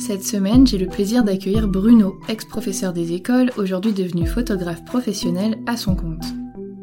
Cette 0.00 0.24
semaine, 0.24 0.66
j'ai 0.66 0.78
le 0.78 0.86
plaisir 0.86 1.24
d'accueillir 1.24 1.68
Bruno, 1.68 2.18
ex-professeur 2.26 2.94
des 2.94 3.12
écoles, 3.12 3.52
aujourd'hui 3.58 3.92
devenu 3.92 4.26
photographe 4.26 4.82
professionnel 4.86 5.58
à 5.66 5.76
son 5.76 5.94
compte. 5.94 6.24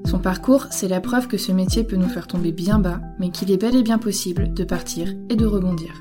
Son 0.06 0.20
parcours, 0.20 0.68
c'est 0.70 0.88
la 0.88 1.02
preuve 1.02 1.28
que 1.28 1.38
ce 1.38 1.52
métier 1.52 1.84
peut 1.84 1.96
nous 1.96 2.10
faire 2.10 2.28
tomber 2.28 2.52
bien 2.52 2.78
bas, 2.78 3.02
mais 3.18 3.32
qu'il 3.32 3.50
est 3.52 3.58
bel 3.58 3.76
et 3.76 3.82
bien 3.82 3.98
possible 3.98 4.54
de 4.54 4.64
partir 4.64 5.16
et 5.30 5.36
de 5.36 5.48
rebondir. 5.48 6.00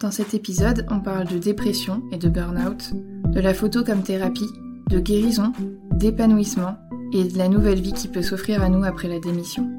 Dans 0.00 0.10
cet 0.10 0.34
épisode, 0.34 0.86
on 0.90 0.98
parle 0.98 1.28
de 1.28 1.38
dépression 1.38 2.02
et 2.10 2.18
de 2.18 2.28
burn-out, 2.28 2.92
de 3.32 3.40
la 3.40 3.54
photo 3.54 3.84
comme 3.84 4.02
thérapie, 4.02 4.50
de 4.90 4.98
guérison, 4.98 5.52
d'épanouissement 5.92 6.74
et 7.12 7.22
de 7.22 7.38
la 7.38 7.48
nouvelle 7.48 7.80
vie 7.80 7.92
qui 7.92 8.08
peut 8.08 8.22
s'offrir 8.22 8.60
à 8.60 8.68
nous 8.68 8.82
après 8.82 9.08
la 9.08 9.20
démission. 9.20 9.70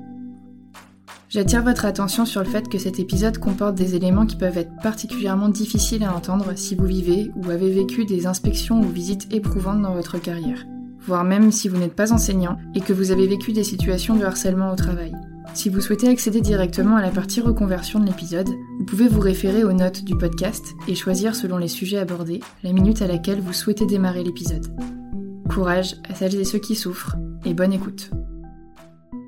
J'attire 1.31 1.63
votre 1.63 1.85
attention 1.85 2.25
sur 2.25 2.43
le 2.43 2.49
fait 2.49 2.67
que 2.67 2.77
cet 2.77 2.99
épisode 2.99 3.37
comporte 3.37 3.75
des 3.75 3.95
éléments 3.95 4.25
qui 4.25 4.35
peuvent 4.35 4.57
être 4.57 4.75
particulièrement 4.83 5.47
difficiles 5.47 6.03
à 6.03 6.13
entendre 6.13 6.51
si 6.57 6.75
vous 6.75 6.83
vivez 6.85 7.31
ou 7.37 7.49
avez 7.49 7.71
vécu 7.71 8.03
des 8.03 8.27
inspections 8.27 8.81
ou 8.81 8.89
visites 8.89 9.33
éprouvantes 9.33 9.81
dans 9.81 9.93
votre 9.93 10.19
carrière, 10.19 10.65
voire 10.99 11.23
même 11.23 11.49
si 11.53 11.69
vous 11.69 11.77
n'êtes 11.77 11.95
pas 11.95 12.11
enseignant 12.11 12.57
et 12.75 12.81
que 12.81 12.91
vous 12.91 13.11
avez 13.11 13.27
vécu 13.27 13.53
des 13.53 13.63
situations 13.63 14.17
de 14.17 14.25
harcèlement 14.25 14.73
au 14.73 14.75
travail. 14.75 15.13
Si 15.53 15.69
vous 15.69 15.79
souhaitez 15.79 16.09
accéder 16.09 16.41
directement 16.41 16.97
à 16.97 17.01
la 17.01 17.11
partie 17.11 17.39
reconversion 17.39 18.01
de 18.01 18.07
l'épisode, 18.07 18.49
vous 18.79 18.85
pouvez 18.85 19.07
vous 19.07 19.21
référer 19.21 19.63
aux 19.63 19.71
notes 19.71 20.03
du 20.03 20.17
podcast 20.17 20.65
et 20.89 20.95
choisir 20.95 21.33
selon 21.33 21.57
les 21.57 21.69
sujets 21.69 21.99
abordés 21.99 22.41
la 22.61 22.73
minute 22.73 23.01
à 23.01 23.07
laquelle 23.07 23.39
vous 23.39 23.53
souhaitez 23.53 23.85
démarrer 23.85 24.25
l'épisode. 24.25 24.67
Courage 25.49 25.95
à 26.09 26.13
celles 26.13 26.35
et 26.35 26.43
ceux 26.43 26.59
qui 26.59 26.75
souffrent 26.75 27.15
et 27.45 27.53
bonne 27.53 27.71
écoute. 27.71 28.11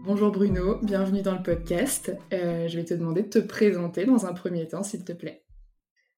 Bonjour 0.05 0.33
Bruno, 0.33 0.79
bienvenue 0.83 1.21
dans 1.21 1.33
le 1.33 1.41
podcast. 1.41 2.13
Euh, 2.33 2.67
je 2.67 2.75
vais 2.75 2.83
te 2.83 2.93
demander 2.93 3.23
de 3.23 3.29
te 3.29 3.39
présenter 3.39 4.05
dans 4.05 4.25
un 4.25 4.33
premier 4.33 4.67
temps, 4.67 4.83
s'il 4.83 5.05
te 5.05 5.13
plaît. 5.13 5.45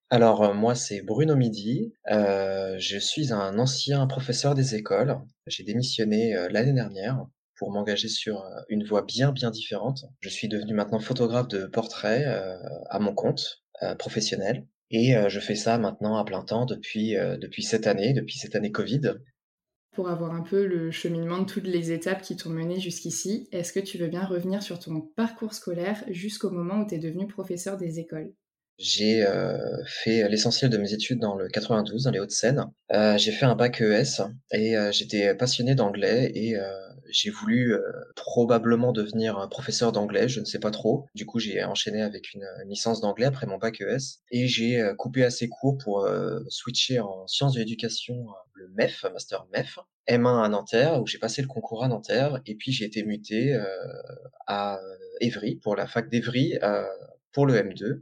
Alors, 0.10 0.42
euh, 0.42 0.54
moi, 0.56 0.74
c'est 0.74 1.04
Bruno 1.04 1.36
Midi. 1.36 1.94
Euh, 2.10 2.78
je 2.80 2.98
suis 2.98 3.32
un 3.32 3.60
ancien 3.60 4.08
professeur 4.08 4.56
des 4.56 4.74
écoles. 4.74 5.20
J'ai 5.46 5.64
démissionné 5.64 6.36
l'année 6.50 6.74
dernière 6.74 7.28
pour 7.60 7.70
m'engager 7.70 8.08
sur 8.08 8.44
une 8.70 8.84
voie 8.84 9.04
bien, 9.04 9.32
bien 9.32 9.52
différente. 9.52 10.06
Je 10.20 10.30
suis 10.30 10.48
devenu 10.48 10.74
maintenant 10.74 11.00
photographe 11.00 11.48
de 11.48 11.68
portraits 11.68 12.26
à 12.90 12.98
mon 12.98 13.14
compte 13.14 13.64
professionnel. 14.00 14.66
Et 14.90 15.14
je 15.30 15.40
fais 15.40 15.56
ça 15.56 15.78
maintenant 15.78 16.18
à 16.18 16.26
plein 16.26 16.42
temps 16.42 16.66
depuis, 16.66 17.14
depuis 17.14 17.62
cette 17.62 17.86
année, 17.86 18.14
depuis 18.14 18.40
cette 18.40 18.56
année 18.56 18.72
Covid 18.72 19.14
pour 19.96 20.10
avoir 20.10 20.32
un 20.32 20.42
peu 20.42 20.66
le 20.66 20.92
cheminement 20.92 21.40
de 21.40 21.46
toutes 21.46 21.68
les 21.68 21.92
étapes 21.92 22.22
qui 22.22 22.36
t'ont 22.36 22.50
mené 22.50 22.80
jusqu'ici, 22.80 23.48
est-ce 23.52 23.74
que 23.74 23.80
tu 23.80 23.98
veux 23.98 24.08
bien 24.08 24.26
revenir 24.26 24.62
sur 24.62 24.78
ton 24.80 25.02
parcours 25.02 25.54
scolaire 25.54 26.04
jusqu'au 26.10 26.52
moment 26.52 26.82
où 26.82 26.88
tu 26.88 26.96
es 26.96 27.00
devenu 27.00 27.28
professeur 27.28 27.78
des 27.78 28.00
écoles? 28.00 28.34
J'ai 28.78 29.24
euh, 29.24 29.58
fait 29.86 30.28
l'essentiel 30.28 30.70
de 30.70 30.78
mes 30.78 30.94
études 30.94 31.20
dans 31.20 31.36
le 31.36 31.48
92, 31.48 32.04
dans 32.04 32.12
les 32.12 32.20
Hauts-de-Seine. 32.20 32.66
Euh, 32.92 33.18
j'ai 33.18 33.32
fait 33.32 33.46
un 33.46 33.56
bac 33.56 33.80
ES 33.80 34.22
et 34.52 34.78
euh, 34.78 34.92
j'étais 34.92 35.34
passionné 35.34 35.76
d'anglais 35.76 36.32
et 36.36 36.58
j'ai 37.10 37.30
voulu 37.30 37.76
probablement 38.16 38.92
devenir 38.92 39.48
professeur 39.50 39.92
d'anglais, 39.92 40.28
je 40.28 40.40
ne 40.40 40.46
sais 40.46 40.60
pas 40.60 40.72
trop. 40.72 41.08
Du 41.16 41.26
coup, 41.26 41.40
j'ai 41.40 41.64
enchaîné 41.64 42.02
avec 42.02 42.34
une, 42.34 42.46
licence 42.68 43.02
d'anglais 43.02 43.26
après 43.26 43.46
mon 43.46 43.58
bac 43.58 43.82
ES 43.82 44.22
et 44.32 44.48
j'ai 44.48 44.84
coupé 44.98 45.24
assez 45.24 45.48
court 45.50 45.78
pour 45.78 46.08
switcher 46.50 47.00
en 47.00 47.28
sciences 47.28 47.54
de 47.54 47.60
l'éducation, 47.60 48.28
le 48.54 48.68
MEF, 48.70 49.06
master 49.12 49.46
MEF, 49.54 49.80
M1 50.08 50.44
à 50.44 50.50
Nanterre 50.50 51.02
où 51.02 51.08
j'ai 51.08 51.20
passé 51.20 51.42
le 51.42 51.48
concours 51.48 51.84
à 51.84 51.88
Nanterre 51.88 52.42
et 52.46 52.56
puis 52.56 52.72
j'ai 52.72 52.86
été 52.86 53.04
muté 53.04 53.60
à 54.48 54.80
Évry 55.22 55.56
pour 55.56 55.76
la 55.76 55.88
fac 55.88 56.10
d'Evry 56.10 56.58
pour 57.32 57.46
le 57.46 57.56
M2 57.56 58.02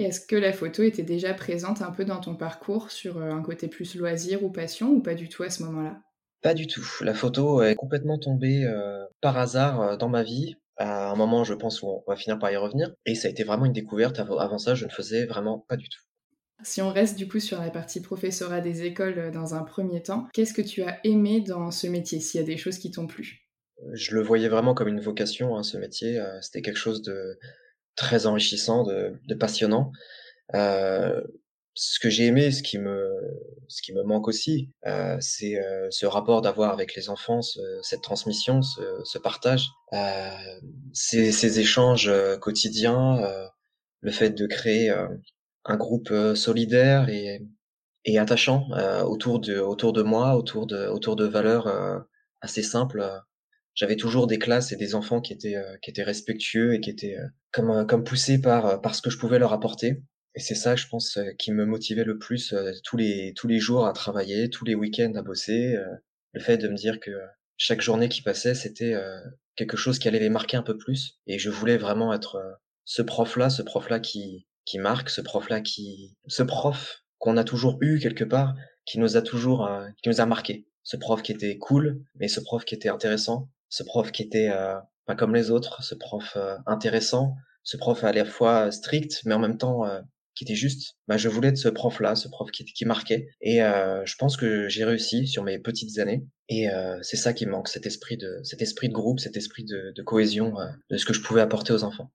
et 0.00 0.04
est-ce 0.04 0.24
que 0.24 0.34
la 0.34 0.54
photo 0.54 0.82
était 0.82 1.02
déjà 1.02 1.34
présente 1.34 1.82
un 1.82 1.90
peu 1.90 2.06
dans 2.06 2.20
ton 2.20 2.34
parcours 2.34 2.90
sur 2.90 3.18
euh, 3.18 3.32
un 3.32 3.42
côté 3.42 3.68
plus 3.68 3.96
loisir 3.96 4.42
ou 4.42 4.50
passion 4.50 4.88
ou 4.88 5.02
pas 5.02 5.14
du 5.14 5.28
tout 5.28 5.42
à 5.42 5.50
ce 5.50 5.62
moment-là? 5.64 6.00
Pas 6.42 6.54
du 6.54 6.66
tout. 6.66 6.86
La 7.02 7.14
photo 7.14 7.62
est 7.62 7.74
complètement 7.74 8.18
tombée 8.18 8.64
euh, 8.64 9.04
par 9.20 9.36
hasard 9.38 9.80
euh, 9.80 9.96
dans 9.96 10.08
ma 10.08 10.22
vie. 10.22 10.56
À 10.76 11.10
un 11.10 11.14
moment, 11.14 11.44
je 11.44 11.52
pense, 11.52 11.82
où 11.82 11.88
on 11.88 12.02
va 12.06 12.16
finir 12.16 12.38
par 12.38 12.50
y 12.50 12.56
revenir. 12.56 12.92
Et 13.04 13.14
ça 13.14 13.28
a 13.28 13.30
été 13.30 13.44
vraiment 13.44 13.66
une 13.66 13.72
découverte. 13.72 14.18
Avant 14.18 14.58
ça, 14.58 14.74
je 14.74 14.86
ne 14.86 14.90
faisais 14.90 15.26
vraiment 15.26 15.58
pas 15.68 15.76
du 15.76 15.88
tout. 15.88 16.00
Si 16.62 16.80
on 16.80 16.90
reste 16.90 17.16
du 17.16 17.28
coup 17.28 17.40
sur 17.40 17.60
la 17.60 17.70
partie 17.70 18.00
professorat 18.00 18.60
des 18.60 18.84
écoles 18.84 19.30
dans 19.30 19.54
un 19.54 19.62
premier 19.62 20.02
temps, 20.02 20.26
qu'est-ce 20.32 20.54
que 20.54 20.62
tu 20.62 20.82
as 20.82 20.98
aimé 21.04 21.40
dans 21.40 21.70
ce 21.70 21.86
métier, 21.86 22.20
s'il 22.20 22.40
y 22.40 22.42
a 22.42 22.46
des 22.46 22.56
choses 22.56 22.78
qui 22.78 22.90
t'ont 22.90 23.06
plu? 23.06 23.46
Je 23.92 24.14
le 24.14 24.22
voyais 24.22 24.48
vraiment 24.48 24.74
comme 24.74 24.88
une 24.88 25.00
vocation, 25.00 25.56
hein, 25.56 25.62
ce 25.62 25.76
métier. 25.78 26.22
C'était 26.42 26.60
quelque 26.62 26.76
chose 26.76 27.02
de, 27.02 27.38
très 27.96 28.26
enrichissant, 28.26 28.84
de, 28.84 29.12
de 29.26 29.34
passionnant. 29.34 29.92
Euh, 30.54 31.20
ce 31.74 32.00
que 32.00 32.10
j'ai 32.10 32.26
aimé, 32.26 32.50
ce 32.50 32.62
qui 32.62 32.78
me, 32.78 33.08
ce 33.68 33.82
qui 33.82 33.92
me 33.92 34.02
manque 34.02 34.28
aussi, 34.28 34.70
euh, 34.86 35.16
c'est 35.20 35.58
euh, 35.58 35.86
ce 35.90 36.06
rapport 36.06 36.42
d'avoir 36.42 36.72
avec 36.72 36.94
les 36.94 37.08
enfants, 37.08 37.42
ce, 37.42 37.60
cette 37.82 38.02
transmission, 38.02 38.62
ce, 38.62 38.80
ce 39.04 39.18
partage, 39.18 39.68
euh, 39.92 40.30
ces, 40.92 41.32
ces, 41.32 41.60
échanges 41.60 42.08
euh, 42.08 42.36
quotidiens, 42.36 43.18
euh, 43.22 43.46
le 44.00 44.10
fait 44.10 44.30
de 44.30 44.46
créer 44.46 44.90
un 45.66 45.76
groupe 45.76 46.10
solidaire 46.34 47.10
et, 47.10 47.46
et 48.06 48.18
attachant 48.18 48.66
autour 49.04 49.40
de, 49.40 49.58
autour 49.58 49.92
de 49.92 50.00
moi, 50.00 50.36
autour 50.36 50.66
de, 50.66 50.86
autour 50.86 51.16
de 51.16 51.26
valeurs 51.26 51.68
assez 52.40 52.62
simples. 52.62 53.06
J'avais 53.74 53.96
toujours 53.96 54.26
des 54.26 54.38
classes 54.38 54.72
et 54.72 54.76
des 54.76 54.94
enfants 54.94 55.20
qui 55.20 55.34
étaient, 55.34 55.62
qui 55.82 55.90
étaient 55.90 56.02
respectueux 56.02 56.72
et 56.72 56.80
qui 56.80 56.88
étaient 56.88 57.18
comme, 57.52 57.86
comme 57.86 58.02
poussés 58.02 58.40
par, 58.40 58.80
par 58.80 58.94
ce 58.94 59.02
que 59.02 59.10
je 59.10 59.18
pouvais 59.18 59.38
leur 59.38 59.52
apporter. 59.52 60.02
Et 60.34 60.40
c'est 60.40 60.54
ça, 60.54 60.76
je 60.76 60.86
pense, 60.86 61.16
euh, 61.16 61.32
qui 61.38 61.52
me 61.52 61.64
motivait 61.66 62.04
le 62.04 62.18
plus 62.18 62.52
euh, 62.52 62.72
tous 62.84 62.96
les 62.96 63.34
tous 63.36 63.48
les 63.48 63.58
jours 63.58 63.86
à 63.86 63.92
travailler, 63.92 64.48
tous 64.48 64.64
les 64.64 64.74
week-ends 64.74 65.12
à 65.16 65.22
bosser. 65.22 65.74
Euh, 65.76 65.86
le 66.32 66.40
fait 66.40 66.56
de 66.56 66.68
me 66.68 66.76
dire 66.76 67.00
que 67.00 67.10
chaque 67.56 67.80
journée 67.80 68.08
qui 68.08 68.22
passait, 68.22 68.54
c'était 68.54 68.94
quelque 69.56 69.76
chose 69.76 69.98
qui 69.98 70.06
allait 70.08 70.20
les 70.20 70.30
marquer 70.30 70.56
un 70.56 70.62
peu 70.62 70.78
plus. 70.78 71.18
Et 71.26 71.38
je 71.38 71.50
voulais 71.50 71.76
vraiment 71.76 72.14
être 72.14 72.40
ce 72.84 73.02
prof-là, 73.02 73.50
ce 73.50 73.62
prof-là 73.62 73.98
qui 73.98 74.46
qui 74.64 74.78
marque, 74.78 75.10
ce 75.10 75.20
prof-là 75.20 75.60
qui, 75.60 76.16
ce 76.28 76.44
prof 76.44 77.02
qu'on 77.18 77.36
a 77.36 77.42
toujours 77.42 77.78
eu 77.80 77.98
quelque 77.98 78.24
part, 78.24 78.54
qui 78.86 79.00
nous 79.00 79.16
a 79.16 79.22
toujours, 79.22 79.68
qui 80.02 80.08
nous 80.08 80.20
a 80.20 80.26
marqué. 80.26 80.68
Ce 80.84 80.96
prof 80.96 81.20
qui 81.20 81.32
était 81.32 81.58
cool, 81.58 82.00
mais 82.14 82.28
ce 82.28 82.40
prof 82.40 82.64
qui 82.64 82.76
était 82.76 82.88
intéressant, 82.88 83.50
ce 83.68 83.82
prof 83.82 84.12
qui 84.12 84.22
était 84.22 84.52
pas 85.06 85.16
comme 85.16 85.34
les 85.34 85.50
autres, 85.50 85.82
ce 85.82 85.96
prof 85.96 86.38
intéressant, 86.66 87.34
ce 87.64 87.76
prof 87.76 88.04
à 88.04 88.12
la 88.12 88.24
fois 88.24 88.70
strict, 88.70 89.22
mais 89.24 89.34
en 89.34 89.40
même 89.40 89.58
temps 89.58 89.84
qui 90.40 90.44
était 90.44 90.58
juste, 90.58 90.96
bah, 91.06 91.18
je 91.18 91.28
voulais 91.28 91.48
être 91.48 91.58
ce 91.58 91.68
prof-là, 91.68 92.14
ce 92.14 92.26
prof 92.26 92.50
qui, 92.50 92.64
qui 92.64 92.86
marquait. 92.86 93.28
Et 93.42 93.62
euh, 93.62 94.06
je 94.06 94.14
pense 94.16 94.38
que 94.38 94.70
j'ai 94.70 94.84
réussi 94.84 95.26
sur 95.26 95.44
mes 95.44 95.58
petites 95.58 95.98
années. 95.98 96.24
Et 96.48 96.70
euh, 96.70 96.98
c'est 97.02 97.18
ça 97.18 97.34
qui 97.34 97.44
manque, 97.44 97.68
cet 97.68 97.84
esprit 97.84 98.16
de, 98.16 98.40
cet 98.42 98.62
esprit 98.62 98.88
de 98.88 98.94
groupe, 98.94 99.20
cet 99.20 99.36
esprit 99.36 99.66
de, 99.66 99.92
de 99.94 100.02
cohésion, 100.02 100.58
euh, 100.58 100.68
de 100.88 100.96
ce 100.96 101.04
que 101.04 101.12
je 101.12 101.20
pouvais 101.20 101.42
apporter 101.42 101.74
aux 101.74 101.84
enfants. 101.84 102.10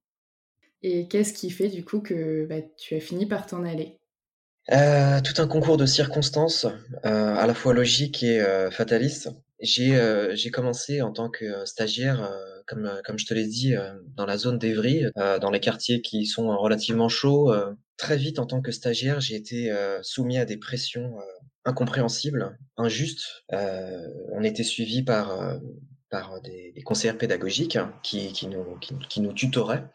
Et 0.82 1.08
qu'est-ce 1.08 1.34
qui 1.34 1.52
fait 1.52 1.68
du 1.68 1.86
coup 1.86 2.00
que 2.00 2.48
bah, 2.48 2.62
tu 2.80 2.96
as 2.96 3.00
fini 3.00 3.28
par 3.28 3.46
t'en 3.46 3.64
aller? 3.64 4.00
Euh, 4.72 5.22
Tout 5.22 5.40
un 5.40 5.48
concours 5.48 5.78
de 5.78 5.86
circonstances, 5.86 6.66
euh, 6.66 7.36
à 7.36 7.46
la 7.46 7.54
fois 7.54 7.76
logiques 7.76 8.24
et 8.24 8.42
euh, 8.42 8.72
fatalistes. 8.72 9.30
J'ai 9.62 9.98
j'ai 10.34 10.52
commencé 10.52 11.02
en 11.02 11.14
tant 11.14 11.30
que 11.30 11.64
stagiaire 11.66 12.30
comme, 12.68 12.92
comme 13.06 13.18
je 13.18 13.26
te 13.26 13.34
l'ai 13.34 13.48
dit, 13.48 13.74
dans 14.16 14.26
la 14.26 14.38
zone 14.38 14.60
d'Evry, 14.60 15.06
dans 15.16 15.50
les 15.50 15.62
quartiers 15.62 16.02
qui 16.02 16.26
sont 16.26 16.58
relativement 16.58 17.08
chauds, 17.08 17.54
très 17.98 18.18
vite 18.18 18.40
en 18.40 18.46
tant 18.46 18.62
que 18.62 18.72
stagiaire, 18.72 19.20
j'ai 19.20 19.36
été 19.36 19.72
euh, 19.72 20.00
soumis 20.04 20.38
à 20.38 20.46
des 20.46 20.58
pressions 20.58 21.20
euh, 21.20 21.24
incompréhensibles, 21.66 22.58
injustes. 22.78 23.44
Euh, 23.54 24.08
on 24.34 24.44
était 24.44 24.64
suivi 24.64 25.04
par 25.04 25.60
par 26.10 26.40
des, 26.42 26.72
des, 26.74 27.14
pédagogiques 27.14 27.78
qui, 28.04 28.48
nous, 28.48 29.34
tutoraient. 29.34 29.86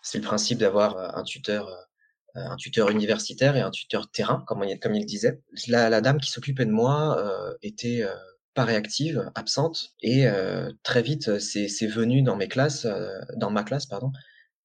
C'est 0.00 0.18
le 0.18 0.24
principe 0.24 0.58
d'avoir 0.58 1.18
un 1.18 1.24
tuteur, 1.24 1.68
un 2.36 2.56
tuteur 2.56 2.90
universitaire 2.90 3.56
et 3.56 3.60
un 3.60 3.70
tuteur 3.70 4.10
terrain, 4.10 4.44
comme, 4.46 4.64
il, 4.64 4.78
comme 4.78 4.94
il 4.94 5.04
disait. 5.04 5.40
La, 5.68 5.90
la 5.90 6.00
dame 6.00 6.20
qui 6.20 6.30
s'occupait 6.30 6.66
de 6.66 6.70
moi 6.70 7.18
euh, 7.18 7.54
était 7.62 8.02
euh, 8.02 8.14
pas 8.54 8.64
réactive, 8.64 9.30
absente, 9.34 9.94
et 10.02 10.26
euh, 10.28 10.70
très 10.82 11.02
vite, 11.02 11.38
c'est 11.40 11.86
venu 11.86 12.22
dans 12.22 12.36
mes 12.36 12.48
classes, 12.48 12.86
dans 13.36 13.50
ma 13.50 13.64
classe, 13.64 13.86
pardon, 13.86 14.12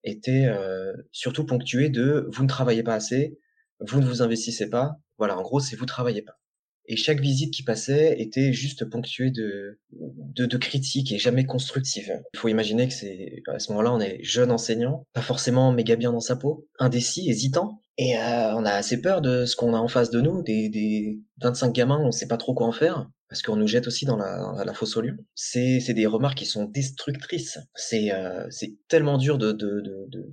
était 0.03 0.45
euh, 0.47 0.93
surtout 1.11 1.45
ponctué 1.45 1.89
de 1.89 2.27
vous 2.31 2.43
ne 2.43 2.47
travaillez 2.47 2.83
pas 2.83 2.95
assez, 2.95 3.37
vous 3.79 3.99
ne 3.99 4.05
vous 4.05 4.21
investissez 4.21 4.69
pas. 4.69 4.97
Voilà, 5.17 5.37
en 5.37 5.41
gros, 5.41 5.59
c'est 5.59 5.75
vous 5.75 5.85
travaillez 5.85 6.21
pas. 6.21 6.39
Et 6.87 6.95
chaque 6.95 7.19
visite 7.19 7.53
qui 7.53 7.63
passait 7.63 8.19
était 8.19 8.51
juste 8.53 8.85
ponctuée 8.85 9.29
de, 9.29 9.79
de, 9.91 10.45
de 10.45 10.57
critiques 10.57 11.11
et 11.11 11.19
jamais 11.19 11.45
constructive. 11.45 12.21
Il 12.33 12.39
faut 12.39 12.47
imaginer 12.47 12.87
que 12.87 12.93
c'est 12.93 13.43
à 13.47 13.59
ce 13.59 13.71
moment-là, 13.71 13.93
on 13.93 13.99
est 13.99 14.21
jeune 14.23 14.51
enseignant, 14.51 15.05
pas 15.13 15.21
forcément 15.21 15.71
méga 15.71 15.95
bien 15.95 16.11
dans 16.11 16.19
sa 16.19 16.35
peau, 16.35 16.67
indécis, 16.79 17.29
hésitant, 17.29 17.83
et 17.97 18.17
euh, 18.17 18.55
on 18.55 18.65
a 18.65 18.71
assez 18.71 18.99
peur 18.99 19.21
de 19.21 19.45
ce 19.45 19.55
qu'on 19.55 19.73
a 19.73 19.77
en 19.77 19.87
face 19.87 20.09
de 20.09 20.21
nous, 20.21 20.41
des, 20.41 20.69
des 20.69 21.21
25 21.41 21.71
gamins, 21.71 21.99
on 21.99 22.11
sait 22.11 22.27
pas 22.27 22.37
trop 22.37 22.53
quoi 22.53 22.67
en 22.67 22.71
faire 22.71 23.07
parce 23.31 23.41
qu'on 23.41 23.55
nous 23.55 23.65
jette 23.65 23.87
aussi 23.87 24.05
dans 24.05 24.17
la, 24.17 24.63
la 24.63 24.73
fosse 24.75 24.95
au 24.97 25.01
lion. 25.01 25.15
C'est, 25.33 25.79
des 25.93 26.05
remarques 26.05 26.37
qui 26.37 26.45
sont 26.45 26.65
destructrices. 26.65 27.57
C'est, 27.73 28.13
euh, 28.13 28.47
tellement 28.87 29.17
dur 29.17 29.39
de, 29.39 29.57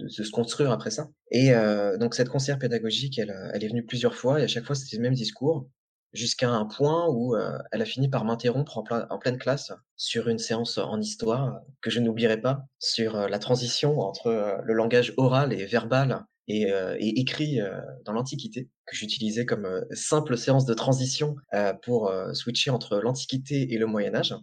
se 0.09 0.31
construire 0.31 0.71
après 0.73 0.91
ça. 0.91 1.09
Et 1.31 1.55
euh, 1.55 1.97
donc 1.97 2.15
cette 2.15 2.29
conseillère 2.29 2.59
pédagogique, 2.59 3.19
elle, 3.19 3.35
elle 3.55 3.65
est 3.65 3.69
venue 3.69 3.87
plusieurs 3.87 4.15
fois 4.15 4.41
et 4.41 4.43
à 4.43 4.49
chaque 4.49 4.65
fois 4.65 4.75
c'était 4.75 4.97
le 4.97 5.03
même 5.03 5.15
discours 5.15 5.71
jusqu'à 6.13 6.51
un 6.51 6.65
point 6.65 7.07
où 7.09 7.35
euh, 7.37 7.59
elle 7.73 7.83
a 7.83 7.85
fini 7.85 8.09
par 8.09 8.25
m'interrompre 8.25 8.79
en, 8.79 8.83
plein, 8.83 9.07
en, 9.11 9.19
pleine 9.19 9.39
classe 9.39 9.73
sur 9.97 10.29
une 10.29 10.39
séance 10.39 10.79
en 10.79 11.01
histoire 11.01 11.61
que 11.81 11.91
je 11.91 12.01
n'oublierai 12.01 12.41
pas, 12.41 12.65
sur 12.79 13.17
euh, 13.17 13.29
la 13.29 13.39
transition 13.39 14.01
entre 14.01 14.29
euh, 14.29 14.57
le 14.65 14.75
langage 14.75 15.13
oral 15.17 15.53
et 15.53 15.67
verbal 15.67 16.25
et, 16.49 16.73
euh, 16.73 16.97
et 16.99 17.21
écrit 17.21 17.61
euh, 17.61 17.81
dans 18.05 18.13
l'Antiquité, 18.13 18.69
que 18.87 18.97
j'utilisais 18.97 19.47
comme 19.47 19.67
euh, 19.67 19.83
simple 19.93 20.37
séance 20.37 20.65
de 20.65 20.75
transition 20.75 21.37
pour 21.83 22.13
switcher 22.33 22.71
entre 22.71 22.99
l'Antiquité 22.99 23.73
et 23.73 23.79
le 23.79 23.87
Moyen 23.87 24.15
Âge. 24.15 24.35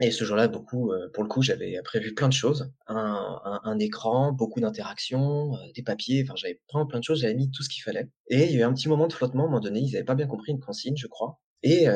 Et 0.00 0.10
ce 0.12 0.24
jour-là, 0.24 0.46
beaucoup, 0.46 0.92
pour 1.12 1.24
le 1.24 1.28
coup, 1.28 1.42
j'avais 1.42 1.80
prévu 1.84 2.14
plein 2.14 2.28
de 2.28 2.32
choses, 2.32 2.70
un, 2.86 3.40
un, 3.44 3.60
un 3.64 3.78
écran, 3.80 4.32
beaucoup 4.32 4.60
d'interactions, 4.60 5.52
des 5.74 5.82
papiers, 5.82 6.22
enfin 6.24 6.34
j'avais 6.36 6.60
plein 6.68 6.86
plein 6.86 7.00
de 7.00 7.04
choses, 7.04 7.20
j'avais 7.20 7.34
mis 7.34 7.50
tout 7.50 7.62
ce 7.62 7.68
qu'il 7.68 7.82
fallait. 7.82 8.08
Et 8.28 8.44
il 8.44 8.52
y 8.52 8.56
a 8.56 8.60
eu 8.60 8.62
un 8.62 8.72
petit 8.72 8.88
moment 8.88 9.08
de 9.08 9.12
flottement, 9.12 9.44
à 9.44 9.46
un 9.46 9.50
moment 9.50 9.60
donné, 9.60 9.80
ils 9.80 9.92
n'avaient 9.92 10.04
pas 10.04 10.14
bien 10.14 10.28
compris 10.28 10.52
une 10.52 10.60
consigne, 10.60 10.96
je 10.96 11.08
crois. 11.08 11.40
Et 11.62 11.86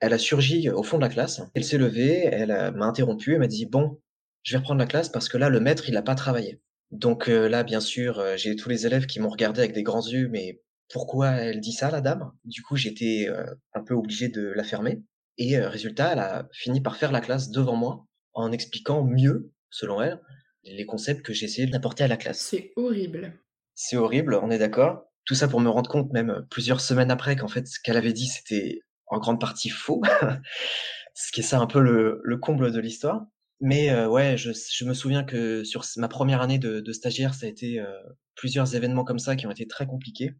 elle 0.00 0.12
a 0.12 0.18
surgi 0.18 0.70
au 0.70 0.82
fond 0.82 0.98
de 0.98 1.02
la 1.02 1.08
classe, 1.08 1.42
elle 1.54 1.64
s'est 1.64 1.78
levée, 1.78 2.24
elle 2.24 2.72
m'a 2.76 2.86
interrompu, 2.86 3.32
elle 3.32 3.40
m'a 3.40 3.48
dit 3.48 3.66
bon, 3.66 4.00
je 4.42 4.52
vais 4.52 4.58
reprendre 4.58 4.78
la 4.78 4.86
classe 4.86 5.08
parce 5.08 5.28
que 5.28 5.38
là 5.38 5.48
le 5.48 5.60
maître 5.60 5.88
il 5.88 5.94
n'a 5.94 6.02
pas 6.02 6.14
travaillé. 6.14 6.60
Donc 6.92 7.28
euh, 7.28 7.48
là, 7.48 7.64
bien 7.64 7.80
sûr, 7.80 8.20
euh, 8.20 8.36
j'ai 8.36 8.54
tous 8.54 8.68
les 8.68 8.86
élèves 8.86 9.06
qui 9.06 9.18
m'ont 9.18 9.30
regardé 9.30 9.60
avec 9.60 9.72
des 9.72 9.82
grands 9.82 10.06
yeux, 10.06 10.28
mais 10.28 10.60
pourquoi 10.92 11.30
elle 11.30 11.60
dit 11.60 11.72
ça, 11.72 11.90
la 11.90 12.02
dame? 12.02 12.32
Du 12.44 12.62
coup, 12.62 12.76
j'étais 12.76 13.26
euh, 13.28 13.46
un 13.74 13.82
peu 13.82 13.94
obligé 13.94 14.28
de 14.28 14.52
la 14.54 14.62
fermer. 14.62 15.02
Et 15.38 15.58
résultat, 15.58 16.12
elle 16.12 16.18
a 16.18 16.48
fini 16.52 16.82
par 16.82 16.96
faire 16.96 17.10
la 17.10 17.22
classe 17.22 17.50
devant 17.50 17.74
moi 17.74 18.06
en 18.34 18.52
expliquant 18.52 19.02
mieux, 19.02 19.50
selon 19.70 20.02
elle, 20.02 20.20
les 20.64 20.84
concepts 20.84 21.22
que 21.22 21.32
j'ai 21.32 21.46
essayé 21.46 21.66
d'apporter 21.66 22.04
à 22.04 22.08
la 22.08 22.18
classe. 22.18 22.40
C'est 22.40 22.72
horrible. 22.76 23.32
C'est 23.74 23.96
horrible, 23.96 24.34
on 24.34 24.50
est 24.50 24.58
d'accord. 24.58 25.06
Tout 25.24 25.34
ça 25.34 25.48
pour 25.48 25.60
me 25.60 25.70
rendre 25.70 25.88
compte, 25.88 26.12
même 26.12 26.46
plusieurs 26.50 26.82
semaines 26.82 27.10
après, 27.10 27.36
qu'en 27.36 27.48
fait, 27.48 27.66
ce 27.66 27.80
qu'elle 27.82 27.96
avait 27.96 28.12
dit, 28.12 28.26
c'était 28.26 28.80
en 29.06 29.18
grande 29.18 29.40
partie 29.40 29.70
faux. 29.70 30.02
ce 31.14 31.32
qui 31.32 31.40
est 31.40 31.44
ça 31.44 31.58
un 31.58 31.66
peu 31.66 31.80
le, 31.80 32.20
le 32.22 32.36
comble 32.36 32.70
de 32.70 32.80
l'histoire. 32.80 33.24
Mais 33.62 33.90
euh, 33.90 34.08
ouais, 34.08 34.36
je, 34.36 34.50
je, 34.52 34.84
me 34.84 34.92
souviens 34.92 35.22
que 35.22 35.62
sur 35.62 35.84
ma 35.96 36.08
première 36.08 36.42
année 36.42 36.58
de, 36.58 36.80
de 36.80 36.92
stagiaire, 36.92 37.32
ça 37.32 37.46
a 37.46 37.48
été 37.48 37.78
euh, 37.78 37.86
plusieurs 38.34 38.74
événements 38.74 39.04
comme 39.04 39.20
ça 39.20 39.36
qui 39.36 39.46
ont 39.46 39.52
été 39.52 39.68
très 39.68 39.86
compliqués. 39.86 40.34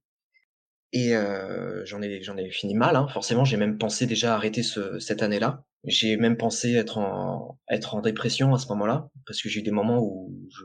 Et 0.92 1.14
euh, 1.14 1.84
j'en 1.86 2.02
ai, 2.02 2.20
j'en 2.20 2.36
ai 2.36 2.50
fini 2.50 2.74
mal. 2.74 2.96
Hein. 2.96 3.06
Forcément, 3.06 3.44
j'ai 3.44 3.56
même 3.56 3.78
pensé 3.78 4.06
déjà 4.06 4.34
arrêter 4.34 4.64
ce, 4.64 4.98
cette 4.98 5.22
année-là. 5.22 5.64
J'ai 5.84 6.16
même 6.16 6.36
pensé 6.36 6.74
être 6.74 6.98
en, 6.98 7.60
être 7.70 7.94
en 7.94 8.00
dépression 8.00 8.54
à 8.54 8.58
ce 8.58 8.66
moment-là, 8.68 9.08
parce 9.24 9.40
que 9.40 9.48
j'ai 9.48 9.60
eu 9.60 9.62
des 9.62 9.70
moments 9.70 10.02
où 10.02 10.36
je, 10.50 10.64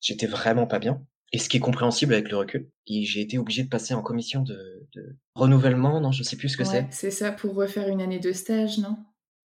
j'étais 0.00 0.26
vraiment 0.26 0.66
pas 0.66 0.80
bien. 0.80 1.00
Et 1.32 1.38
ce 1.38 1.48
qui 1.48 1.58
est 1.58 1.60
compréhensible 1.60 2.14
avec 2.14 2.30
le 2.30 2.36
recul. 2.36 2.68
Et 2.88 3.04
j'ai 3.04 3.20
été 3.20 3.38
obligé 3.38 3.62
de 3.62 3.68
passer 3.68 3.94
en 3.94 4.02
commission 4.02 4.42
de, 4.42 4.88
de 4.96 5.16
renouvellement, 5.36 6.00
non, 6.00 6.10
je 6.10 6.24
sais 6.24 6.36
plus 6.36 6.48
ce 6.48 6.56
que 6.56 6.64
ouais, 6.64 6.68
c'est. 6.68 6.88
C'est 6.90 7.10
ça 7.12 7.30
pour 7.30 7.54
refaire 7.54 7.86
une 7.86 8.00
année 8.00 8.18
de 8.18 8.32
stage, 8.32 8.78
non? 8.78 8.96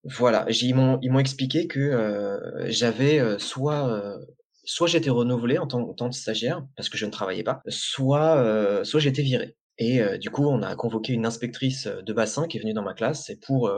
Voilà, 0.05 0.45
ils 0.49 0.75
m'ont 0.75 0.99
ils 1.01 1.11
m'ont 1.11 1.19
expliqué 1.19 1.67
que 1.67 1.79
euh, 1.79 2.69
j'avais 2.69 3.19
euh, 3.19 3.39
soit 3.39 3.89
euh, 3.89 4.17
soit 4.63 4.87
j'étais 4.87 5.09
renouvelé 5.09 5.57
en 5.57 5.65
tant, 5.67 5.81
en 5.81 5.93
tant, 5.93 6.09
que 6.09 6.15
stagiaire 6.15 6.63
parce 6.75 6.89
que 6.89 6.97
je 6.97 7.05
ne 7.05 7.11
travaillais 7.11 7.43
pas, 7.43 7.61
soit 7.67 8.83
soit 8.83 8.99
j'étais 8.99 9.21
viré. 9.21 9.55
Et 9.77 10.01
du 10.19 10.29
coup, 10.29 10.47
on 10.47 10.61
a 10.61 10.73
convoqué 10.75 11.11
une 11.13 11.25
inspectrice 11.25 11.87
de 11.87 12.13
bassin 12.13 12.47
qui 12.47 12.57
est 12.57 12.61
venue 12.61 12.73
dans 12.73 12.83
ma 12.83 12.93
classe 12.93 13.29
et 13.29 13.37
pour 13.37 13.69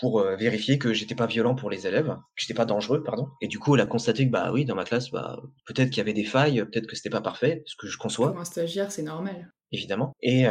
pour 0.00 0.22
vérifier 0.22 0.78
que 0.78 0.94
j'étais 0.94 1.14
pas 1.14 1.26
violent 1.26 1.54
pour 1.54 1.68
les 1.68 1.86
élèves, 1.86 2.08
que 2.08 2.22
j'étais 2.36 2.54
pas 2.54 2.64
dangereux, 2.64 3.02
pardon. 3.02 3.28
Et 3.42 3.48
du 3.48 3.58
coup, 3.58 3.74
elle 3.74 3.82
a 3.82 3.86
constaté 3.86 4.26
que 4.26 4.30
bah 4.30 4.50
oui, 4.52 4.64
dans 4.64 4.74
ma 4.74 4.84
classe, 4.84 5.10
bah 5.10 5.42
peut-être 5.66 5.90
qu'il 5.90 5.98
y 5.98 6.00
avait 6.00 6.14
des 6.14 6.24
failles, 6.24 6.64
peut-être 6.64 6.86
que 6.86 6.96
c'était 6.96 7.10
pas 7.10 7.20
parfait, 7.20 7.62
ce 7.66 7.76
que 7.76 7.88
je 7.88 7.98
conçois. 7.98 8.30
Pour 8.30 8.40
un 8.40 8.44
stagiaire, 8.44 8.92
c'est 8.92 9.02
normal. 9.02 9.52
Évidemment. 9.72 10.12
Et 10.20 10.44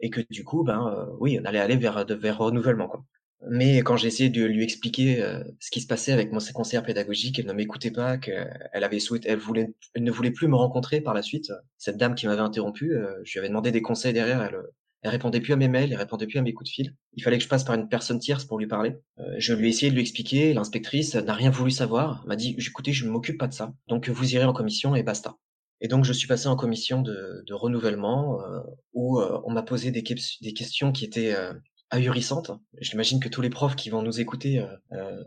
et 0.00 0.10
que 0.10 0.20
du 0.30 0.44
coup, 0.44 0.64
ben 0.64 1.08
oui, 1.18 1.38
on 1.42 1.44
allait 1.44 1.60
aller 1.60 1.76
vers 1.76 2.06
vers 2.06 2.38
renouvellement 2.38 2.88
quoi. 2.88 3.04
Mais 3.50 3.78
quand 3.78 3.96
j'ai 3.96 4.08
essayé 4.08 4.30
de 4.30 4.44
lui 4.44 4.62
expliquer 4.62 5.22
euh, 5.22 5.42
ce 5.58 5.70
qui 5.70 5.80
se 5.80 5.86
passait 5.86 6.12
avec 6.12 6.32
mon 6.32 6.38
conseillère 6.54 6.84
pédagogique, 6.84 7.38
elle 7.38 7.46
ne 7.46 7.52
m'écoutait 7.52 7.90
pas, 7.90 8.16
qu'elle 8.18 8.48
avait 8.72 9.00
souhaité, 9.00 9.30
elle 9.30 9.38
voulait, 9.38 9.74
ne 9.98 10.10
voulait 10.10 10.30
plus 10.30 10.48
me 10.48 10.56
rencontrer 10.56 11.00
par 11.00 11.14
la 11.14 11.22
suite. 11.22 11.52
Cette 11.76 11.96
dame 11.96 12.14
qui 12.14 12.26
m'avait 12.26 12.40
interrompu, 12.40 12.94
euh, 12.94 13.14
je 13.24 13.32
lui 13.32 13.38
avais 13.40 13.48
demandé 13.48 13.72
des 13.72 13.82
conseils 13.82 14.12
derrière, 14.12 14.42
elle, 14.42 14.58
elle 15.02 15.10
répondait 15.10 15.40
plus 15.40 15.52
à 15.52 15.56
mes 15.56 15.68
mails, 15.68 15.92
elle 15.92 15.98
répondait 15.98 16.26
plus 16.26 16.38
à 16.38 16.42
mes 16.42 16.54
coups 16.54 16.70
de 16.70 16.74
fil. 16.74 16.94
Il 17.14 17.22
fallait 17.22 17.38
que 17.38 17.44
je 17.44 17.48
passe 17.48 17.64
par 17.64 17.74
une 17.74 17.88
personne 17.88 18.20
tierce 18.20 18.44
pour 18.44 18.58
lui 18.58 18.68
parler. 18.68 18.94
Euh, 19.18 19.34
je 19.38 19.52
lui 19.52 19.66
ai 19.66 19.70
essayé 19.70 19.90
de 19.90 19.96
lui 19.96 20.02
expliquer, 20.02 20.54
l'inspectrice 20.54 21.16
n'a 21.16 21.34
rien 21.34 21.50
voulu 21.50 21.72
savoir, 21.72 22.24
m'a 22.26 22.36
dit, 22.36 22.54
écoutez, 22.56 22.92
je 22.92 23.04
ne 23.04 23.10
m'occupe 23.10 23.38
pas 23.38 23.48
de 23.48 23.52
ça, 23.52 23.74
donc 23.88 24.08
vous 24.08 24.34
irez 24.34 24.44
en 24.44 24.52
commission 24.52 24.94
et 24.94 25.02
basta. 25.02 25.36
Et 25.80 25.88
donc 25.88 26.04
je 26.04 26.12
suis 26.12 26.28
passé 26.28 26.46
en 26.46 26.54
commission 26.54 27.02
de, 27.02 27.44
renouvellement 27.50 28.40
euh, 28.40 28.60
où 28.92 29.18
euh, 29.18 29.40
on 29.44 29.50
m'a 29.50 29.64
posé 29.64 29.90
des, 29.90 30.04
questions 30.04 30.92
qui 30.92 31.04
étaient 31.04 31.34
ahurissantes. 31.92 32.50
J'imagine 32.80 33.20
que 33.20 33.28
tous 33.28 33.42
les 33.42 33.50
profs 33.50 33.76
qui 33.76 33.90
vont 33.90 34.02
nous 34.02 34.20
écouter, 34.20 34.66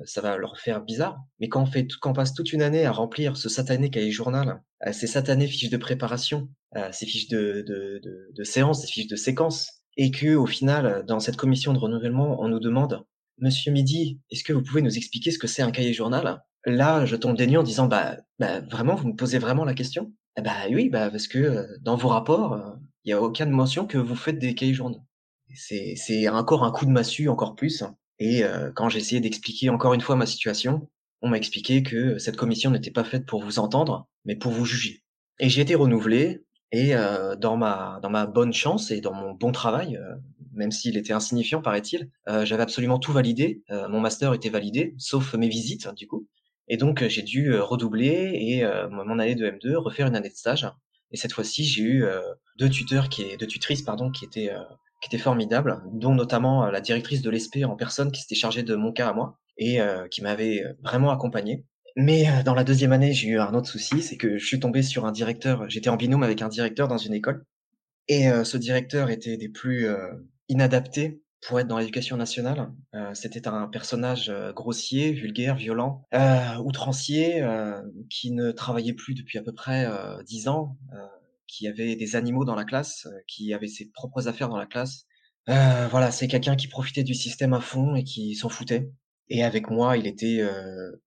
ça 0.03 0.19
va 0.19 0.35
leur 0.35 0.59
faire 0.59 0.81
bizarre. 0.81 1.17
Mais 1.39 1.47
quand 1.47 1.61
on 1.61 1.65
fait, 1.65 1.87
quand 2.01 2.11
on 2.11 2.13
passe 2.13 2.33
toute 2.33 2.51
une 2.51 2.61
année 2.61 2.85
à 2.85 2.91
remplir 2.91 3.37
ce 3.37 3.47
satané 3.47 3.89
cahier 3.89 4.11
journal, 4.11 4.61
ces 4.91 5.07
satanées 5.07 5.47
fiches 5.47 5.69
de 5.69 5.77
préparation, 5.77 6.49
ces 6.91 7.05
fiches 7.05 7.29
de, 7.29 7.63
de, 7.65 8.01
de, 8.03 8.31
de 8.35 8.43
séances, 8.43 8.81
ces 8.81 8.87
fiches 8.87 9.07
de 9.07 9.15
séquences, 9.15 9.83
et 9.95 10.11
que 10.11 10.35
au 10.35 10.45
final, 10.45 11.05
dans 11.07 11.19
cette 11.19 11.37
commission 11.37 11.71
de 11.71 11.79
renouvellement, 11.79 12.41
on 12.41 12.49
nous 12.49 12.59
demande 12.59 13.05
Monsieur 13.37 13.71
Midi, 13.71 14.19
est-ce 14.31 14.43
que 14.43 14.53
vous 14.53 14.63
pouvez 14.63 14.81
nous 14.81 14.97
expliquer 14.97 15.31
ce 15.31 15.39
que 15.39 15.47
c'est 15.47 15.61
un 15.61 15.71
cahier 15.71 15.93
journal? 15.93 16.41
Là, 16.65 17.05
je 17.05 17.15
tombe 17.15 17.37
des 17.37 17.57
en 17.57 17.63
disant 17.63 17.85
bah, 17.87 18.17
bah 18.39 18.61
vraiment, 18.61 18.95
vous 18.95 19.09
me 19.09 19.15
posez 19.15 19.39
vraiment 19.39 19.65
la 19.65 19.73
question? 19.73 20.13
Eh 20.37 20.41
bah 20.41 20.55
oui, 20.71 20.89
bah 20.89 21.09
parce 21.11 21.27
que 21.27 21.39
euh, 21.39 21.67
dans 21.81 21.95
vos 21.95 22.09
rapports, 22.09 22.53
euh, 22.53 22.71
il 23.03 23.09
y 23.09 23.13
a 23.13 23.21
aucune 23.21 23.49
mention 23.49 23.87
que 23.87 23.97
vous 23.97 24.15
faites 24.15 24.39
des 24.39 24.55
cahiers 24.55 24.73
journaux. 24.73 25.04
C'est 25.55 26.27
encore 26.29 26.63
un 26.63 26.71
coup 26.71 26.85
de 26.85 26.91
massue 26.91 27.29
encore 27.29 27.55
plus. 27.55 27.83
Et 28.19 28.43
euh, 28.43 28.71
quand 28.73 28.89
j'ai 28.89 28.99
essayé 28.99 29.21
d'expliquer 29.21 29.69
encore 29.69 29.93
une 29.93 30.01
fois 30.01 30.15
ma 30.15 30.25
situation, 30.25 30.87
on 31.21 31.29
m'a 31.29 31.37
expliqué 31.37 31.83
que 31.83 32.17
cette 32.17 32.37
commission 32.37 32.71
n'était 32.71 32.91
pas 32.91 33.03
faite 33.03 33.25
pour 33.25 33.43
vous 33.43 33.59
entendre, 33.59 34.07
mais 34.25 34.35
pour 34.35 34.51
vous 34.51 34.65
juger. 34.65 35.03
Et 35.39 35.49
j'ai 35.49 35.61
été 35.61 35.75
renouvelé. 35.75 36.41
Et 36.71 36.93
dans 37.39 37.55
ma 37.55 37.99
dans 38.01 38.09
ma 38.09 38.25
bonne 38.25 38.51
chance 38.51 38.91
et 38.91 38.99
dans 38.99 39.13
mon 39.13 39.33
bon 39.33 39.53
travail, 39.53 39.97
même 40.51 40.71
s'il 40.71 40.97
était 40.97 41.13
insignifiant 41.13 41.61
paraît-il, 41.61 42.09
j'avais 42.27 42.63
absolument 42.63 42.99
tout 42.99 43.13
validé. 43.13 43.63
mon 43.69 44.01
master 44.01 44.33
était 44.33 44.49
validé, 44.49 44.93
sauf 44.97 45.35
mes 45.35 45.47
visites 45.47 45.87
du 45.95 46.05
coup. 46.05 46.27
Et 46.67 46.75
donc, 46.75 47.07
j'ai 47.07 47.21
dû 47.21 47.55
redoubler 47.57 48.31
et 48.33 48.65
mon 48.89 49.19
année 49.19 49.35
de 49.35 49.45
M2, 49.49 49.75
refaire 49.75 50.07
une 50.07 50.15
année 50.17 50.29
de 50.29 50.35
stage. 50.35 50.67
Et 51.11 51.17
cette 51.17 51.31
fois-ci, 51.31 51.63
j'ai 51.63 51.83
eu 51.83 52.05
deux 52.57 52.69
tuteurs 52.69 53.07
qui, 53.07 53.37
deux 53.37 53.47
tutrices, 53.47 53.83
pardon, 53.83 54.11
qui 54.11 54.25
étaient, 54.25 54.51
qui 55.01 55.07
étaient 55.07 55.21
formidables, 55.21 55.81
dont 55.91 56.15
notamment 56.15 56.65
la 56.67 56.81
directrice 56.81 57.21
de 57.21 57.29
l'ESP 57.29 57.59
en 57.65 57.75
personne 57.75 58.11
qui 58.11 58.21
s'était 58.21 58.35
chargée 58.35 58.63
de 58.63 58.75
mon 58.75 58.91
cas 58.91 59.09
à 59.09 59.13
moi 59.13 59.39
et 59.57 59.79
qui 60.09 60.21
m'avait 60.21 60.63
vraiment 60.83 61.11
accompagné. 61.11 61.63
Mais 61.95 62.25
dans 62.43 62.55
la 62.55 62.63
deuxième 62.63 62.91
année, 62.91 63.13
j'ai 63.13 63.29
eu 63.29 63.39
un 63.39 63.53
autre 63.53 63.69
souci, 63.69 64.01
c'est 64.01 64.17
que 64.17 64.37
je 64.37 64.45
suis 64.45 64.59
tombé 64.59 64.81
sur 64.81 65.05
un 65.05 65.11
directeur. 65.11 65.69
J'étais 65.69 65.89
en 65.89 65.95
binôme 65.95 66.23
avec 66.23 66.41
un 66.41 66.49
directeur 66.49 66.87
dans 66.87 66.97
une 66.97 67.13
école, 67.13 67.45
et 68.07 68.27
ce 68.43 68.57
directeur 68.57 69.09
était 69.09 69.37
des 69.37 69.49
plus 69.49 69.87
inadaptés 70.49 71.21
pour 71.45 71.59
être 71.59 71.67
dans 71.67 71.77
l'éducation 71.77 72.17
nationale. 72.17 72.71
Euh, 72.95 73.13
c'était 73.13 73.47
un 73.47 73.67
personnage 73.67 74.29
euh, 74.29 74.51
grossier, 74.51 75.11
vulgaire, 75.11 75.55
violent, 75.55 76.03
euh, 76.13 76.57
outrancier, 76.57 77.41
euh, 77.41 77.81
qui 78.09 78.31
ne 78.31 78.51
travaillait 78.51 78.93
plus 78.93 79.13
depuis 79.13 79.37
à 79.37 79.41
peu 79.41 79.53
près 79.53 79.87
dix 80.25 80.47
ans, 80.47 80.77
qui 81.47 81.67
avait 81.67 81.95
des 81.95 82.15
animaux 82.15 82.45
dans 82.45 82.55
la 82.55 82.65
classe, 82.65 83.07
qui 83.27 83.53
avait 83.53 83.67
ses 83.67 83.89
propres 83.91 84.27
affaires 84.27 84.49
dans 84.49 84.57
la 84.57 84.65
classe. 84.65 85.05
voilà, 85.47 86.11
c'est 86.11 86.27
quelqu'un 86.27 86.55
qui 86.55 86.67
profitait 86.67 87.03
du 87.03 87.13
système 87.13 87.53
à 87.53 87.61
fond 87.61 87.95
et 87.95 88.03
qui 88.03 88.35
s'en 88.35 88.49
foutait. 88.49 88.91
Et 89.29 89.43
avec 89.43 89.69
moi, 89.69 89.97
il 89.97 90.07
était 90.07 90.41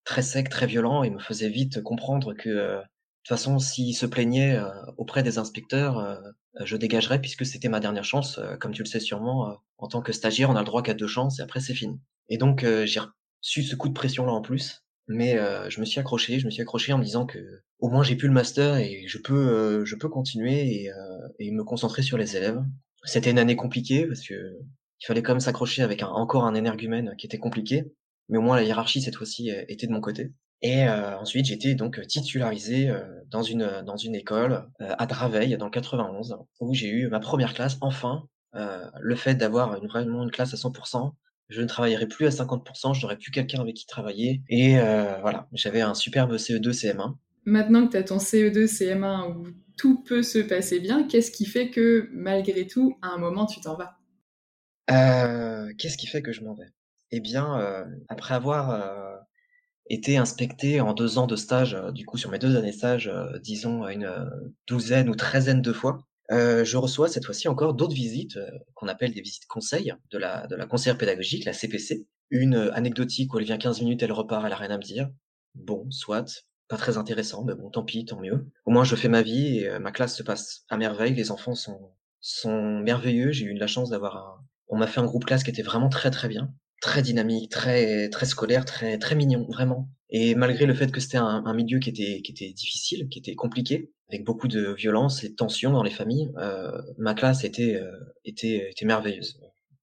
très 0.04 0.23
sec, 0.23 0.49
très 0.49 0.66
violent 0.66 1.02
et 1.02 1.11
me 1.11 1.21
faisait 1.21 1.49
vite 1.49 1.83
comprendre 1.83 2.35
que 2.35 2.49
de 2.49 2.80
toute 3.23 3.28
façon, 3.28 3.59
s'il 3.59 3.95
se 3.95 4.07
plaignait 4.07 4.59
auprès 4.97 5.23
des 5.23 5.38
inspecteurs, 5.38 6.21
je 6.61 6.76
dégagerais 6.76 7.21
puisque 7.21 7.47
c'était 7.47 7.68
ma 7.68 7.80
dernière 7.80 8.04
chance. 8.04 8.40
Comme 8.61 8.73
tu 8.73 8.83
le 8.83 8.88
sais 8.88 9.00
sûrement, 9.00 9.57
en 9.76 9.88
tant 9.88 10.02
que 10.02 10.12
stagiaire, 10.12 10.50
on 10.50 10.57
a 10.57 10.61
le 10.61 10.66
droit 10.66 10.83
qu'à 10.83 10.95
deux 10.95 11.07
chances 11.07 11.38
et 11.38 11.42
après 11.42 11.61
c'est 11.61 11.75
fini. 11.75 12.00
Et 12.28 12.38
donc 12.38 12.64
j'ai 12.85 13.00
reçu 13.00 13.62
ce 13.62 13.76
coup 13.76 13.88
de 13.88 13.95
pression 13.95 14.26
là 14.26 14.33
en 14.33 14.42
plus, 14.42 14.85
mais 15.08 15.36
je 15.68 15.80
me 15.80 15.84
suis 15.84 16.00
accroché, 16.00 16.38
je 16.38 16.46
me 16.46 16.50
suis 16.50 16.62
accroché 16.62 16.92
en 16.92 16.98
me 16.98 17.04
disant 17.04 17.26
que 17.26 17.38
au 17.80 17.88
moins 17.88 18.02
j'ai 18.02 18.16
pu 18.16 18.26
le 18.26 18.32
master 18.32 18.76
et 18.76 19.04
je 19.06 19.18
peux 19.18 19.84
je 19.84 19.96
peux 19.96 20.08
continuer 20.08 20.84
et, 20.84 20.90
et 21.38 21.50
me 21.50 21.64
concentrer 21.64 22.02
sur 22.02 22.18
les 22.18 22.36
élèves. 22.36 22.62
C'était 23.04 23.30
une 23.30 23.38
année 23.38 23.56
compliquée 23.56 24.06
parce 24.06 24.20
que 24.26 24.34
il 25.00 25.06
fallait 25.06 25.22
quand 25.22 25.32
même 25.32 25.40
s'accrocher 25.40 25.82
avec 25.82 26.02
un, 26.02 26.08
encore 26.08 26.44
un 26.44 26.54
énergumène 26.54 27.14
qui 27.16 27.26
était 27.26 27.38
compliqué, 27.38 27.92
mais 28.28 28.38
au 28.38 28.42
moins 28.42 28.56
la 28.56 28.64
hiérarchie 28.64 29.00
cette 29.00 29.16
fois-ci 29.16 29.50
était 29.68 29.86
de 29.86 29.92
mon 29.92 30.00
côté. 30.00 30.32
Et 30.60 30.88
euh, 30.88 31.16
ensuite, 31.18 31.50
été 31.50 31.74
donc 31.74 32.04
titularisé 32.06 32.90
euh, 32.90 33.04
dans 33.28 33.42
une 33.42 33.82
dans 33.86 33.96
une 33.96 34.14
école 34.14 34.68
euh, 34.80 34.94
à 34.98 35.06
Draveil 35.06 35.56
dans 35.56 35.66
le 35.66 35.70
91 35.70 36.36
où 36.60 36.74
j'ai 36.74 36.88
eu 36.88 37.08
ma 37.08 37.20
première 37.20 37.54
classe. 37.54 37.76
Enfin, 37.80 38.24
le 38.52 39.14
fait 39.14 39.36
d'avoir 39.36 39.76
une, 39.76 39.86
vraiment 39.86 40.24
une 40.24 40.32
classe 40.32 40.52
à 40.52 40.56
100%, 40.56 41.12
je 41.49 41.62
ne 41.62 41.67
travaillerai 41.67 42.07
plus 42.07 42.26
à 42.26 42.31
50%, 42.31 42.95
je 42.95 43.02
n'aurai 43.02 43.17
plus 43.17 43.31
quelqu'un 43.31 43.61
avec 43.61 43.76
qui 43.76 43.87
travailler. 43.87 44.43
Et 44.49 44.75
voilà, 45.21 45.49
j'avais 45.52 45.81
un 45.81 45.95
superbe 45.95 46.35
CE2 46.35 46.73
CM1. 46.73 47.14
Maintenant 47.45 47.87
que 47.87 47.93
tu 47.93 47.97
as 47.97 48.02
ton 48.02 48.19
CE2 48.19 48.67
CM1 48.67 49.33
où 49.33 49.47
tout 49.76 50.02
peut 50.02 50.23
se 50.23 50.38
passer 50.38 50.81
bien, 50.81 51.05
qu'est-ce 51.05 51.31
qui 51.31 51.47
fait 51.47 51.71
que 51.71 52.11
malgré 52.12 52.67
tout, 52.67 52.99
à 53.00 53.09
un 53.09 53.19
moment, 53.19 53.47
tu 53.47 53.61
t'en 53.61 53.76
vas? 53.76 53.97
Qu'est-ce 55.78 55.97
qui 55.97 56.07
fait 56.07 56.23
que 56.23 56.33
je 56.33 56.43
m'en 56.43 56.55
vais? 56.55 56.69
Eh 57.11 57.21
bien, 57.21 57.87
après 58.09 58.35
avoir 58.35 59.19
été 59.90 60.17
inspecté 60.17 60.81
en 60.81 60.93
deux 60.93 61.19
ans 61.19 61.26
de 61.26 61.37
stage, 61.37 61.75
euh, 61.75 61.90
du 61.93 62.05
coup 62.05 62.17
sur 62.17 62.31
mes 62.31 62.38
deux 62.38 62.57
années 62.57 62.71
de 62.71 62.76
stage, 62.76 63.09
euh, 63.09 63.38
disons 63.38 63.87
une 63.88 64.05
euh, 64.05 64.25
douzaine 64.67 65.09
ou 65.09 65.14
treizaine 65.14 65.62
de 65.62 65.73
fois. 65.73 65.99
Je 66.30 66.76
reçois 66.76 67.08
cette 67.08 67.25
fois-ci 67.25 67.49
encore 67.49 67.75
d'autres 67.75 67.94
visites 67.94 68.38
qu'on 68.75 68.88
appelle 68.88 69.12
des 69.12 69.20
visites 69.20 69.47
conseils 69.47 69.94
de 70.11 70.18
la, 70.18 70.47
de 70.47 70.56
la 70.56 70.66
conseillère 70.66 70.99
pédagogique, 70.99 71.44
la 71.44 71.52
CPC. 71.52 72.06
Une 72.30 72.70
anecdotique 72.75 73.32
où 73.32 73.38
elle 73.38 73.47
vient 73.47 73.56
15 73.56 73.80
minutes, 73.80 74.02
elle 74.02 74.12
repart, 74.12 74.44
elle 74.44 74.52
a 74.52 74.56
rien 74.56 74.70
à 74.70 74.76
me 74.76 74.82
dire. 74.82 75.11
Bon, 75.54 75.90
soit, 75.90 76.44
pas 76.68 76.76
très 76.76 76.99
intéressant, 76.99 77.44
mais 77.44 77.54
bon, 77.54 77.70
tant 77.70 77.82
pis, 77.82 78.04
tant 78.04 78.20
mieux. 78.20 78.47
Au 78.66 78.70
moins, 78.70 78.85
je 78.85 78.97
fais 78.97 79.08
ma 79.08 79.23
vie 79.23 79.61
et 79.61 79.78
ma 79.78 79.92
classe 79.92 80.14
se 80.14 80.23
passe 80.23 80.64
à 80.68 80.76
merveille. 80.76 81.14
Les 81.14 81.30
enfants 81.30 81.54
sont, 81.54 81.92
sont 82.20 82.80
merveilleux. 82.80 83.32
J'ai 83.32 83.47
eu 83.47 83.54
la 83.54 83.66
chance 83.66 83.88
d'avoir 83.88 84.16
un... 84.16 84.44
On 84.68 84.76
m'a 84.76 84.87
fait 84.87 85.00
un 85.00 85.06
groupe 85.06 85.25
classe 85.25 85.42
qui 85.42 85.50
était 85.50 85.62
vraiment 85.62 85.88
très 85.88 86.11
très 86.11 86.28
bien 86.28 86.52
très 86.80 87.02
dynamique, 87.02 87.50
très 87.50 88.08
très 88.08 88.26
scolaire, 88.26 88.64
très 88.64 88.99
très 88.99 89.14
mignon, 89.14 89.47
vraiment. 89.49 89.88
Et 90.11 90.35
malgré 90.35 90.66
le 90.66 90.75
fait 90.75 90.90
que 90.90 91.00
c'était 91.00 91.18
un, 91.18 91.44
un, 91.44 91.54
milieu 91.54 91.78
qui 91.78 91.90
était 91.90 92.23
qui 92.23 92.32
était 92.32 92.52
difficile, 92.52 93.08
qui 93.08 93.18
était 93.18 93.35
compliqué, 93.35 93.90
avec 94.08 94.24
beaucoup 94.24 94.48
de 94.48 94.72
violence 94.72 95.22
et 95.24 95.28
de 95.28 95.34
tensions 95.34 95.72
dans 95.72 95.82
les 95.82 95.90
familles, 95.90 96.30
euh, 96.38 96.80
ma 96.96 97.14
classe 97.14 97.44
était 97.44 97.76
euh, 97.76 97.92
était 98.24 98.70
était 98.70 98.86
merveilleuse. 98.86 99.40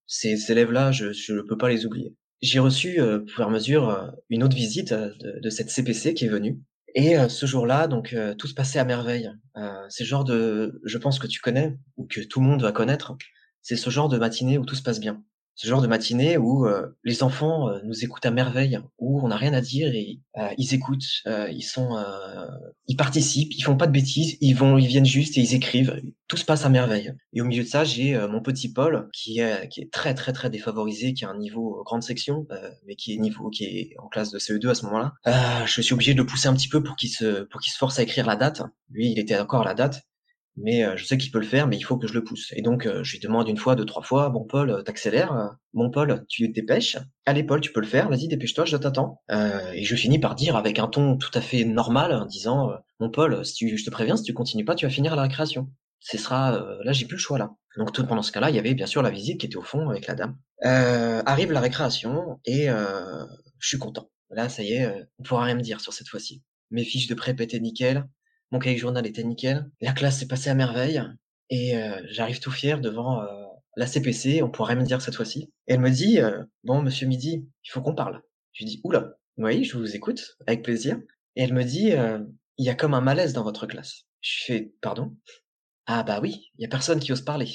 Ces 0.08 0.51
élèves-là, 0.51 0.91
je 0.91 1.34
ne 1.34 1.41
peux 1.41 1.58
pas 1.58 1.70
les 1.70 1.86
oublier. 1.86 2.15
J'ai 2.41 2.60
reçu, 2.60 3.00
euh, 3.00 3.20
pour 3.20 3.32
faire 3.32 3.50
mesure, 3.50 3.89
euh, 3.89 4.12
une 4.29 4.44
autre 4.44 4.55
visite 4.55 4.94
de, 4.94 5.39
de, 5.41 5.50
cette 5.50 5.70
CPC 5.70 6.13
qui 6.13 6.25
est 6.25 6.29
venue. 6.29 6.60
Et 6.94 7.17
ce 7.27 7.46
jour-là, 7.46 7.88
donc 7.88 8.15
tout 8.38 8.48
se 8.48 8.53
passait 8.53 8.79
à 8.79 8.86
merveille. 8.86 9.29
c'est 9.89 10.05
genre 10.05 10.24
de, 10.24 10.79
je 10.86 10.98
pense 10.98 11.20
que 11.20 11.27
tu 11.27 11.41
connais 11.41 11.77
ou 11.98 12.08
que 12.08 12.22
tout 12.22 12.39
le 12.39 12.46
monde 12.46 12.62
va 12.62 12.72
connaître. 12.72 13.17
C'est 13.62 13.75
ce 13.75 13.89
genre 13.89 14.08
de 14.08 14.17
matinée 14.17 14.58
où 14.58 14.63
tout 14.63 14.75
se 14.75 14.82
passe 14.82 15.01
bien 15.01 15.22
ce 15.56 15.68
genre 15.68 15.82
de 15.82 15.88
matinée 15.88 16.38
où 16.38 16.68
euh, 16.68 16.88
les 17.06 17.24
enfants 17.24 17.70
euh, 17.70 17.80
nous 17.86 18.04
écoutent 18.04 18.26
à 18.26 18.32
merveille, 18.32 18.80
où 19.00 19.22
on 19.22 19.30
n'a 19.30 19.38
rien 19.38 19.54
à 19.54 19.62
dire 19.62 19.88
et 19.94 20.20
euh, 20.38 20.50
ils 20.58 20.74
écoutent, 20.74 21.06
ils 21.26 21.64
sont, 21.64 21.98
ils 22.88 22.98
participent, 22.98 23.52
ils 23.54 23.62
font 23.62 23.78
pas 23.78 23.88
de 23.88 23.92
bêtises, 23.92 24.38
ils 24.42 24.54
vont, 24.54 24.78
ils 24.78 24.88
viennent 24.88 25.06
juste 25.06 25.38
et 25.38 25.42
ils 25.42 25.56
écrivent. 25.56 26.02
Tout 26.28 26.38
se 26.38 26.46
passe 26.46 26.66
à 26.66 26.70
merveille. 26.70 27.14
Et 27.34 27.42
au 27.42 27.46
milieu 27.46 27.64
de 27.64 27.68
ça, 27.68 27.84
j'ai 27.84 28.18
mon 28.28 28.42
petit 28.42 28.72
Paul 28.72 29.10
qui 29.14 29.40
est 29.40 29.70
qui 29.70 29.82
est 29.82 29.92
très 29.92 30.14
très 30.14 30.34
très 30.34 30.50
défavorisé, 30.50 31.14
qui 31.14 31.24
a 31.24 31.30
un 31.30 31.38
niveau 31.38 31.82
grande 31.86 32.04
section, 32.04 32.48
mais 32.86 32.96
qui 32.96 33.14
est 33.14 33.18
niveau 33.18 33.50
qui 33.50 33.66
est 33.66 33.96
en 34.00 34.08
classe 34.08 34.32
de 34.32 34.40
CE2 34.40 34.70
à 34.70 34.76
ce 34.76 34.86
moment-là. 34.86 35.14
je 35.66 35.82
suis 35.82 35.94
obligé 35.94 36.14
de 36.14 36.20
le 36.20 36.26
pousser 36.26 36.48
un 36.48 36.54
petit 36.54 36.70
peu 36.70 36.84
pour 36.84 36.96
qu'il 36.96 37.10
se 37.10 37.44
pour 37.44 37.62
qu'il 37.62 37.72
se 37.72 37.78
force 37.78 37.98
à 38.00 38.04
écrire 38.04 38.26
la 38.26 38.36
date. 38.36 38.62
Lui, 38.90 39.12
il 39.12 39.20
était 39.20 39.40
encore 39.40 39.62
à 39.62 39.66
la 39.66 39.74
date 39.74 40.02
mais 40.58 40.84
euh, 40.84 40.96
je 40.96 41.06
sais 41.06 41.18
qu'il 41.18 41.32
peut 41.32 41.40
le 41.40 41.46
faire, 41.46 41.68
mais 41.68 41.78
il 41.78 41.82
faut 41.82 41.98
que 41.98 42.08
je 42.08 42.14
le 42.14 42.24
pousse. 42.24 42.54
Et 42.56 42.62
donc, 42.62 42.86
euh, 42.86 43.04
je 43.04 43.14
lui 43.14 43.20
demande 43.20 43.48
une 43.50 43.58
fois, 43.58 43.76
deux, 43.76 43.86
trois 43.86 44.04
fois, 44.04 44.30
bon 44.30 44.44
Paul, 44.44 44.70
euh, 44.70 44.82
t'accélères, 44.82 45.56
bon 45.74 45.90
Paul, 45.90 46.26
tu 46.30 46.48
te 46.48 46.54
dépêches, 46.54 46.98
allez 47.26 47.44
Paul, 47.44 47.62
tu 47.62 47.72
peux 47.72 47.82
le 47.82 47.88
faire, 47.88 48.10
vas-y, 48.10 48.28
dépêche-toi, 48.28 48.66
je 48.66 48.78
t'attends. 48.78 49.22
et 49.74 49.84
je 49.84 49.96
finis 49.96 50.20
par 50.20 50.36
dire 50.36 50.56
avec 50.56 50.80
un 50.80 50.88
ton 50.88 51.18
tout 51.18 51.32
à 51.34 51.42
fait 51.42 51.66
normal, 51.66 52.14
en 52.14 52.26
disant, 52.26 52.72
mon 53.00 53.10
Paul, 53.10 53.46
si 53.46 53.54
tu, 53.56 53.78
je 53.78 53.86
te 53.86 53.90
préviens, 53.90 54.18
si 54.18 54.24
tu 54.24 54.34
continues 54.34 54.66
pas, 54.66 54.76
tu 54.76 54.86
vas 54.86 54.92
finir 54.92 55.14
à 55.14 55.16
la 55.16 55.24
récréation. 55.24 55.70
Ce 56.00 56.18
sera, 56.18 56.52
là, 56.84 56.92
j'ai 56.92 57.06
plus 57.06 57.16
le 57.16 57.22
choix 57.22 57.38
là. 57.40 57.52
Donc 57.78 57.92
tout 57.92 58.06
pendant 58.06 58.22
ce 58.22 58.32
cas-là, 58.32 58.50
il 58.50 58.56
y 58.56 58.60
avait 58.60 58.74
bien 58.74 58.86
sûr 58.86 59.02
la 59.02 59.10
visite 59.10 59.40
qui 59.40 59.48
était 59.48 59.58
au 59.58 59.64
fond 59.64 59.90
avec 59.90 60.08
la 60.08 60.16
dame. 60.16 60.38
arrive 60.62 61.52
la 61.52 61.60
récréation 61.60 62.40
et 62.46 62.68
je 62.68 63.68
suis 63.68 63.80
content. 63.80 64.10
Là, 64.30 64.50
ça 64.50 64.64
y 64.64 64.74
est, 64.74 65.08
on 65.20 65.24
pourra 65.24 65.44
rien 65.44 65.56
me 65.56 65.62
dire 65.62 65.82
sur 65.82 65.94
cette 65.94 66.08
fois-ci. 66.08 66.44
Mes 66.72 66.84
fiches 66.84 67.08
de 67.08 67.16
prép 67.16 67.40
étaient 67.42 67.60
nickel, 67.60 68.06
mon 68.56 68.60
cahier 68.60 68.78
journal 68.78 69.06
était 69.06 69.26
nickel. 69.26 69.70
La 69.82 69.92
classe 69.92 70.20
s'est 70.20 70.28
passée 70.28 70.50
à 70.50 70.56
merveille. 70.56 71.04
Et 71.50 71.78
euh, 71.78 72.02
j'arrive 72.10 72.40
tout 72.40 72.52
fier 72.52 72.80
devant 72.80 73.22
euh, 73.22 73.28
la 73.76 73.86
CPC, 73.86 74.42
on 74.44 74.50
pourrait 74.50 74.78
me 74.78 74.84
dire 74.84 75.02
cette 75.02 75.16
fois-ci. 75.16 75.52
Et 75.68 75.74
elle 75.74 75.82
me 75.82 75.90
dit, 75.90 76.22
euh, 76.22 76.42
bon, 76.64 76.82
monsieur 76.82 77.06
Midi, 77.06 77.46
il 77.66 77.70
faut 77.70 77.82
qu'on 77.82 77.94
parle. 77.94 78.22
Je 78.54 78.64
lui 78.64 78.72
dis, 78.72 78.82
oula, 78.86 79.18
oui, 79.36 79.66
je 79.66 79.78
vous 79.78 79.94
écoute, 79.94 80.38
avec 80.48 80.64
plaisir. 80.64 80.98
Et 81.36 81.44
elle 81.44 81.54
me 81.54 81.66
dit, 81.66 81.92
il 82.58 82.66
y 82.66 82.70
a 82.70 82.76
comme 82.76 82.94
un 82.94 83.02
malaise 83.02 83.34
dans 83.34 83.44
votre 83.44 83.68
classe. 83.68 84.04
Je 84.22 84.46
fais, 84.46 84.74
pardon? 84.80 85.14
Ah 85.86 86.04
bah 86.04 86.20
oui, 86.22 86.50
il 86.58 86.62
y 86.62 86.66
a 86.66 86.70
personne 86.70 87.02
qui 87.02 87.12
ose 87.12 87.26
parler. 87.26 87.50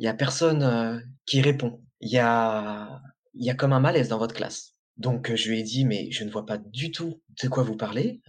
Il 0.00 0.04
y 0.04 0.08
a 0.08 0.14
personne 0.14 1.00
qui 1.26 1.40
répond. 1.42 1.80
Il 2.00 2.10
y 2.10 2.18
a, 2.18 3.00
il 3.34 3.46
y 3.46 3.50
a 3.50 3.54
comme 3.54 3.72
un 3.72 3.78
malaise 3.78 4.08
dans 4.08 4.18
votre 4.18 4.34
classe. 4.34 4.74
Donc 4.96 5.32
je 5.32 5.48
lui 5.48 5.60
ai 5.60 5.62
dit, 5.62 5.84
mais 5.84 6.10
je 6.10 6.24
ne 6.24 6.30
vois 6.30 6.44
pas 6.44 6.58
du 6.58 6.90
tout 6.90 7.22
de 7.40 7.48
quoi 7.48 7.62
vous 7.62 7.76
parlez. 7.76 8.20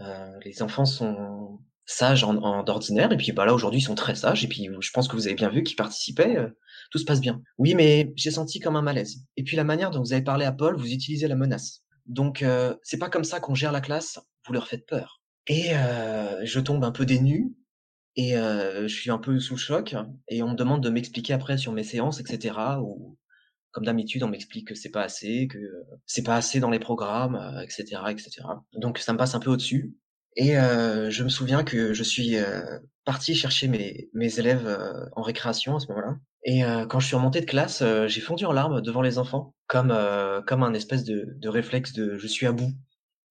les 0.43 0.61
enfants 0.61 0.85
sont 0.85 1.59
sages 1.85 2.23
en, 2.23 2.63
d'ordinaire, 2.63 3.11
et 3.11 3.17
puis 3.17 3.31
bah 3.31 3.45
là 3.45 3.53
aujourd'hui 3.53 3.79
ils 3.79 3.83
sont 3.83 3.95
très 3.95 4.15
sages, 4.15 4.43
et 4.43 4.47
puis 4.47 4.69
je 4.79 4.91
pense 4.91 5.07
que 5.07 5.15
vous 5.15 5.27
avez 5.27 5.35
bien 5.35 5.49
vu 5.49 5.63
qu'ils 5.63 5.75
participaient, 5.75 6.37
euh, 6.37 6.49
tout 6.91 6.97
se 6.97 7.05
passe 7.05 7.21
bien. 7.21 7.41
Oui, 7.57 7.75
mais 7.75 8.13
j'ai 8.15 8.31
senti 8.31 8.59
comme 8.59 8.75
un 8.75 8.81
malaise. 8.81 9.25
Et 9.37 9.43
puis 9.43 9.55
la 9.55 9.63
manière 9.63 9.91
dont 9.91 9.99
vous 9.99 10.13
avez 10.13 10.23
parlé 10.23 10.45
à 10.45 10.51
Paul, 10.51 10.75
vous 10.75 10.91
utilisez 10.91 11.27
la 11.27 11.35
menace. 11.35 11.83
Donc 12.05 12.41
euh, 12.41 12.75
c'est 12.83 12.97
pas 12.97 13.09
comme 13.09 13.23
ça 13.23 13.39
qu'on 13.39 13.55
gère 13.55 13.71
la 13.71 13.81
classe, 13.81 14.19
vous 14.45 14.53
leur 14.53 14.67
faites 14.67 14.85
peur. 14.85 15.21
Et 15.47 15.75
euh, 15.75 16.43
je 16.43 16.59
tombe 16.59 16.83
un 16.83 16.91
peu 16.91 17.05
dénu, 17.05 17.53
et 18.15 18.37
euh, 18.37 18.87
je 18.87 18.95
suis 18.95 19.11
un 19.11 19.17
peu 19.17 19.39
sous 19.39 19.55
le 19.55 19.59
choc, 19.59 19.95
et 20.27 20.41
on 20.41 20.49
me 20.49 20.55
demande 20.55 20.81
de 20.81 20.89
m'expliquer 20.89 21.33
après 21.33 21.57
sur 21.57 21.71
mes 21.71 21.83
séances, 21.83 22.19
etc. 22.19 22.55
Ou 22.81 23.17
comme 23.71 23.85
d'habitude, 23.85 24.23
on 24.23 24.29
m'explique 24.29 24.69
que 24.69 24.75
c'est 24.75 24.89
pas 24.89 25.03
assez, 25.03 25.47
que 25.47 25.59
c'est 26.05 26.23
pas 26.23 26.35
assez 26.35 26.59
dans 26.59 26.69
les 26.69 26.79
programmes, 26.79 27.59
etc., 27.61 28.01
etc. 28.09 28.41
Donc 28.73 28.99
ça 28.99 29.11
me 29.11 29.17
passe 29.17 29.35
un 29.35 29.39
peu 29.39 29.49
au-dessus. 29.49 29.93
Et 30.35 30.57
euh, 30.57 31.09
je 31.09 31.23
me 31.23 31.29
souviens 31.29 31.63
que 31.63 31.93
je 31.93 32.03
suis 32.03 32.37
euh, 32.37 32.79
parti 33.05 33.35
chercher 33.35 33.67
mes, 33.67 34.09
mes 34.13 34.39
élèves 34.39 34.67
euh, 34.67 35.05
en 35.13 35.21
récréation 35.21 35.75
à 35.77 35.79
ce 35.79 35.87
moment-là. 35.87 36.17
Et 36.47 36.61
quand 36.89 36.99
je 36.99 37.07
suis 37.07 37.15
remonté 37.15 37.41
de 37.41 37.47
classe, 37.47 37.81
j'ai 38.05 38.21
fondu 38.21 38.45
en 38.45 38.51
larmes 38.51 38.79
devant 38.79 39.01
les 39.01 39.17
enfants, 39.17 39.55
comme 39.65 39.91
comme 40.45 40.61
un 40.61 40.75
espèce 40.75 41.03
de, 41.03 41.33
de 41.37 41.49
réflexe 41.49 41.91
de 41.93 42.19
je 42.19 42.27
suis 42.27 42.45
à 42.45 42.51
bout. 42.51 42.71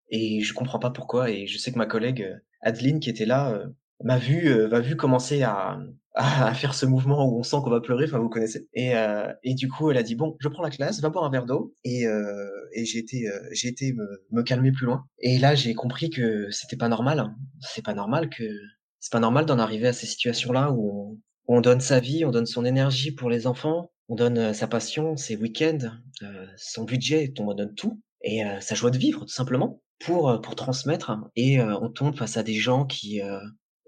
Et 0.09 0.41
je 0.41 0.53
comprends 0.53 0.81
pas 0.81 0.91
pourquoi. 0.91 1.31
Et 1.31 1.47
je 1.47 1.57
sais 1.57 1.71
que 1.71 1.79
ma 1.79 1.87
collègue 1.87 2.37
Adeline, 2.61 2.99
qui 2.99 3.11
était 3.11 3.25
là, 3.25 3.63
m'a 4.03 4.19
vu 4.19 4.67
m'a 4.67 4.81
vu 4.81 4.97
commencer 4.97 5.45
à, 5.45 5.79
à 6.15 6.55
faire 6.55 6.75
ce 6.75 6.87
mouvement 6.87 7.27
où 7.27 7.41
on 7.41 7.43
sent 7.43 7.57
qu'on 7.63 7.71
va 7.71 7.81
pleurer, 7.81 8.05
enfin 8.05 8.19
vous 8.19 8.29
connaissez. 8.29 8.69
Et, 8.73 8.97
euh, 8.97 9.33
et 9.43 9.55
du 9.55 9.69
coup, 9.69 9.91
elle 9.91 9.97
a 9.97 10.03
dit 10.03 10.15
bon, 10.15 10.37
je 10.39 10.49
prends 10.49 10.63
la 10.63 10.71
classe, 10.71 11.01
va 11.01 11.09
boire 11.09 11.25
un 11.25 11.31
verre 11.31 11.47
d'eau. 11.47 11.75
Et, 11.83 12.07
euh, 12.07 12.49
et 12.73 12.85
j'ai 12.85 12.99
été, 12.99 13.29
euh, 13.29 13.39
j'ai 13.53 13.69
été 13.69 13.93
me, 13.93 14.25
me, 14.31 14.43
calmer 14.43 14.71
plus 14.71 14.87
loin. 14.87 15.05
Et 15.19 15.39
là, 15.39 15.57
j'ai 15.57 15.75
compris 15.75 16.11
que 16.11 16.51
c'était 16.51 16.77
pas 16.77 16.89
normal. 16.89 17.35
C'est 17.61 17.85
pas 17.85 17.95
normal 17.95 18.31
que 18.31 18.45
c'est 19.01 19.13
pas 19.13 19.21
normal 19.21 19.45
d'en 19.45 19.59
arriver 19.59 19.89
à 19.89 19.93
ces 19.93 20.07
situations-là 20.07 20.73
où 20.73 21.21
on, 21.49 21.61
donne 21.61 21.81
sa 21.81 22.01
vie, 22.01 22.25
on 22.25 22.31
donne 22.31 22.47
son 22.47 22.65
énergie 22.65 23.11
pour 23.11 23.29
les 23.29 23.47
enfants, 23.47 23.91
on 24.09 24.15
donne 24.15 24.39
euh, 24.39 24.53
sa 24.53 24.69
passion, 24.69 25.17
ses 25.17 25.37
week-ends, 25.37 25.91
euh, 26.23 26.47
son 26.57 26.85
budget, 26.85 27.35
on 27.41 27.53
donne 27.55 27.75
tout 27.75 28.01
et 28.27 28.43
sa 28.63 28.75
joie 28.75 28.91
de 28.91 28.97
vivre 28.97 29.21
tout 29.27 29.35
simplement 29.35 29.83
pour 29.99 30.41
pour 30.41 30.55
transmettre. 30.55 31.13
Et 31.37 31.61
on 31.61 31.91
tombe 31.91 32.17
face 32.17 32.39
à 32.39 32.43
des 32.43 32.55
gens 32.55 32.87
qui 32.87 33.21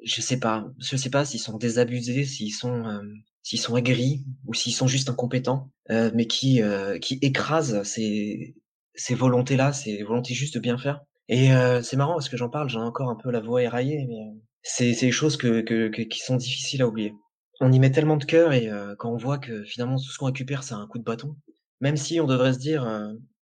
je 0.04 0.20
sais 0.20 0.38
pas, 0.38 0.66
je 0.78 0.96
sais 0.96 1.10
pas 1.10 1.24
s'ils 1.24 1.40
sont 1.40 1.58
désabusés, 1.58 2.24
s'ils 2.24 2.52
sont 2.52 2.86
euh, 2.86 3.02
s'ils 3.42 3.60
sont 3.60 3.76
aigris 3.76 4.24
ou 4.46 4.54
s'ils 4.54 4.74
sont 4.74 4.86
juste 4.86 5.08
incompétents, 5.08 5.70
euh, 5.90 6.10
mais 6.14 6.26
qui 6.26 6.62
euh, 6.62 6.98
qui 6.98 7.18
écrasent 7.22 7.82
ces 7.82 8.56
ces 8.94 9.14
volontés 9.14 9.56
là, 9.56 9.72
ces 9.72 10.02
volontés 10.02 10.34
juste 10.34 10.54
de 10.54 10.60
bien 10.60 10.78
faire. 10.78 11.00
Et 11.28 11.50
c'est 11.82 11.96
marrant 11.96 12.12
parce 12.12 12.28
que 12.28 12.36
j'en 12.36 12.48
parle, 12.48 12.68
j'ai 12.68 12.78
encore 12.78 13.10
un 13.10 13.16
peu 13.16 13.32
la 13.32 13.40
voix 13.40 13.60
éraillée, 13.60 14.06
mais 14.08 14.38
c'est 14.62 14.94
c'est 14.94 15.06
des 15.06 15.12
choses 15.12 15.36
que, 15.36 15.60
que, 15.60 15.88
qui 15.88 16.20
sont 16.20 16.36
difficiles 16.36 16.82
à 16.82 16.86
oublier. 16.86 17.14
On 17.60 17.72
y 17.72 17.80
met 17.80 17.90
tellement 17.90 18.16
de 18.16 18.24
cœur 18.24 18.52
et 18.52 18.70
quand 18.98 19.12
on 19.12 19.16
voit 19.16 19.38
que 19.38 19.64
finalement 19.64 19.96
tout 19.96 20.04
ce 20.04 20.18
qu'on 20.18 20.26
récupère 20.26 20.62
c'est 20.62 20.74
un 20.74 20.86
coup 20.86 20.98
de 20.98 21.04
bâton, 21.04 21.36
même 21.80 21.96
si 21.96 22.20
on 22.20 22.26
devrait 22.28 22.52
se 22.52 22.60
dire 22.60 22.86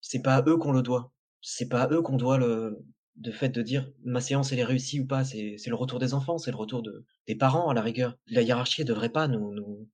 c'est 0.01 0.21
pas 0.21 0.35
à 0.35 0.43
eux 0.47 0.57
qu'on 0.57 0.71
le 0.71 0.83
doit, 0.83 1.11
c'est 1.41 1.67
pas 1.67 1.83
à 1.83 1.91
eux 1.91 2.03
qu'on 2.03 2.17
doit 2.17 2.37
le 2.37 2.77
de 3.15 3.31
fait 3.31 3.49
de 3.49 3.61
dire 3.61 3.91
ma 4.03 4.21
séance 4.21 4.51
elle 4.51 4.59
est 4.59 4.63
réussie 4.63 4.99
ou 4.99 5.05
pas, 5.05 5.23
c'est 5.23 5.57
le 5.67 5.75
retour 5.75 5.99
des 5.99 6.13
enfants, 6.13 6.37
c'est 6.37 6.51
le 6.51 6.57
retour 6.57 6.81
de, 6.81 7.05
des 7.27 7.35
parents 7.35 7.69
à 7.69 7.73
la 7.73 7.81
rigueur. 7.81 8.17
La 8.27 8.41
hiérarchie 8.41 8.81
ne 8.81 8.87
devrait 8.87 9.09
pas 9.09 9.27
nous, 9.27 9.53
nous, 9.53 9.87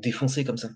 défoncer 0.00 0.44
comme 0.44 0.56
ça. 0.56 0.70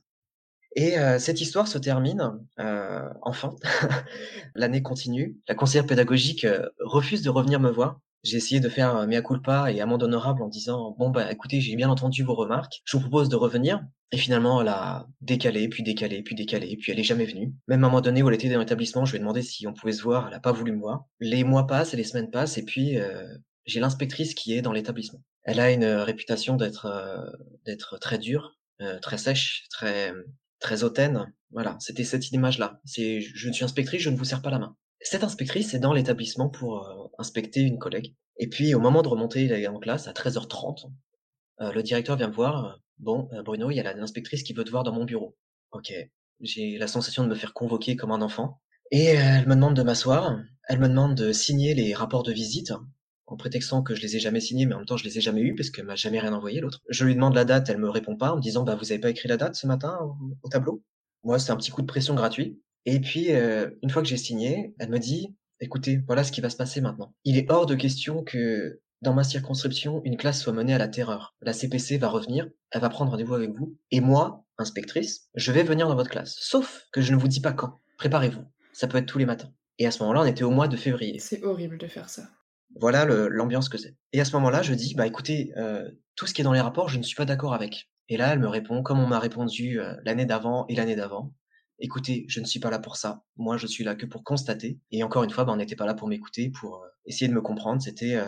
Et 0.77 0.99
euh, 0.99 1.19
cette 1.19 1.41
histoire 1.41 1.67
se 1.67 1.79
termine, 1.79 2.39
euh, 2.61 3.09
enfin, 3.23 3.57
l'année 4.55 4.83
continue, 4.83 5.37
la 5.49 5.55
conseillère 5.55 5.87
pédagogique 5.87 6.45
euh, 6.45 6.69
refuse 6.81 7.23
de 7.23 7.31
revenir 7.31 7.59
me 7.59 7.71
voir, 7.71 8.01
j'ai 8.23 8.37
essayé 8.37 8.61
de 8.61 8.69
faire 8.69 9.07
mea 9.07 9.23
culpa 9.23 9.71
et 9.73 9.81
amende 9.81 10.03
honorable 10.03 10.43
en 10.43 10.49
disant 10.49 10.95
bon 10.99 11.11
bah 11.11 11.31
écoutez 11.31 11.61
j'ai 11.61 11.77
bien 11.77 11.89
entendu 11.89 12.23
vos 12.23 12.35
remarques, 12.35 12.81
je 12.85 12.97
vous 12.97 13.03
propose 13.03 13.29
de 13.29 13.37
revenir. 13.37 13.81
Et 14.11 14.17
finalement 14.17 14.63
elle 14.63 14.69
a 14.69 15.07
décalé, 15.21 15.69
puis 15.69 15.83
décalé, 15.83 16.23
puis 16.23 16.35
décalé, 16.35 16.77
puis 16.77 16.93
elle 16.93 16.99
est 16.99 17.05
jamais 17.05 17.27
venue. 17.27 17.53
Même 17.69 17.85
à 17.85 17.87
un 17.87 17.91
moment 17.91 18.01
donné 18.01 18.23
où 18.23 18.29
elle 18.29 18.35
était 18.35 18.49
dans 18.49 18.59
l'établissement, 18.59 19.05
je 19.05 19.13
lui 19.13 19.17
ai 19.17 19.21
demandé 19.21 19.43
si 19.43 19.67
on 19.67 19.75
pouvait 19.75 19.93
se 19.93 20.03
voir, 20.03 20.29
elle 20.29 20.35
a 20.35 20.41
pas 20.41 20.53
voulu 20.53 20.73
me 20.73 20.81
voir. 20.81 21.05
Les 21.21 21.45
mois 21.45 21.67
passent 21.67 21.95
et 21.95 21.97
les 21.97 22.05
semaines 22.05 22.31
passent 22.31 22.59
et 22.59 22.65
puis 22.65 22.99
euh, 22.99 23.27
j'ai 23.67 23.81
l'inspectrice 23.81 24.35
qui 24.35 24.55
est 24.55 24.63
dans 24.63 24.73
l'établissement. 24.73 25.23
Elle 25.45 25.61
a 25.61 25.71
une 25.71 25.85
réputation 25.85 26.57
d'être 26.57 26.87
euh, 26.87 27.25
d'être 27.67 27.99
très 27.99 28.19
dure, 28.19 28.57
euh, 28.81 28.99
très 28.99 29.19
sèche, 29.19 29.67
très 29.71 30.13
très 30.59 30.85
hautaine. 30.85 31.33
Voilà, 31.51 31.77
c'était 31.81 32.05
cette 32.05 32.31
image-là. 32.33 32.81
C'est 32.85 33.21
je 33.21 33.51
suis 33.51 33.65
inspectrice, 33.65 34.03
je 34.03 34.11
ne 34.11 34.17
vous 34.17 34.25
serre 34.25 34.43
pas 34.43 34.51
la 34.51 34.59
main. 34.59 34.77
Cette 35.01 35.25
inspectrice 35.25 35.75
est 35.75 35.79
dans 35.79 35.93
l'établissement 35.93 36.49
pour 36.49 36.87
euh, 36.87 37.09
inspecter 37.19 37.61
une 37.61 37.79
collègue. 37.79 38.15
Et 38.39 38.49
puis, 38.49 38.75
au 38.75 38.81
moment 38.81 39.03
de 39.03 39.09
remonter 39.09 39.67
en 39.69 39.79
classe, 39.79 40.09
à 40.09 40.13
13h30, 40.13 40.91
euh, 41.61 41.73
le 41.73 41.83
directeur 41.83 42.17
vient 42.17 42.29
me 42.29 42.35
voir. 42.35 42.65
Euh, 42.65 42.73
bon, 42.99 43.29
Bruno, 43.45 43.71
il 43.71 43.77
y 43.77 43.81
a 43.81 43.95
l'inspectrice 43.95 44.43
qui 44.43 44.53
veut 44.53 44.65
te 44.65 44.71
voir 44.71 44.83
dans 44.83 44.93
mon 44.93 45.05
bureau. 45.05 45.37
Ok. 45.73 45.93
J'ai 46.41 46.79
la 46.79 46.87
sensation 46.87 47.25
de 47.25 47.29
me 47.29 47.35
faire 47.35 47.53
convoquer 47.53 47.97
comme 47.97 48.13
un 48.13 48.23
enfant. 48.23 48.61
Et 48.91 49.07
elle 49.07 49.47
me 49.47 49.55
demande 49.55 49.75
de 49.75 49.83
m'asseoir. 49.83 50.39
Elle 50.69 50.79
me 50.79 50.89
demande 50.89 51.15
de 51.15 51.33
signer 51.33 51.75
les 51.75 51.95
rapports 51.95 52.23
de 52.23 52.33
visite, 52.33 52.73
en 53.29 53.37
prétextant 53.37 53.83
que 53.83 53.95
je 53.95 54.01
les 54.01 54.17
ai 54.17 54.21
jamais 54.21 54.41
signés, 54.41 54.67
mais 54.67 54.75
en 54.75 54.79
même 54.79 54.87
temps 54.87 54.97
je 54.97 55.05
les 55.05 55.19
ai 55.19 55.21
jamais 55.21 55.43
eus 55.43 55.55
parce 55.55 55.71
qu'elle 55.71 55.85
m'a 55.85 55.95
jamais 55.97 56.19
rien 56.19 56.33
envoyé 56.33 56.61
l'autre. 56.61 56.81
Je 56.89 57.05
lui 57.05 57.15
demande 57.15 57.35
la 57.35 57.45
date, 57.45 57.69
elle 57.69 57.79
me 57.79 57.91
répond 57.91 58.17
pas 58.17 58.33
en 58.33 58.37
me 58.37 58.41
disant 58.41 58.65
bah 58.65 58.75
vous 58.75 58.91
avez 58.91 59.01
pas 59.01 59.11
écrit 59.11 59.29
la 59.29 59.37
date 59.37 59.55
ce 59.55 59.67
matin 59.67 59.99
au 60.43 60.49
tableau? 60.49 60.83
Moi 61.25 61.39
c'est 61.39 61.53
un 61.53 61.57
petit 61.57 61.71
coup 61.71 61.83
de 61.83 61.87
pression 61.87 62.15
gratuit. 62.15 62.59
Et 62.87 63.01
puis, 63.01 63.33
euh, 63.33 63.71
une 63.83 63.91
fois 63.91 64.03
que 64.03 64.09
j'ai 64.09 64.17
signé, 64.17 64.75
elle 64.79 64.89
me 64.89 64.99
dit, 64.99 65.35
écoutez, 65.61 66.01
voilà 66.07 66.25
ce 66.25 66.33
qui 66.33 66.41
va 66.41 66.51
se 66.51 66.57
passer 66.57 66.81
maintenant. 66.81 67.15
Il 67.25 67.37
est 67.37 67.51
hors 67.51 67.67
de 67.67 67.75
question 67.75 68.23
que 68.23 68.81
dans 69.03 69.15
ma 69.15 69.25
circonscription, 69.25 70.03
une 70.05 70.17
classe 70.17 70.41
soit 70.41 70.53
menée 70.53 70.75
à 70.75 70.79
la 70.79 70.89
terreur. 70.89 71.37
La 71.41 71.53
CPC 71.53 71.99
va 71.99 72.09
revenir, 72.09 72.49
elle 72.71 72.81
va 72.81 72.89
prendre 72.89 73.11
rendez-vous 73.11 73.35
avec 73.35 73.51
vous, 73.51 73.77
et 73.91 74.01
moi, 74.01 74.45
inspectrice, 74.59 75.29
je 75.35 75.53
vais 75.53 75.63
venir 75.63 75.89
dans 75.89 75.95
votre 75.95 76.11
classe. 76.11 76.37
Sauf 76.41 76.87
que 76.93 77.01
je 77.01 77.13
ne 77.13 77.19
vous 77.19 77.29
dis 77.29 77.41
pas 77.41 77.53
quand. 77.53 77.81
Préparez-vous. 77.97 78.43
Ça 78.73 78.89
peut 78.89 78.99
être 78.99 79.07
tous 79.07 79.19
les 79.19 79.27
matins. 79.27 79.53
Et 79.79 79.87
à 79.87 79.91
ce 79.91 80.03
moment-là, 80.03 80.23
on 80.23 80.27
était 80.27 80.45
au 80.45 80.51
mois 80.51 80.69
de 80.69 80.77
février. 80.77 81.19
C'est 81.21 81.45
horrible 81.45 81.79
de 81.79 81.87
faire 81.87 82.09
ça. 82.09 82.29
Voilà 82.81 83.05
l'ambiance 83.05 83.69
que 83.69 83.79
c'est. 83.79 83.97
Et 84.13 84.21
à 84.21 84.25
ce 84.25 84.33
moment-là, 84.37 84.63
je 84.63 84.75
dis, 84.75 84.95
bah 84.95 85.07
écoutez, 85.07 85.53
euh, 85.57 85.89
tout 86.17 86.27
ce 86.27 86.35
qui 86.35 86.43
est 86.43 86.45
dans 86.45 86.53
les 86.53 86.61
rapports, 86.61 86.89
je 86.89 86.99
ne 86.99 87.03
suis 87.03 87.17
pas 87.17 87.25
d'accord 87.25 87.55
avec. 87.55 87.89
Et 88.09 88.17
là, 88.17 88.33
elle 88.33 88.41
me 88.41 88.49
répond, 88.49 88.83
comme 88.83 89.01
on 89.01 89.07
m'a 89.07 89.19
répondu 89.19 89.81
euh, 89.81 89.95
l'année 90.05 90.27
d'avant 90.27 90.67
et 90.69 90.75
l'année 90.75 90.97
d'avant, 90.97 91.35
écoutez, 91.79 92.25
je 92.29 92.41
ne 92.41 92.45
suis 92.45 92.61
pas 92.61 92.71
là 92.71 92.79
pour 92.79 92.97
ça. 92.97 93.23
Moi, 93.37 93.57
je 93.57 93.67
suis 93.67 93.85
là 93.85 93.95
que 93.95 94.07
pour 94.07 94.25
constater. 94.25 94.79
Et 94.91 95.03
encore 95.03 95.25
une 95.25 95.31
fois, 95.31 95.45
ben, 95.45 95.53
on 95.53 95.57
n'était 95.57 95.77
pas 95.77 95.87
là 95.87 95.95
pour 95.95 96.09
m'écouter, 96.09 96.51
pour 96.51 96.77
euh, 96.77 96.89
essayer 97.07 97.29
de 97.29 97.35
me 97.35 97.41
comprendre. 97.41 97.83
C'était 97.83 98.17
euh, 98.17 98.25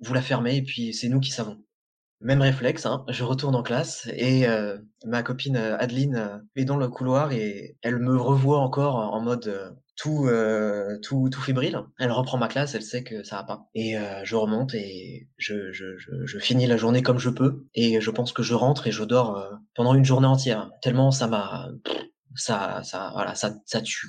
vous 0.00 0.14
la 0.14 0.22
fermez 0.22 0.56
et 0.56 0.62
puis 0.62 0.94
c'est 0.94 1.08
nous 1.08 1.20
qui 1.20 1.30
savons. 1.30 1.58
Même 2.22 2.40
réflexe, 2.40 2.86
hein, 2.86 3.04
je 3.10 3.24
retourne 3.24 3.54
en 3.54 3.62
classe 3.62 4.08
et 4.14 4.48
euh, 4.48 4.78
ma 5.04 5.22
copine 5.22 5.58
Adeline 5.58 6.42
est 6.56 6.64
dans 6.64 6.78
le 6.78 6.88
couloir 6.88 7.32
et 7.32 7.76
elle 7.82 7.98
me 7.98 8.16
revoit 8.16 8.60
encore 8.60 8.96
en 8.96 9.20
mode 9.20 9.76
tout, 9.96 10.26
tout, 11.02 11.28
tout 11.28 11.40
fébrile. 11.42 11.78
Elle 11.98 12.10
reprend 12.10 12.38
ma 12.38 12.48
classe, 12.48 12.74
elle 12.74 12.82
sait 12.82 13.04
que 13.04 13.22
ça 13.22 13.36
va 13.36 13.44
pas. 13.44 13.68
Et 13.74 13.96
je 14.24 14.34
remonte 14.34 14.72
et 14.72 15.28
je, 15.36 15.70
je, 15.72 15.98
je, 15.98 16.24
je, 16.24 16.38
finis 16.38 16.66
la 16.66 16.78
journée 16.78 17.02
comme 17.02 17.18
je 17.18 17.28
peux. 17.28 17.66
Et 17.74 18.00
je 18.00 18.10
pense 18.10 18.32
que 18.32 18.42
je 18.42 18.54
rentre 18.54 18.86
et 18.86 18.92
je 18.92 19.04
dors 19.04 19.50
pendant 19.74 19.94
une 19.94 20.06
journée 20.06 20.26
entière. 20.26 20.70
Tellement 20.80 21.10
ça 21.10 21.26
m'a 21.26 21.68
ça, 22.36 22.82
ça, 22.82 23.10
voilà, 23.14 23.34
ça, 23.34 23.54
ça 23.66 23.80
tue. 23.80 24.08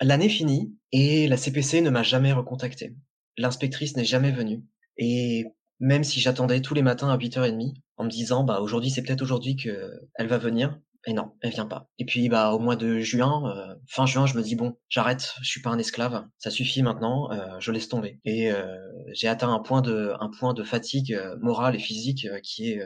L'année 0.00 0.28
finie 0.28 0.74
et 0.92 1.28
la 1.28 1.36
CPC 1.36 1.82
ne 1.82 1.90
m'a 1.90 2.02
jamais 2.02 2.32
recontacté. 2.32 2.96
L'inspectrice 3.36 3.96
n'est 3.96 4.04
jamais 4.04 4.32
venue. 4.32 4.64
Et 4.96 5.46
même 5.78 6.04
si 6.04 6.20
j'attendais 6.20 6.60
tous 6.60 6.74
les 6.74 6.82
matins 6.82 7.10
à 7.10 7.16
8h30 7.16 7.74
en 7.96 8.04
me 8.04 8.10
disant, 8.10 8.44
bah, 8.44 8.60
aujourd'hui, 8.60 8.90
c'est 8.90 9.02
peut-être 9.02 9.22
aujourd'hui 9.22 9.56
que 9.56 9.92
elle 10.14 10.26
va 10.26 10.38
venir. 10.38 10.78
Et 11.06 11.14
non, 11.14 11.32
elle 11.40 11.50
vient 11.50 11.66
pas. 11.66 11.88
Et 11.98 12.04
puis, 12.04 12.28
bah, 12.28 12.52
au 12.52 12.58
mois 12.58 12.76
de 12.76 12.98
juin, 12.98 13.50
euh, 13.56 13.74
fin 13.88 14.04
juin, 14.04 14.26
je 14.26 14.36
me 14.36 14.42
dis, 14.42 14.54
bon, 14.54 14.76
j'arrête, 14.90 15.34
je 15.40 15.48
suis 15.48 15.62
pas 15.62 15.70
un 15.70 15.78
esclave, 15.78 16.26
ça 16.38 16.50
suffit 16.50 16.82
maintenant, 16.82 17.32
euh, 17.32 17.58
je 17.58 17.72
laisse 17.72 17.88
tomber. 17.88 18.20
Et 18.26 18.52
euh, 18.52 18.76
j'ai 19.14 19.26
atteint 19.26 19.50
un 19.50 19.60
point 19.60 19.80
de, 19.80 20.12
un 20.20 20.30
point 20.38 20.52
de 20.52 20.62
fatigue 20.62 21.18
morale 21.40 21.74
et 21.74 21.78
physique 21.78 22.26
qui 22.42 22.72
est 22.72 22.82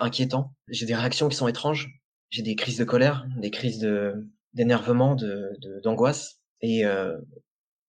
inquiétant. 0.00 0.54
J'ai 0.68 0.84
des 0.84 0.94
réactions 0.94 1.28
qui 1.28 1.36
sont 1.36 1.48
étranges 1.48 1.99
j'ai 2.30 2.42
des 2.42 2.56
crises 2.56 2.78
de 2.78 2.84
colère, 2.84 3.26
des 3.36 3.50
crises 3.50 3.78
de 3.78 4.26
d'énervement, 4.54 5.14
de 5.14 5.52
d'angoisse. 5.82 6.40
et 6.60 6.84
euh, 6.84 7.16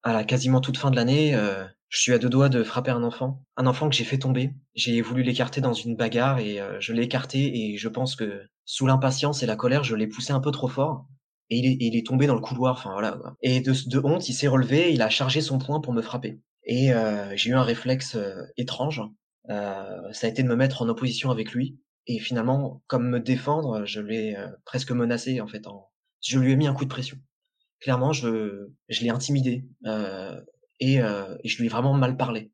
à 0.04 0.14
la 0.14 0.24
quasiment 0.24 0.62
toute 0.62 0.78
fin 0.78 0.92
de 0.92 0.96
l'année, 0.96 1.36
euh, 1.36 1.64
je 1.90 2.00
suis 2.00 2.14
à 2.14 2.18
deux 2.18 2.30
doigts 2.30 2.50
de 2.50 2.64
frapper 2.64 2.92
un 2.92 3.04
enfant, 3.04 3.44
un 3.58 3.68
enfant 3.68 3.90
que 3.90 3.96
j'ai 3.96 4.04
fait 4.04 4.18
tomber. 4.18 4.54
J'ai 4.74 5.02
voulu 5.02 5.24
l'écarter 5.24 5.62
dans 5.62 5.74
une 5.74 5.96
bagarre 5.96 6.40
et 6.40 6.60
euh, 6.60 6.80
je 6.80 6.94
l'ai 6.94 7.04
écarté 7.04 7.74
et 7.74 7.78
je 7.78 7.88
pense 7.88 8.16
que 8.16 8.44
sous 8.66 8.88
l'impatience 8.88 9.44
et 9.44 9.46
la 9.46 9.56
colère, 9.56 9.84
je 9.84 9.96
l'ai 9.96 10.08
poussé 10.08 10.32
un 10.34 10.40
peu 10.40 10.52
trop 10.52 10.68
fort 10.68 11.06
et 11.50 11.58
il 11.58 11.66
est, 11.66 11.78
il 11.80 11.96
est 11.96 12.06
tombé 12.06 12.28
dans 12.28 12.36
le 12.36 12.42
couloir. 12.42 12.78
Enfin 12.78 12.94
voilà. 12.94 13.20
Et 13.42 13.62
de, 13.62 13.74
de 13.88 14.00
honte, 14.00 14.28
il 14.30 14.34
s'est 14.34 14.48
relevé, 14.48 14.94
il 14.94 15.02
a 15.02 15.10
chargé 15.10 15.42
son 15.42 15.60
poing 15.60 15.82
pour 15.82 15.94
me 15.94 16.02
frapper. 16.02 16.40
Et 16.64 16.94
euh, 16.94 17.36
j'ai 17.36 17.50
eu 17.50 17.56
un 17.56 17.64
réflexe 17.64 18.16
euh, 18.16 18.42
étrange. 18.58 19.02
ça 19.48 20.28
a 20.28 20.28
été 20.28 20.44
de 20.44 20.48
me 20.48 20.56
mettre 20.56 20.82
en 20.82 20.90
opposition 20.90 21.30
avec 21.30 21.52
lui 21.52 21.78
et 22.08 22.20
finalement, 22.20 22.82
comme 22.88 23.10
me 23.10 23.20
défendre, 23.20 23.86
je 23.86 24.02
l'ai 24.02 24.36
euh, 24.36 24.48
presque 24.66 24.92
menacé 24.92 25.42
en 25.42 25.48
fait. 25.48 25.68
En... 25.68 25.90
Je 26.22 26.40
lui 26.40 26.52
ai 26.52 26.56
mis 26.56 26.68
un 26.68 26.74
coup 26.74 26.86
de 26.86 26.90
pression. 26.90 27.18
Clairement, 27.80 28.14
je, 28.14 28.70
je 28.90 29.02
l'ai 29.02 29.10
intimidé 29.10 29.66
euh, 29.86 30.40
et, 30.80 31.02
euh, 31.02 31.36
je 31.44 31.58
lui 31.58 31.66
ai 31.66 31.70
vraiment 31.70 31.94
mal 31.94 32.18
parlé. 32.18 32.52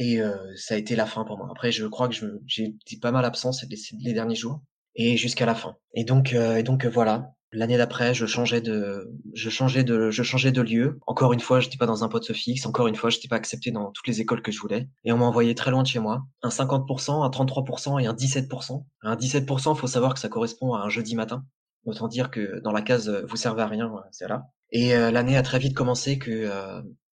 Et 0.00 0.20
ça 0.54 0.74
a 0.74 0.76
été 0.76 0.94
la 0.94 1.06
fin 1.06 1.24
pour 1.24 1.38
moi. 1.38 1.48
Après, 1.50 1.72
je 1.72 1.84
crois 1.84 2.08
que 2.08 2.14
j'ai 2.46 2.66
été 2.66 2.98
pas 3.00 3.10
mal 3.10 3.24
absent 3.24 3.50
ces, 3.50 3.66
les 3.66 4.12
derniers 4.12 4.36
jours 4.36 4.62
et 4.94 5.16
jusqu'à 5.16 5.44
la 5.44 5.56
fin. 5.56 5.76
Et 5.92 6.04
donc, 6.04 6.34
et 6.34 6.62
donc 6.62 6.86
voilà. 6.86 7.34
L'année 7.50 7.78
d'après, 7.78 8.12
je 8.12 8.26
changeais 8.26 8.60
de, 8.60 9.10
je 9.32 9.48
changeais 9.48 9.82
de, 9.82 10.10
je 10.10 10.22
changeais 10.22 10.52
de 10.52 10.60
lieu. 10.60 10.98
Encore 11.06 11.32
une 11.32 11.40
fois, 11.40 11.60
j'étais 11.60 11.78
pas 11.78 11.86
dans 11.86 12.04
un 12.04 12.08
poste 12.08 12.34
fixe. 12.34 12.66
Encore 12.66 12.88
une 12.88 12.94
fois, 12.94 13.08
j'étais 13.08 13.28
pas 13.28 13.36
accepté 13.36 13.70
dans 13.70 13.90
toutes 13.90 14.06
les 14.06 14.20
écoles 14.20 14.42
que 14.42 14.52
je 14.52 14.60
voulais. 14.60 14.88
Et 15.04 15.12
on 15.12 15.18
m'a 15.18 15.24
envoyé 15.24 15.54
très 15.54 15.70
loin 15.70 15.82
de 15.82 15.88
chez 15.88 15.98
moi. 15.98 16.26
Un 16.42 16.50
50%, 16.50 17.24
un 17.24 17.30
33% 17.30 18.02
et 18.02 18.06
un 18.06 18.12
17%. 18.12 18.84
Un 19.02 19.16
17%, 19.16 19.76
faut 19.76 19.86
savoir 19.86 20.12
que 20.12 20.20
ça 20.20 20.28
correspond 20.28 20.74
à 20.74 20.80
un 20.80 20.90
jeudi 20.90 21.14
matin. 21.14 21.44
Autant 21.84 22.08
dire 22.08 22.30
que 22.30 22.60
dans 22.60 22.72
la 22.72 22.82
case, 22.82 23.08
vous 23.28 23.36
servez 23.36 23.62
à 23.62 23.66
rien, 23.66 23.90
c'est 24.10 24.28
là. 24.28 24.42
Et 24.70 24.90
l'année 24.90 25.38
a 25.38 25.42
très 25.42 25.58
vite 25.58 25.74
commencé 25.74 26.18
que 26.18 26.50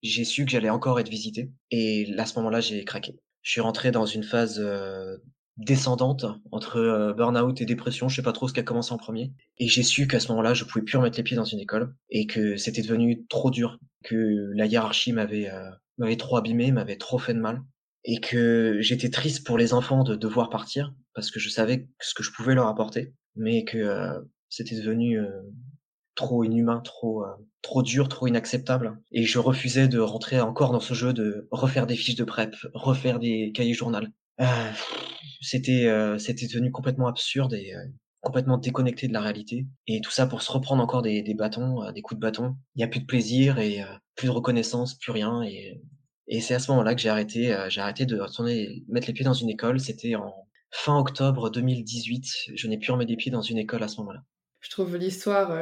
j'ai 0.03 0.25
su 0.25 0.47
que 0.47 0.51
j'allais 0.51 0.71
encore 0.71 0.99
être 0.99 1.11
visité. 1.11 1.51
Et 1.71 2.09
à 2.17 2.25
ce 2.25 2.39
moment-là, 2.39 2.61
j'ai 2.61 2.83
craqué. 2.85 3.19
Je 3.43 3.51
suis 3.51 3.61
rentré 3.61 3.91
dans 3.91 4.07
une 4.07 4.23
phase 4.23 4.65
descendante 5.57 6.25
entre 6.51 6.77
euh, 6.77 7.13
burn-out 7.13 7.61
et 7.61 7.67
dépression, 7.67 8.09
je 8.09 8.17
sais 8.17 8.23
pas 8.23 8.33
trop 8.33 8.49
ce 8.49 8.53
qui 8.53 8.61
a 8.61 8.63
commencé 8.63 8.93
en 8.93 8.99
premier. 8.99 9.33
Et 9.59 9.69
j'ai 9.69 9.83
su 9.83 10.07
qu'à 10.07 10.21
ce 10.21 10.29
moment-là, 10.29 10.55
je 10.55 10.65
pouvais 10.65 10.85
plus 10.85 10.97
remettre 10.97 11.17
les 11.17 11.23
pieds 11.23 11.37
dans 11.37 11.45
une 11.45 11.61
école 11.61 11.95
et 12.11 12.27
que 12.27 12.57
c'était 12.57 12.83
devenu 12.83 13.27
trop 13.27 13.51
dur, 13.51 13.79
que 14.05 14.51
la 14.55 14.67
hiérarchie 14.67 15.13
m'avait 15.13 15.51
euh, 15.51 15.71
m'avait 15.99 16.17
trop 16.17 16.37
abîmé, 16.37 16.73
m'avait 16.73 16.97
trop 16.97 17.19
fait 17.19 17.35
de 17.35 17.41
mal 17.41 17.63
et 18.05 18.19
que 18.19 18.79
j'étais 18.81 19.11
triste 19.11 19.47
pour 19.47 19.59
les 19.59 19.75
enfants 19.75 20.03
de 20.03 20.17
devoir 20.17 20.51
partir 20.51 20.95
parce 21.15 21.31
que 21.31 21.39
je 21.39 21.49
savais 21.51 21.89
ce 22.01 22.15
que 22.15 22.23
je 22.23 22.33
pouvais 22.33 22.55
leur 22.55 22.67
apporter, 22.67 23.15
mais 23.37 23.65
que 23.65 23.79
euh, 23.79 24.19
c'était 24.49 24.77
devenu 24.77 25.21
trop 26.15 26.45
inhumain, 26.45 26.81
trop 26.81 27.25
trop 27.63 27.83
dur, 27.83 28.09
trop 28.09 28.27
inacceptable 28.27 29.01
et 29.13 29.25
je 29.25 29.39
refusais 29.39 29.89
de 29.89 29.99
rentrer 29.99 30.41
encore 30.41 30.73
dans 30.73 30.81
ce 30.81 30.95
jeu 30.95 31.13
de 31.13 31.49
refaire 31.51 31.87
des 31.87 31.97
fiches 31.97 32.17
de 32.17 32.25
prep, 32.25 32.55
refaire 32.75 33.19
des 33.19 33.53
cahiers 33.55 33.73
journal 33.73 34.11
ah, 34.39 34.73
c'était 35.43 35.87
euh, 35.87 36.19
c'était 36.19 36.47
devenu 36.47 36.71
complètement 36.71 37.09
absurde 37.09 37.53
et 37.55 37.75
euh, 37.75 37.81
complètement 38.21 38.57
déconnecté 38.57 39.09
de 39.09 39.13
la 39.13 39.21
réalité. 39.21 39.67
Et 39.89 40.01
tout 40.01 40.13
ça 40.13 40.27
pour 40.27 40.41
se 40.41 40.53
reprendre 40.53 40.83
encore 40.83 41.03
des, 41.03 41.23
des 41.23 41.35
bâtons, 41.35 41.83
euh, 41.83 41.93
des 41.93 42.01
coups 42.01 42.19
de 42.19 42.23
bâton. 42.23 42.57
Il 42.75 42.79
n'y 42.79 42.85
a 42.85 42.89
plus 42.89 43.01
de 43.01 43.07
plaisir 43.07 43.59
et 43.59 43.85
plus 44.15 44.29
de 44.29 44.33
reconnaissance, 44.33 44.95
plus 44.95 45.11
rien. 45.11 45.43
Et, 45.43 45.83
et 46.29 46.41
c'est 46.41 46.55
à 46.55 46.61
ce 46.61 46.71
moment-là 46.71 46.95
que 46.95 47.01
j'ai 47.01 47.09
arrêté, 47.09 47.55
j'ai 47.69 47.81
arrêté 47.81 48.07
de 48.07 48.19
retourner 48.21 48.85
mettre 48.89 49.09
les 49.09 49.13
pieds 49.13 49.25
dans 49.25 49.33
une 49.33 49.51
école. 49.51 49.81
C'était 49.81 50.15
en 50.15 50.33
fin 50.71 50.97
octobre 50.97 51.51
2018. 51.51 52.25
Je 52.55 52.69
n'ai 52.69 52.79
plus 52.79 52.93
remis 52.93 53.07
les 53.07 53.17
pieds 53.17 53.33
dans 53.33 53.43
une 53.43 53.59
école 53.59 53.83
à 53.83 53.89
ce 53.89 53.99
moment-là. 54.01 54.23
Je 54.61 54.71
trouve 54.71 54.97
l'histoire 54.97 55.59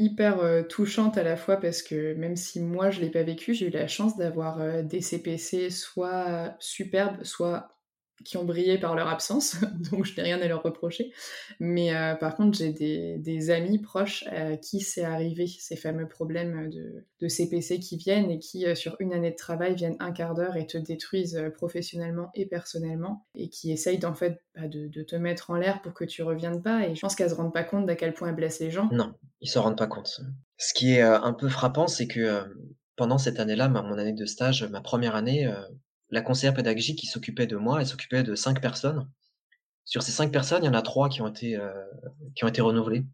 hyper 0.00 0.66
touchante 0.68 1.16
à 1.16 1.22
la 1.22 1.36
fois 1.36 1.58
parce 1.58 1.82
que 1.82 2.14
même 2.14 2.34
si 2.34 2.60
moi 2.60 2.90
je 2.90 3.00
l'ai 3.00 3.10
pas 3.10 3.22
vécu, 3.22 3.54
j'ai 3.54 3.68
eu 3.68 3.70
la 3.70 3.86
chance 3.86 4.16
d'avoir 4.16 4.82
des 4.82 5.00
CPC 5.00 5.70
soit 5.70 6.56
superbes, 6.58 7.22
soit 7.22 7.68
qui 8.24 8.36
ont 8.36 8.44
brillé 8.44 8.78
par 8.78 8.94
leur 8.94 9.08
absence, 9.08 9.56
donc 9.90 10.04
je 10.04 10.16
n'ai 10.16 10.22
rien 10.22 10.40
à 10.40 10.46
leur 10.46 10.62
reprocher. 10.62 11.12
Mais 11.60 11.94
euh, 11.94 12.14
par 12.14 12.36
contre, 12.36 12.58
j'ai 12.58 12.72
des, 12.72 13.50
amis 13.50 13.78
proches 13.78 14.24
à 14.28 14.56
qui 14.56 14.80
c'est 14.80 15.04
arrivé, 15.04 15.46
ces 15.46 15.76
fameux 15.76 16.08
problèmes 16.08 16.70
de, 16.70 17.28
CPC 17.28 17.78
qui 17.78 17.96
viennent 17.96 18.30
et 18.30 18.38
qui, 18.38 18.66
euh, 18.66 18.74
sur 18.74 18.96
une 18.98 19.12
année 19.12 19.30
de 19.30 19.36
travail, 19.36 19.74
viennent 19.74 19.96
un 20.00 20.12
quart 20.12 20.34
d'heure 20.34 20.56
et 20.56 20.66
te 20.66 20.76
détruisent 20.76 21.36
euh, 21.36 21.50
professionnellement 21.50 22.30
et 22.34 22.46
personnellement, 22.46 23.26
et 23.34 23.48
qui 23.48 23.70
essayent 23.70 24.04
en 24.04 24.14
fait 24.14 24.42
bah, 24.54 24.66
de, 24.66 25.02
te 25.02 25.16
mettre 25.16 25.50
en 25.50 25.54
l'air 25.54 25.82
pour 25.82 25.94
que 25.94 26.04
tu 26.04 26.22
reviennes 26.22 26.62
pas. 26.62 26.86
Et 26.86 26.94
je 26.94 27.00
pense 27.00 27.14
qu'elles 27.14 27.30
se 27.30 27.34
rendent 27.34 27.52
pas 27.52 27.64
compte 27.64 27.86
d'à 27.86 27.94
quel 27.94 28.12
point 28.12 28.28
elles 28.28 28.34
blessent 28.34 28.60
les 28.60 28.70
gens. 28.70 28.88
Non, 28.92 29.14
ils 29.40 29.48
se 29.48 29.58
rendent 29.58 29.78
pas 29.78 29.86
compte. 29.86 30.20
Ce 30.58 30.74
qui 30.74 30.94
est 30.94 31.02
un 31.02 31.32
peu 31.32 31.48
frappant, 31.48 31.86
c'est 31.86 32.06
que 32.06 32.44
pendant 32.96 33.18
cette 33.18 33.40
année-là, 33.40 33.68
mon 33.68 33.98
année 33.98 34.12
de 34.12 34.26
stage, 34.26 34.64
ma 34.64 34.80
première 34.80 35.14
année, 35.14 35.48
la 36.12 36.20
conseillère 36.20 36.54
pédagogique 36.54 36.98
qui 36.98 37.06
s'occupait 37.06 37.46
de 37.48 37.56
moi, 37.56 37.80
elle 37.80 37.86
s'occupait 37.86 38.22
de 38.22 38.34
cinq 38.36 38.60
personnes. 38.60 39.08
Sur 39.84 40.02
ces 40.02 40.12
cinq 40.12 40.30
personnes, 40.30 40.62
il 40.62 40.66
y 40.66 40.70
en 40.70 40.74
a 40.74 40.82
trois 40.82 41.08
qui 41.08 41.22
ont 41.22 41.26
été, 41.26 41.56
euh, 41.56 41.72
qui 42.36 42.44
ont 42.44 42.48
été 42.48 42.60
renouvelées. 42.60 43.04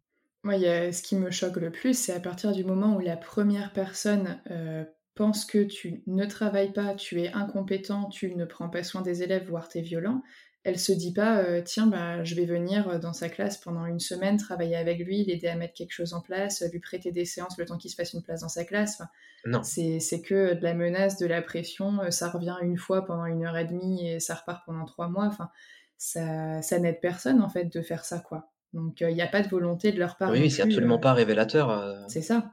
Moi, 0.43 0.59
ce 0.59 1.03
qui 1.03 1.17
me 1.17 1.31
choque 1.31 1.57
le 1.57 1.71
plus, 1.71 1.97
c'est 1.97 2.13
à 2.13 2.21
partir 2.21 2.53
du 2.53 2.65
moment 2.65 2.97
où 2.97 3.01
la 3.01 3.17
première 3.17 3.73
personne 3.73 4.41
euh, 4.51 4.85
pense 5.15 5.45
que 5.45 5.63
tu 5.65 6.03
ne 6.07 6.27
travailles 6.27 6.73
pas, 6.73 6.95
tu 6.95 7.23
es 7.23 7.33
incompétent, 7.33 8.09
tu 8.09 8.35
ne 8.35 8.45
prends 8.45 8.69
pas 8.69 8.83
soin 8.83 9.01
des 9.01 9.23
élèves, 9.23 9.49
voire 9.49 9.69
tu 9.69 9.79
es 9.79 9.83
violent, 9.83 10.23
elle 10.65 10.79
se 10.79 10.93
dit 10.93 11.13
pas 11.13 11.39
euh, 11.39 11.63
tiens 11.65 11.87
bah 11.87 12.25
je 12.25 12.35
vais 12.35 12.45
venir 12.45 12.89
euh, 12.89 12.99
dans 12.99 13.13
sa 13.13 13.29
classe 13.29 13.57
pendant 13.57 13.87
une 13.87 14.01
semaine 14.01 14.37
travailler 14.37 14.77
avec 14.77 14.99
lui 14.99 15.25
l'aider 15.25 15.49
à 15.49 15.57
mettre 15.57 15.75
quelque 15.75 15.93
chose 15.93 16.15
en 16.15 16.21
place 16.21 16.63
lui 16.73 16.81
prêter 16.81 17.13
des 17.13 17.25
séances 17.25 17.57
le 17.59 17.65
temps 17.65 17.79
qu'il 17.79 17.91
se 17.91 17.97
fasse 17.97 18.13
une 18.13 18.23
place 18.23 18.41
dans 18.41 18.49
sa 18.49 18.65
classe. 18.65 19.03
Non. 19.47 19.63
c'est 19.63 20.21
que 20.21 20.55
de 20.55 20.63
la 20.63 20.75
menace 20.75 21.17
de 21.17 21.27
la 21.27 21.43
pression 21.43 22.01
euh, 22.03 22.11
ça 22.11 22.29
revient 22.29 22.57
une 22.63 22.77
fois 22.77 23.05
pendant 23.05 23.25
une 23.27 23.45
heure 23.45 23.57
et 23.57 23.65
demie 23.65 24.09
et 24.09 24.21
ça 24.21 24.35
repart 24.35 24.65
pendant 24.67 24.85
trois 24.85 25.09
mois. 25.09 25.27
Enfin 25.27 25.51
ça, 25.97 26.61
ça 26.63 26.79
n'aide 26.79 27.01
personne 27.01 27.41
en 27.41 27.49
fait 27.49 27.65
de 27.65 27.81
faire 27.81 28.05
ça 28.05 28.19
quoi. 28.19 28.51
Donc 28.73 29.01
il 29.01 29.15
n'y 29.15 29.23
a 29.23 29.29
pas 29.29 29.43
de 29.43 29.49
volonté 29.49 29.93
de 29.93 29.99
leur 29.99 30.17
part 30.17 30.31
oui 30.31 30.51
c'est 30.51 30.63
absolument 30.63 30.99
pas 30.99 31.15
révélateur 31.15 32.05
c'est 32.09 32.21
ça 32.21 32.53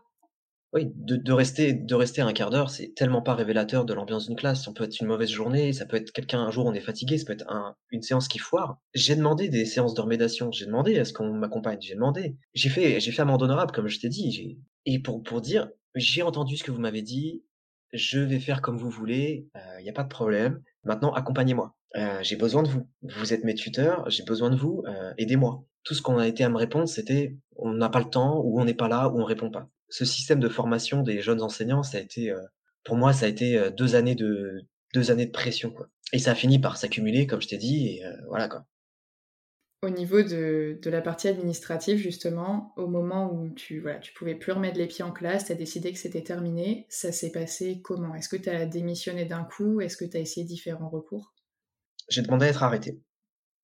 oui, 0.76 0.92
de, 0.94 1.32
rester 1.32 1.74
de 1.74 1.96
rester 1.96 2.22
un 2.22 2.34
quart 2.34 2.50
d'heure, 2.50 2.70
c'est 2.70 2.94
tellement 2.96 3.22
pas 3.22 3.34
révélateur 3.34 3.86
de 3.86 3.94
l'ambiance 3.94 4.28
d'une 4.28 4.36
classe. 4.36 4.66
Ça 4.66 4.74
peut 4.74 4.84
être 4.84 5.00
une 5.00 5.08
mauvaise 5.08 5.30
journée, 5.30 5.72
ça 5.72 5.86
peut 5.86 5.96
être 5.96 6.12
quelqu'un 6.12 6.42
un 6.42 6.52
jour 6.52 6.66
on 6.66 6.74
est 6.74 6.82
fatigué, 6.82 7.18
ça 7.18 7.26
peut 7.26 7.32
être 7.32 7.48
une 7.92 8.02
séance 8.02 8.28
qui 8.28 8.40
foire. 8.40 8.78
J'ai 8.94 9.16
demandé 9.16 9.48
des 9.48 9.64
séances 9.64 9.94
de 9.94 10.04
j'ai 10.52 10.66
demandé 10.66 11.00
à 11.00 11.06
ce 11.06 11.14
qu'on 11.14 11.32
m'accompagne, 11.32 11.78
j'ai 11.82 11.96
demandé. 11.96 12.36
J'ai 12.54 12.68
fait 12.68 13.00
j'ai 13.00 13.12
fait 13.14 13.22
amende 13.22 13.42
honorable 13.42 13.72
comme 13.72 13.88
je 13.88 14.00
t'ai 14.02 14.10
dit. 14.10 14.60
Et 14.86 15.00
pour 15.00 15.24
pour 15.24 15.40
dire 15.40 15.70
j'ai 15.96 16.24
entendu 16.24 16.58
ce 16.58 16.64
que 16.66 16.72
vous 16.72 16.82
m'avez 16.82 17.02
dit, 17.02 17.46
je 17.94 18.20
vais 18.20 18.42
faire 18.42 18.62
comme 18.62 18.78
vous 18.78 18.90
voulez, 18.90 19.48
il 19.56 19.60
euh, 19.60 19.82
n'y 19.82 19.90
a 19.90 19.94
pas 19.94 20.04
de 20.04 20.10
problème. 20.10 20.62
Maintenant 20.84 21.14
accompagnez-moi. 21.14 21.74
Euh, 21.96 22.20
j'ai 22.22 22.36
besoin 22.36 22.64
de 22.64 22.68
vous. 22.68 22.90
Vous 23.02 23.34
êtes 23.34 23.46
mes 23.46 23.56
tuteurs, 23.56 24.10
j'ai 24.10 24.24
besoin 24.24 24.50
de 24.50 24.58
vous, 24.58 24.84
euh, 24.88 25.14
aidez-moi. 25.18 25.64
Tout 25.86 25.94
ce 25.94 26.02
qu'on 26.02 26.18
a 26.18 26.28
été 26.28 26.44
à 26.44 26.50
me 26.50 26.58
répondre, 26.58 26.90
c'était 26.90 27.38
on 27.56 27.72
n'a 27.72 27.88
pas 27.88 28.00
le 28.00 28.10
temps, 28.10 28.42
ou 28.44 28.60
on 28.60 28.66
n'est 28.66 28.74
pas 28.74 28.90
là, 28.90 29.08
ou 29.08 29.22
on 29.22 29.24
répond 29.24 29.50
pas 29.50 29.70
ce 29.96 30.04
système 30.04 30.42
de 30.42 30.50
formation 30.50 31.04
des 31.04 31.22
jeunes 31.22 31.42
enseignants, 31.42 31.82
ça 31.82 32.00
a 32.00 32.02
été, 32.02 32.30
euh, 32.30 32.42
pour 32.84 32.98
moi, 32.98 33.14
ça 33.14 33.28
a 33.28 33.30
été 33.30 33.58
euh, 33.58 33.70
deux 33.70 33.96
années 33.96 34.16
de 34.16 34.68
deux 34.94 35.10
années 35.10 35.26
de 35.26 35.32
pression, 35.32 35.72
quoi. 35.72 35.88
Et 36.12 36.20
ça 36.20 36.32
a 36.32 36.36
fini 36.36 36.60
par 36.60 36.76
s'accumuler, 36.76 37.28
comme 37.28 37.42
je 37.42 37.48
t'ai 37.48 37.58
dit, 37.58 37.88
et 37.88 38.06
euh, 38.06 38.12
voilà, 38.28 38.50
quoi. 38.50 38.66
Au 39.84 39.90
niveau 39.90 40.22
de, 40.22 40.80
de, 40.82 40.90
la 40.90 41.02
partie 41.02 41.30
administrative, 41.30 41.98
justement, 41.98 42.74
au 42.76 42.88
moment 42.88 43.32
où 43.34 43.50
tu 43.52 43.80
voilà, 43.80 44.00
tu 44.00 44.12
pouvais 44.14 44.36
plus 44.36 44.52
remettre 44.52 44.78
les 44.78 44.88
pieds 44.88 45.04
en 45.06 45.14
classe, 45.14 45.46
tu 45.46 45.54
as 45.54 45.56
décidé 45.56 45.94
que 45.94 46.00
c'était 46.00 46.24
terminé, 46.24 46.86
ça 46.90 47.14
s'est 47.14 47.32
passé 47.32 47.80
comment? 47.82 48.16
Est-ce 48.16 48.28
que 48.28 48.36
tu 48.36 48.50
as 48.50 48.66
démissionné 48.66 49.24
d'un 49.24 49.46
coup? 49.46 49.80
Est-ce 49.80 49.96
que 49.96 50.06
tu 50.06 50.18
as 50.18 50.20
essayé 50.20 50.46
différents 50.46 50.90
recours? 50.90 51.34
J'ai 52.10 52.22
demandé 52.22 52.48
à 52.48 52.50
être 52.50 52.64
arrêté. 52.64 53.00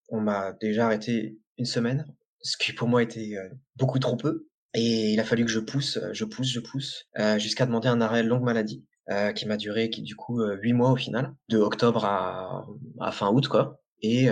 On 0.07 0.21
m'a 0.21 0.53
déjà 0.53 0.85
arrêté 0.85 1.39
une 1.57 1.65
semaine, 1.65 2.05
ce 2.41 2.55
qui 2.55 2.71
pour 2.71 2.87
moi 2.87 3.03
était 3.03 3.35
beaucoup 3.75 3.99
trop 3.99 4.15
peu. 4.15 4.47
Et 4.73 5.13
il 5.13 5.19
a 5.19 5.23
fallu 5.23 5.45
que 5.45 5.51
je 5.51 5.59
pousse, 5.59 5.97
euh, 5.97 6.13
je 6.13 6.25
pousse, 6.25 6.49
je 6.49 6.59
pousse, 6.59 7.05
euh, 7.19 7.37
jusqu'à 7.39 7.65
demander 7.65 7.89
un 7.89 8.01
arrêt 8.01 8.23
longue 8.23 8.43
maladie, 8.43 8.85
euh, 9.09 9.33
qui 9.33 9.45
m'a 9.45 9.57
duré, 9.57 9.89
qui 9.89 10.01
du 10.01 10.15
coup 10.15 10.41
huit 10.61 10.73
mois 10.73 10.91
au 10.91 10.95
final, 10.95 11.33
de 11.49 11.57
octobre 11.57 12.05
à, 12.05 12.65
à 12.99 13.11
fin 13.11 13.29
août 13.29 13.47
quoi. 13.47 13.81
Et 14.01 14.27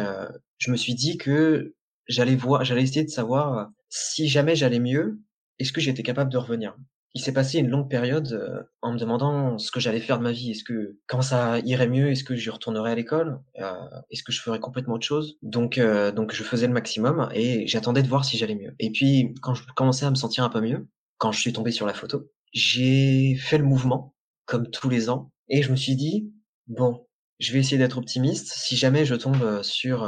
je 0.57 0.71
me 0.71 0.77
suis 0.77 0.95
dit 0.95 1.17
que 1.17 1.75
j'allais 2.07 2.35
voir, 2.35 2.63
j'allais 2.65 2.83
essayer 2.83 3.03
de 3.03 3.09
savoir 3.09 3.69
si 3.89 4.27
jamais 4.27 4.55
j'allais 4.55 4.79
mieux, 4.79 5.19
est-ce 5.59 5.71
que 5.71 5.81
j'étais 5.81 6.03
capable 6.03 6.31
de 6.31 6.37
revenir? 6.37 6.75
Il 7.15 7.21
s'est 7.21 7.33
passé 7.33 7.57
une 7.57 7.69
longue 7.69 7.89
période 7.89 8.31
euh, 8.33 8.63
en 8.81 8.93
me 8.93 8.99
demandant 8.99 9.57
ce 9.57 9.71
que 9.71 9.79
j'allais 9.79 9.99
faire 9.99 10.19
de 10.19 10.23
ma 10.23 10.31
vie. 10.31 10.51
Est-ce 10.51 10.63
que 10.63 10.97
quand 11.07 11.21
ça 11.21 11.59
irait 11.59 11.87
mieux, 11.87 12.11
est-ce 12.11 12.23
que 12.23 12.35
je 12.35 12.51
retournerais 12.51 12.91
à 12.91 12.95
l'école? 12.95 13.41
Euh, 13.59 13.73
Est-ce 14.11 14.23
que 14.23 14.31
je 14.31 14.41
ferais 14.41 14.59
complètement 14.59 14.95
autre 14.95 15.05
chose? 15.05 15.37
Donc, 15.41 15.77
euh, 15.77 16.11
donc 16.11 16.33
je 16.33 16.43
faisais 16.43 16.67
le 16.67 16.73
maximum 16.73 17.29
et 17.33 17.65
j'attendais 17.67 18.03
de 18.03 18.07
voir 18.07 18.25
si 18.25 18.37
j'allais 18.37 18.55
mieux. 18.55 18.75
Et 18.79 18.91
puis 18.91 19.33
quand 19.41 19.55
je 19.55 19.63
commençais 19.75 20.05
à 20.05 20.09
me 20.11 20.15
sentir 20.15 20.43
un 20.43 20.49
peu 20.49 20.61
mieux, 20.61 20.87
quand 21.17 21.31
je 21.31 21.39
suis 21.39 21.53
tombé 21.53 21.71
sur 21.71 21.87
la 21.87 21.93
photo, 21.93 22.29
j'ai 22.53 23.35
fait 23.35 23.57
le 23.57 23.63
mouvement 23.63 24.15
comme 24.45 24.69
tous 24.69 24.89
les 24.89 25.09
ans 25.09 25.31
et 25.47 25.63
je 25.63 25.71
me 25.71 25.75
suis 25.75 25.95
dit 25.95 26.31
bon, 26.67 27.07
je 27.39 27.51
vais 27.53 27.59
essayer 27.59 27.77
d'être 27.77 27.97
optimiste. 27.97 28.53
Si 28.55 28.77
jamais 28.77 29.05
je 29.05 29.15
tombe 29.15 29.61
sur 29.63 30.07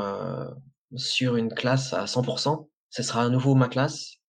sur 0.96 1.36
une 1.36 1.54
classe 1.54 1.94
à 1.94 2.06
100%, 2.06 2.70
ce 2.90 3.04
sera 3.04 3.24
à 3.24 3.30
nouveau 3.30 3.56
ma 3.56 3.70
classe 3.70 4.21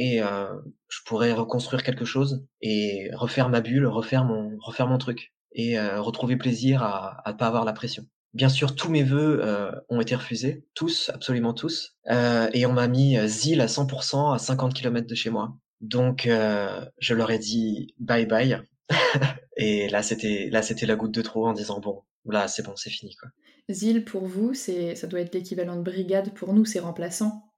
et 0.00 0.22
euh, 0.22 0.46
je 0.88 1.00
pourrais 1.04 1.34
reconstruire 1.34 1.82
quelque 1.82 2.06
chose 2.06 2.42
et 2.62 3.10
refaire 3.12 3.50
ma 3.50 3.60
bulle, 3.60 3.86
refaire 3.86 4.24
mon, 4.24 4.56
refaire 4.58 4.86
mon 4.86 4.96
truc 4.96 5.34
et 5.52 5.78
euh, 5.78 6.00
retrouver 6.00 6.36
plaisir 6.36 6.82
à, 6.82 7.20
à 7.28 7.34
pas 7.34 7.48
avoir 7.48 7.66
la 7.66 7.74
pression. 7.74 8.06
Bien 8.32 8.48
sûr, 8.48 8.74
tous 8.74 8.90
mes 8.90 9.02
vœux 9.02 9.40
euh, 9.44 9.70
ont 9.90 10.00
été 10.00 10.14
refusés, 10.14 10.64
tous, 10.74 11.10
absolument 11.12 11.52
tous, 11.52 11.98
et 12.08 12.64
on 12.64 12.72
m'a 12.72 12.88
mis 12.88 13.18
ZIL 13.28 13.60
à 13.60 13.66
100% 13.66 14.34
à 14.34 14.38
50 14.38 14.72
km 14.72 15.06
de 15.06 15.14
chez 15.14 15.28
moi. 15.28 15.54
Donc, 15.82 16.22
je 16.26 17.14
leur 17.14 17.30
ai 17.30 17.38
dit 17.38 17.94
bye 17.98 18.24
bye. 18.24 18.62
et 19.56 19.88
là, 19.88 20.02
c'était 20.02 20.48
là, 20.50 20.62
c'était 20.62 20.86
la 20.86 20.96
goutte 20.96 21.12
de 21.12 21.22
trop 21.22 21.46
en 21.46 21.52
disant 21.52 21.80
bon, 21.80 22.02
là, 22.24 22.48
c'est 22.48 22.62
bon, 22.62 22.74
c'est 22.76 22.90
fini 22.90 23.16
quoi. 23.16 23.28
ZIL 23.70 24.04
pour 24.04 24.26
vous, 24.26 24.54
c'est 24.54 24.94
ça 24.94 25.08
doit 25.08 25.20
être 25.20 25.34
l'équivalent 25.34 25.76
de 25.76 25.82
brigade 25.82 26.32
pour 26.32 26.54
nous, 26.54 26.64
c'est 26.64 26.80
remplaçant. 26.80 27.49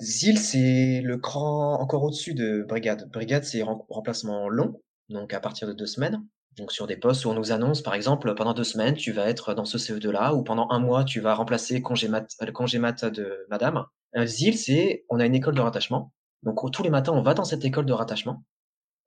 ZIL, 0.00 0.38
c'est 0.38 1.00
le 1.00 1.16
cran 1.18 1.80
encore 1.80 2.02
au-dessus 2.02 2.34
de 2.34 2.64
Brigade. 2.68 3.08
Brigade, 3.12 3.44
c'est 3.44 3.62
remplacement 3.62 4.48
long, 4.48 4.80
donc 5.08 5.32
à 5.32 5.40
partir 5.40 5.68
de 5.68 5.72
deux 5.72 5.86
semaines. 5.86 6.24
Donc 6.56 6.72
sur 6.72 6.86
des 6.86 6.96
postes 6.96 7.24
où 7.24 7.30
on 7.30 7.34
nous 7.34 7.52
annonce, 7.52 7.82
par 7.82 7.94
exemple, 7.94 8.34
pendant 8.34 8.52
deux 8.52 8.64
semaines, 8.64 8.94
tu 8.94 9.12
vas 9.12 9.28
être 9.28 9.54
dans 9.54 9.64
ce 9.64 9.78
CE2-là, 9.78 10.34
ou 10.34 10.42
pendant 10.42 10.68
un 10.70 10.80
mois, 10.80 11.04
tu 11.04 11.20
vas 11.20 11.34
remplacer 11.34 11.82
mat, 12.08 12.28
le 12.40 12.52
congé 12.52 12.78
mat 12.78 13.04
de 13.04 13.46
madame. 13.48 13.84
Euh, 14.16 14.26
ZIL, 14.26 14.58
c'est, 14.58 15.04
on 15.08 15.18
a 15.20 15.24
une 15.24 15.34
école 15.34 15.54
de 15.54 15.60
rattachement. 15.60 16.12
Donc 16.42 16.58
tous 16.72 16.82
les 16.82 16.90
matins, 16.90 17.12
on 17.12 17.22
va 17.22 17.34
dans 17.34 17.44
cette 17.44 17.64
école 17.64 17.86
de 17.86 17.92
rattachement. 17.92 18.44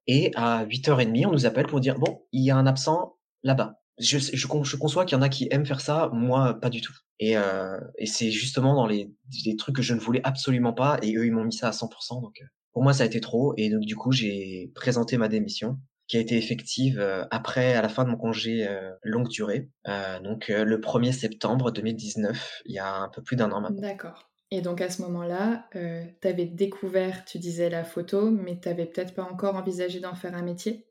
Et 0.07 0.31
à 0.35 0.65
8h30, 0.65 1.27
on 1.27 1.31
nous 1.31 1.45
appelle 1.45 1.67
pour 1.67 1.79
dire, 1.79 1.99
bon, 1.99 2.25
il 2.31 2.43
y 2.43 2.51
a 2.51 2.57
un 2.57 2.65
absent 2.65 3.17
là-bas. 3.43 3.79
Je, 3.97 4.17
je, 4.17 4.33
je 4.33 4.77
conçois 4.77 5.05
qu'il 5.05 5.17
y 5.17 5.19
en 5.19 5.21
a 5.21 5.29
qui 5.29 5.47
aiment 5.51 5.65
faire 5.65 5.81
ça, 5.81 6.09
moi, 6.13 6.59
pas 6.59 6.69
du 6.69 6.81
tout. 6.81 6.93
Et, 7.19 7.37
euh, 7.37 7.79
et 7.97 8.05
c'est 8.05 8.29
justement 8.31 8.75
dans 8.75 8.87
les, 8.87 9.09
les, 9.45 9.55
trucs 9.55 9.77
que 9.77 9.81
je 9.81 9.93
ne 9.93 9.99
voulais 9.99 10.21
absolument 10.23 10.73
pas, 10.73 10.99
et 11.01 11.15
eux, 11.15 11.25
ils 11.25 11.31
m'ont 11.31 11.45
mis 11.45 11.53
ça 11.53 11.69
à 11.69 11.71
100%. 11.71 12.21
Donc 12.21 12.41
euh, 12.41 12.45
pour 12.73 12.83
moi, 12.83 12.93
ça 12.93 13.03
a 13.03 13.05
été 13.05 13.21
trop. 13.21 13.53
Et 13.57 13.69
donc 13.69 13.81
du 13.81 13.95
coup, 13.95 14.11
j'ai 14.11 14.71
présenté 14.75 15.17
ma 15.17 15.29
démission 15.29 15.79
qui 16.07 16.17
a 16.17 16.19
été 16.19 16.37
effective 16.37 16.99
euh, 16.99 17.25
après, 17.31 17.73
à 17.73 17.81
la 17.81 17.89
fin 17.89 18.03
de 18.03 18.09
mon 18.09 18.17
congé 18.17 18.67
euh, 18.67 18.91
longue 19.03 19.27
durée, 19.27 19.69
euh, 19.87 20.19
donc 20.19 20.49
le 20.49 20.77
1er 20.77 21.11
septembre 21.11 21.71
2019, 21.71 22.61
il 22.65 22.75
y 22.75 22.79
a 22.79 22.95
un 22.95 23.09
peu 23.09 23.21
plus 23.23 23.35
d'un 23.35 23.51
an 23.51 23.61
maintenant. 23.61 23.81
D'accord. 23.81 24.29
Et 24.51 24.61
donc 24.61 24.81
à 24.81 24.89
ce 24.89 25.01
moment-là, 25.01 25.67
tu 25.71 26.27
avais 26.27 26.45
découvert, 26.45 27.25
tu 27.25 27.39
disais 27.39 27.69
la 27.69 27.83
photo, 27.83 28.29
mais 28.29 28.59
tu 28.59 28.69
n'avais 28.69 28.85
peut-être 28.85 29.15
pas 29.15 29.23
encore 29.23 29.55
envisagé 29.55 29.99
d'en 29.99 30.13
faire 30.13 30.35
un 30.35 30.43
métier? 30.43 30.87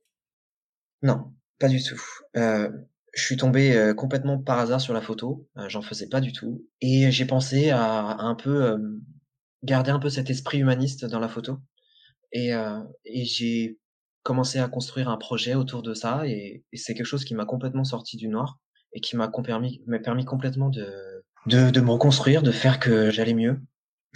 Non, 1.02 1.32
pas 1.60 1.68
du 1.68 1.82
tout. 1.82 2.02
Euh, 2.36 2.70
je 3.14 3.22
suis 3.22 3.36
tombé 3.36 3.76
euh, 3.76 3.94
complètement 3.94 4.38
par 4.38 4.58
hasard 4.58 4.80
sur 4.80 4.94
la 4.94 5.00
photo, 5.00 5.48
j'en 5.68 5.82
faisais 5.82 6.08
pas 6.08 6.20
du 6.20 6.32
tout. 6.32 6.66
Et 6.80 7.10
j'ai 7.10 7.24
pensé 7.24 7.70
à, 7.70 8.16
un 8.18 8.34
peu 8.34 8.76
garder 9.62 9.90
un 9.90 9.98
peu 9.98 10.10
cet 10.10 10.30
esprit 10.30 10.58
humaniste 10.58 11.04
dans 11.04 11.20
la 11.20 11.28
photo. 11.28 11.58
Et, 12.32 12.52
j'ai 13.04 13.78
commencé 14.22 14.58
à 14.58 14.68
construire 14.68 15.08
un 15.08 15.16
projet 15.16 15.54
autour 15.54 15.82
de 15.82 15.94
ça, 15.94 16.26
et, 16.26 16.64
c'est 16.74 16.94
quelque 16.94 17.06
chose 17.06 17.24
qui 17.24 17.34
m'a 17.34 17.44
complètement 17.44 17.84
sorti 17.84 18.16
du 18.16 18.28
noir 18.28 18.58
et 18.92 19.00
qui 19.00 19.16
m'a 19.16 19.28
permis, 19.28 19.82
permis 20.02 20.24
complètement 20.24 20.70
de 20.70 20.86
de, 21.46 21.70
de 21.70 21.80
me 21.80 21.90
reconstruire, 21.90 22.42
de 22.42 22.50
faire 22.50 22.80
que 22.80 23.10
j'allais 23.10 23.34
mieux, 23.34 23.60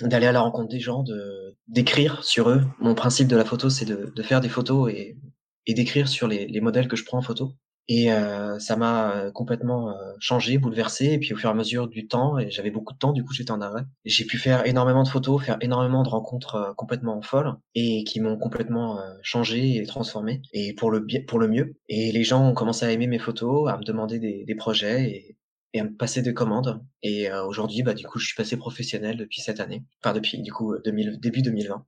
d'aller 0.00 0.26
à 0.26 0.32
la 0.32 0.40
rencontre 0.40 0.68
des 0.68 0.80
gens, 0.80 1.02
de 1.02 1.56
d'écrire 1.66 2.24
sur 2.24 2.48
eux. 2.48 2.62
Mon 2.80 2.94
principe 2.94 3.28
de 3.28 3.36
la 3.36 3.44
photo, 3.44 3.68
c'est 3.68 3.84
de, 3.84 4.12
de 4.14 4.22
faire 4.22 4.40
des 4.40 4.48
photos 4.48 4.90
et, 4.90 5.18
et 5.66 5.74
d'écrire 5.74 6.08
sur 6.08 6.28
les, 6.28 6.46
les 6.46 6.60
modèles 6.60 6.88
que 6.88 6.96
je 6.96 7.04
prends 7.04 7.18
en 7.18 7.22
photo. 7.22 7.52
Et 7.88 8.12
euh, 8.12 8.58
ça 8.58 8.76
m'a 8.76 9.16
euh, 9.16 9.30
complètement 9.32 9.90
euh, 9.90 9.94
changé, 10.20 10.58
bouleversé. 10.58 11.06
Et 11.06 11.18
puis 11.18 11.32
au 11.32 11.36
fur 11.36 11.48
et 11.48 11.52
à 11.52 11.54
mesure 11.54 11.88
du 11.88 12.06
temps, 12.06 12.38
et 12.38 12.50
j'avais 12.50 12.70
beaucoup 12.70 12.92
de 12.92 12.98
temps, 12.98 13.12
du 13.12 13.24
coup 13.24 13.32
j'étais 13.32 13.50
en 13.50 13.60
arrêt. 13.60 13.82
J'ai 14.04 14.24
pu 14.24 14.36
faire 14.38 14.66
énormément 14.66 15.02
de 15.02 15.08
photos, 15.08 15.42
faire 15.42 15.56
énormément 15.60 16.02
de 16.02 16.08
rencontres 16.08 16.74
complètement 16.76 17.20
folles 17.22 17.54
et 17.74 18.04
qui 18.04 18.20
m'ont 18.20 18.36
complètement 18.36 19.00
changé 19.22 19.76
et 19.76 19.86
transformé. 19.86 20.42
Et 20.52 20.74
pour 20.74 20.90
le 20.90 21.00
bien, 21.00 21.20
pour 21.26 21.38
le 21.38 21.48
mieux. 21.48 21.76
Et 21.88 22.12
les 22.12 22.24
gens 22.24 22.46
ont 22.46 22.54
commencé 22.54 22.84
à 22.84 22.92
aimer 22.92 23.06
mes 23.06 23.18
photos, 23.18 23.68
à 23.70 23.78
me 23.78 23.84
demander 23.84 24.18
des, 24.18 24.44
des 24.44 24.54
projets. 24.54 25.10
Et, 25.10 25.38
et 25.74 25.80
à 25.80 25.84
me 25.84 25.94
passer 25.94 26.22
des 26.22 26.34
commandes. 26.34 26.82
Et 27.02 27.30
euh, 27.30 27.44
aujourd'hui, 27.44 27.82
bah, 27.82 27.94
du 27.94 28.06
coup, 28.06 28.18
je 28.18 28.26
suis 28.26 28.36
passé 28.36 28.56
professionnel 28.56 29.16
depuis 29.16 29.40
cette 29.40 29.60
année. 29.60 29.84
Enfin, 30.02 30.14
depuis, 30.14 30.40
du 30.40 30.52
coup, 30.52 30.74
2000, 30.84 31.20
début 31.20 31.42
2020. 31.42 31.84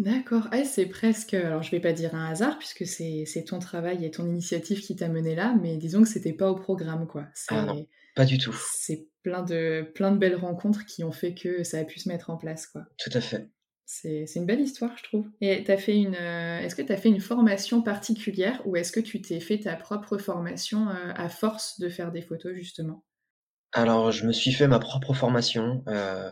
D'accord. 0.00 0.48
Ah, 0.50 0.64
c'est 0.64 0.86
presque, 0.86 1.34
alors 1.34 1.62
je 1.62 1.70
vais 1.70 1.78
pas 1.78 1.92
dire 1.92 2.14
un 2.14 2.30
hasard, 2.30 2.58
puisque 2.58 2.86
c'est 2.86 3.44
ton 3.46 3.58
travail 3.58 4.02
et 4.02 4.10
ton 4.10 4.26
initiative 4.26 4.80
qui 4.80 4.96
t'a 4.96 5.08
mené 5.08 5.34
là, 5.34 5.54
mais 5.60 5.76
disons 5.76 6.02
que 6.02 6.08
c'était 6.08 6.32
pas 6.32 6.50
au 6.50 6.54
programme, 6.54 7.06
quoi. 7.06 7.26
Ah 7.48 7.66
non, 7.66 7.86
pas 8.16 8.24
du 8.24 8.38
tout. 8.38 8.56
C'est 8.72 9.08
plein 9.22 9.42
de, 9.42 9.90
plein 9.94 10.10
de 10.10 10.16
belles 10.16 10.36
rencontres 10.36 10.86
qui 10.86 11.04
ont 11.04 11.12
fait 11.12 11.34
que 11.34 11.64
ça 11.64 11.78
a 11.78 11.84
pu 11.84 12.00
se 12.00 12.08
mettre 12.08 12.30
en 12.30 12.38
place, 12.38 12.66
quoi. 12.66 12.86
Tout 12.96 13.10
à 13.12 13.20
fait. 13.20 13.50
C'est 13.84 14.24
une 14.36 14.46
belle 14.46 14.60
histoire, 14.60 14.96
je 14.96 15.02
trouve. 15.02 15.26
Et 15.42 15.70
as 15.70 15.76
fait 15.76 15.96
une, 15.96 16.14
euh, 16.14 16.60
est-ce 16.60 16.74
que 16.74 16.82
tu 16.82 16.92
as 16.92 16.96
fait 16.96 17.10
une 17.10 17.20
formation 17.20 17.82
particulière 17.82 18.62
ou 18.64 18.76
est-ce 18.76 18.92
que 18.92 19.00
tu 19.00 19.20
t'es 19.20 19.40
fait 19.40 19.58
ta 19.58 19.76
propre 19.76 20.16
formation 20.16 20.88
euh, 20.88 21.12
à 21.14 21.28
force 21.28 21.78
de 21.78 21.90
faire 21.90 22.10
des 22.10 22.22
photos, 22.22 22.54
justement? 22.54 23.04
Alors, 23.72 24.12
je 24.12 24.26
me 24.26 24.32
suis 24.32 24.52
fait 24.52 24.66
ma 24.66 24.78
propre 24.78 25.12
formation. 25.12 25.82
Euh, 25.88 26.30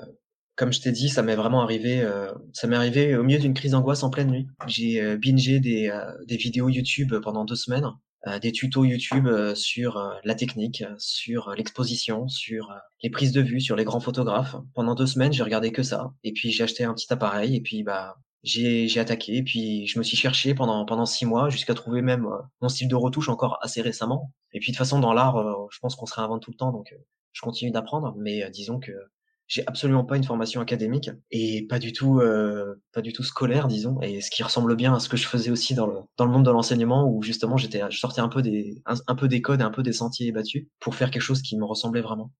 comme 0.59 0.73
je 0.73 0.81
t'ai 0.81 0.93
dit, 0.93 1.09
ça 1.09 1.23
m'est 1.23 1.37
vraiment 1.37 1.63
arrivé, 1.63 2.05
ça 2.53 2.67
m'est 2.67 2.77
arrivé 2.77 3.17
au 3.17 3.23
milieu 3.23 3.39
d'une 3.39 3.55
crise 3.55 3.71
d'angoisse 3.71 4.03
en 4.03 4.11
pleine 4.11 4.31
nuit. 4.31 4.49
J'ai 4.67 5.17
bingé 5.17 5.61
des, 5.61 5.91
des 6.27 6.37
vidéos 6.37 6.69
YouTube 6.69 7.15
pendant 7.23 7.45
deux 7.45 7.57
semaines 7.57 7.87
euh, 8.27 8.41
des 8.41 8.51
tutos 8.51 8.85
YouTube 8.85 9.29
euh, 9.29 9.55
sur 9.55 9.97
euh, 9.97 10.15
la 10.25 10.35
technique, 10.35 10.83
sur 10.99 11.55
l'exposition, 11.57 12.27
sur 12.27 12.75
les 13.03 13.11
prises 13.11 13.31
de 13.31 13.41
vue, 13.41 13.61
sur 13.61 13.77
les 13.77 13.85
grands 13.85 14.01
photographes. 14.01 14.57
Pendant 14.75 14.97
deux 14.97 15.07
semaines, 15.07 15.33
j'ai 15.33 15.45
regardé 15.45 15.71
que 15.71 15.85
ça. 15.85 16.13
Et 16.25 16.33
puis 16.33 16.51
j'ai 16.51 16.65
acheté 16.65 16.83
un 16.83 16.95
petit 16.95 17.13
appareil 17.13 17.55
et 17.55 17.61
puis 17.61 17.85
bah 17.85 18.17
j'ai 18.43 18.89
j'ai 18.89 18.99
attaqué. 18.99 19.37
Et 19.37 19.43
puis 19.45 19.87
je 19.87 19.99
me 19.99 20.05
suis 20.05 20.17
cherché 20.17 20.55
pendant 20.55 20.85
pendant 20.85 21.07
six 21.07 21.27
mois 21.27 21.49
jusqu'à 21.49 21.75
trouver 21.75 22.03
même 22.03 22.27
mon 22.61 22.69
style 22.69 22.89
de 22.89 22.97
retouche 22.97 23.29
encore 23.29 23.59
assez 23.63 23.83
récemment. 23.83 24.33
Et 24.53 24.59
puis 24.59 24.73
de 24.73 24.77
toute 24.77 24.85
façon 24.85 24.99
dans 24.99 25.13
l'art, 25.13 25.69
je 25.71 25.79
pense 25.79 25.95
qu'on 25.95 26.07
se 26.07 26.15
réinvente 26.15 26.43
tout 26.43 26.51
le 26.51 26.57
temps, 26.57 26.73
donc 26.73 26.95
je 27.33 27.41
continue 27.41 27.71
d'apprendre. 27.71 28.15
Mais 28.19 28.51
disons 28.51 28.81
que 28.81 28.93
j'ai 29.49 29.67
absolument 29.67 30.05
pas 30.05 30.17
une 30.17 30.25
formation 30.25 30.61
académique 30.61 31.11
et 31.31 31.67
pas 31.67 31.79
du 31.79 31.93
tout 31.93 32.21
euh, 32.21 32.75
pas 32.93 33.01
du 33.01 33.13
tout 33.13 33.25
scolaire 33.25 33.67
disons 33.67 34.01
et 34.03 34.21
ce 34.21 34.31
qui 34.31 34.43
ressemble 34.43 34.77
bien 34.77 34.95
à 34.95 35.01
ce 35.01 35.09
que 35.09 35.17
je 35.17 35.27
faisais 35.27 35.51
aussi 35.51 35.75
dans 35.75 35.87
le 35.87 35.97
dans 36.17 36.27
le 36.27 36.31
monde 36.31 36.45
de 36.45 36.51
l'enseignement 36.51 37.11
où 37.11 37.23
justement 37.23 37.57
j'étais 37.57 37.83
je 37.91 37.99
sortais 37.99 38.21
un 38.21 38.29
peu 38.29 38.43
des 38.43 38.83
un, 38.87 39.15
peu 39.17 39.27
des 39.27 39.43
codes 39.43 39.63
un 39.63 39.71
peu 39.71 39.83
des 39.83 39.93
sentiers 39.93 40.31
battus 40.33 40.67
pour 40.79 40.95
faire 40.95 41.11
quelque 41.11 41.23
chose 41.23 41.43
qui 41.43 41.57
me 41.59 41.65
ressemblait 41.65 42.03
vraiment 42.03 42.31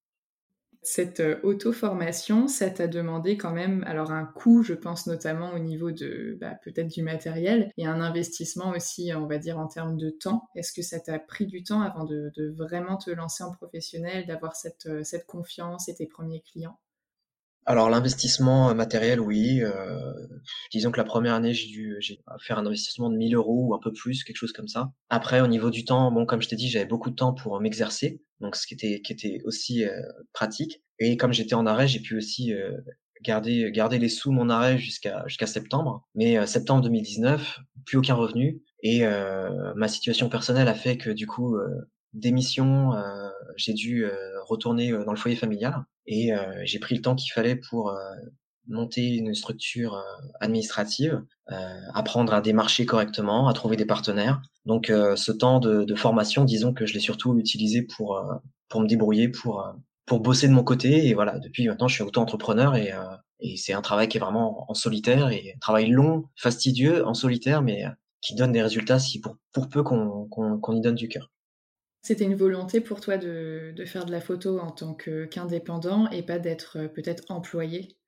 cette 0.83 1.21
euh, 1.21 1.39
auto-formation, 1.43 2.49
ça 2.49 2.71
t'a 2.71 2.87
demandé 2.87 3.37
quand 3.37 3.53
même, 3.53 3.85
alors 3.87 4.11
un 4.13 4.25
coût, 4.25 4.63
je 4.63 4.75
pense 4.75 5.07
notamment 5.07 5.53
au 5.53 5.59
niveau 5.59 5.91
de 5.91 6.39
bah, 6.41 6.55
peut-être 6.63 6.89
du 6.89 7.03
matériel, 7.03 7.71
et 7.77 7.85
un 7.85 8.01
investissement 8.01 8.71
aussi, 8.71 9.11
on 9.15 9.27
va 9.27 9.39
dire, 9.39 9.59
en 9.59 9.67
termes 9.67 9.99
de 9.99 10.09
temps. 10.09 10.49
Est-ce 10.55 10.73
que 10.73 10.83
ça 10.83 11.01
t'a 11.01 11.19
pris 11.19 11.47
du 11.47 11.63
temps 11.63 11.83
avant 11.83 12.05
de, 12.05 12.31
de, 12.37 12.49
vraiment 12.57 12.97
te 12.97 13.11
lancer 13.11 13.43
en 13.45 13.53
professionnel, 13.53 14.27
d'avoir 14.27 14.57
cette, 14.57 14.87
euh, 14.87 15.03
cette 15.03 15.27
confiance 15.27 15.89
et 15.89 15.95
tes 15.95 16.07
premiers 16.07 16.43
clients? 16.43 16.79
Alors 17.69 17.91
l'investissement 17.91 18.75
matériel, 18.75 19.21
oui. 19.21 19.61
Euh, 19.63 20.15
disons 20.73 20.91
que 20.91 20.97
la 20.97 21.05
première 21.05 21.35
année, 21.35 21.53
j'ai 21.53 21.69
dû 21.69 21.97
j'ai 22.01 22.19
faire 22.41 22.59
un 22.59 22.65
investissement 22.65 23.11
de 23.11 23.17
1000 23.17 23.35
euros 23.35 23.67
ou 23.67 23.75
un 23.75 23.79
peu 23.79 23.93
plus, 23.93 24.25
quelque 24.25 24.39
chose 24.39 24.55
comme 24.55 24.69
ça. 24.69 24.91
Après, 25.11 25.43
au 25.43 25.47
niveau 25.47 25.69
du 25.69 25.85
temps, 25.85 26.11
bon, 26.11 26.25
comme 26.25 26.41
je 26.41 26.49
t'ai 26.49 26.57
dit, 26.57 26.71
j'avais 26.71 26.87
beaucoup 26.87 27.11
de 27.11 27.15
temps 27.15 27.35
pour 27.35 27.61
m'exercer, 27.61 28.23
donc 28.41 28.57
ce 28.57 28.67
qui 28.67 28.73
était 28.73 29.03
qui 29.03 29.13
était 29.13 29.43
aussi 29.45 29.85
euh, 29.85 30.01
pratique. 30.33 30.83
Et 30.99 31.19
comme 31.19 31.35
j'étais 31.35 31.55
en 31.55 31.67
arrêt, 31.67 31.87
j'ai 31.87 32.01
pu 32.01 32.17
aussi 32.17 32.55
euh, 32.55 32.73
garder 33.23 33.71
garder 33.71 33.99
les 33.99 34.09
sous 34.09 34.33
mon 34.33 34.49
arrêt 34.49 34.79
jusqu'à 34.79 35.25
jusqu'à 35.27 35.47
septembre. 35.47 36.09
Mais 36.15 36.47
septembre 36.47 36.81
2019, 36.85 37.61
plus 37.85 37.99
aucun 37.99 38.15
revenu 38.15 38.63
et 38.83 39.03
ma 39.75 39.89
situation 39.89 40.29
personnelle 40.29 40.69
a 40.69 40.75
fait 40.75 40.97
que 40.97 41.11
du 41.11 41.27
coup 41.27 41.59
démission, 42.13 42.93
j'ai 43.57 43.75
dû 43.75 44.07
retourner 44.47 44.93
dans 44.93 45.11
le 45.11 45.19
foyer 45.19 45.37
familial 45.37 45.85
et 46.09 46.33
euh, 46.33 46.63
j'ai 46.65 46.79
pris 46.79 46.97
le 46.97 47.03
temps 47.03 47.15
qu'il 47.15 47.31
fallait 47.33 47.55
pour 47.55 47.91
euh, 47.91 48.01
monter 48.67 49.15
une 49.15 49.35
structure 49.35 49.95
euh, 49.95 50.03
administrative, 50.41 51.23
apprendre 51.95 52.33
à 52.35 52.41
démarcher 52.41 52.87
correctement, 52.87 53.49
à 53.49 53.53
trouver 53.53 53.77
des 53.77 53.87
partenaires. 53.87 54.43
Donc 54.67 54.89
ce 54.89 55.33
temps 55.33 55.61
de, 55.61 55.85
de, 55.85 55.95
formation, 55.95 56.45
disons 56.45 56.75
que 56.75 56.85
je 56.85 56.93
l'ai 56.93 57.01
surtout 57.01 57.39
utilisé 57.39 57.81
pour 57.81 58.23
pour 58.69 58.83
me 58.83 58.87
débrouiller, 58.87 59.29
pour 59.29 59.67
pour 60.05 60.21
bosser 60.21 60.47
de 60.47 60.53
mon 60.53 60.63
côté. 60.63 61.07
Et 61.07 61.15
voilà, 61.15 61.39
depuis 61.39 61.67
maintenant, 61.67 61.89
je 61.89 61.95
suis 61.95 62.03
auto-entrepreneur 62.03 62.77
et 62.77 62.93
et 63.41 63.57
c'est 63.57 63.73
un 63.73 63.81
travail 63.81 64.09
qui 64.09 64.19
est 64.19 64.21
vraiment 64.21 64.71
en 64.71 64.75
solitaire 64.75 65.31
et 65.31 65.55
un 65.57 65.59
travail 65.59 65.89
long, 65.89 66.25
fastidieux, 66.37 67.07
en 67.07 67.15
solitaire, 67.15 67.63
mais 67.63 67.85
qui 68.21 68.35
donne 68.35 68.53
des 68.53 68.63
résultats 68.63 68.99
si 68.99 69.19
pour 69.19 69.39
pour 69.53 69.71
peu 69.71 69.83
qu'on 69.83 70.29
qu'on 70.29 70.77
y 70.77 70.83
donne 70.83 70.97
du 70.97 71.09
cœur. 71.09 71.31
C'était 72.09 72.25
une 72.25 72.37
volonté 72.37 72.81
pour 72.81 73.03
toi 73.03 73.19
de, 73.19 73.75
faire 73.85 74.07
de 74.07 74.13
la 74.13 74.23
photo 74.23 74.61
en 74.61 74.71
tant 74.71 74.95
qu'indépendant 74.95 76.09
et 76.09 76.23
pas 76.23 76.39
d'être 76.39 76.79
euh, 76.79 76.89
peut-être 76.89 77.25
employé? 77.29 77.99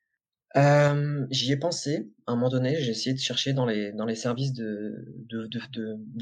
Euh, 0.56 1.26
J'y 1.28 1.52
ai 1.52 1.58
pensé 1.58 2.10
à 2.26 2.32
un 2.32 2.36
moment 2.36 2.48
donné. 2.48 2.80
J'ai 2.80 2.92
essayé 2.92 3.12
de 3.12 3.20
chercher 3.20 3.52
dans 3.52 3.66
les, 3.66 3.92
services 4.14 4.54
de, 4.54 5.04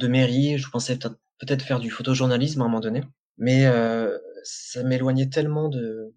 mairie. 0.09 0.59
Je 0.59 0.69
pensais 0.71 0.99
peut-être 0.99 1.63
faire 1.63 1.79
du 1.79 1.89
photojournalisme 1.89 2.61
à 2.63 2.65
un 2.65 2.67
moment 2.67 2.81
donné. 2.81 3.05
Mais 3.37 3.67
euh, 3.67 4.19
ça 4.43 4.83
m'éloignait 4.83 5.29
tellement 5.29 5.69
de, 5.69 6.13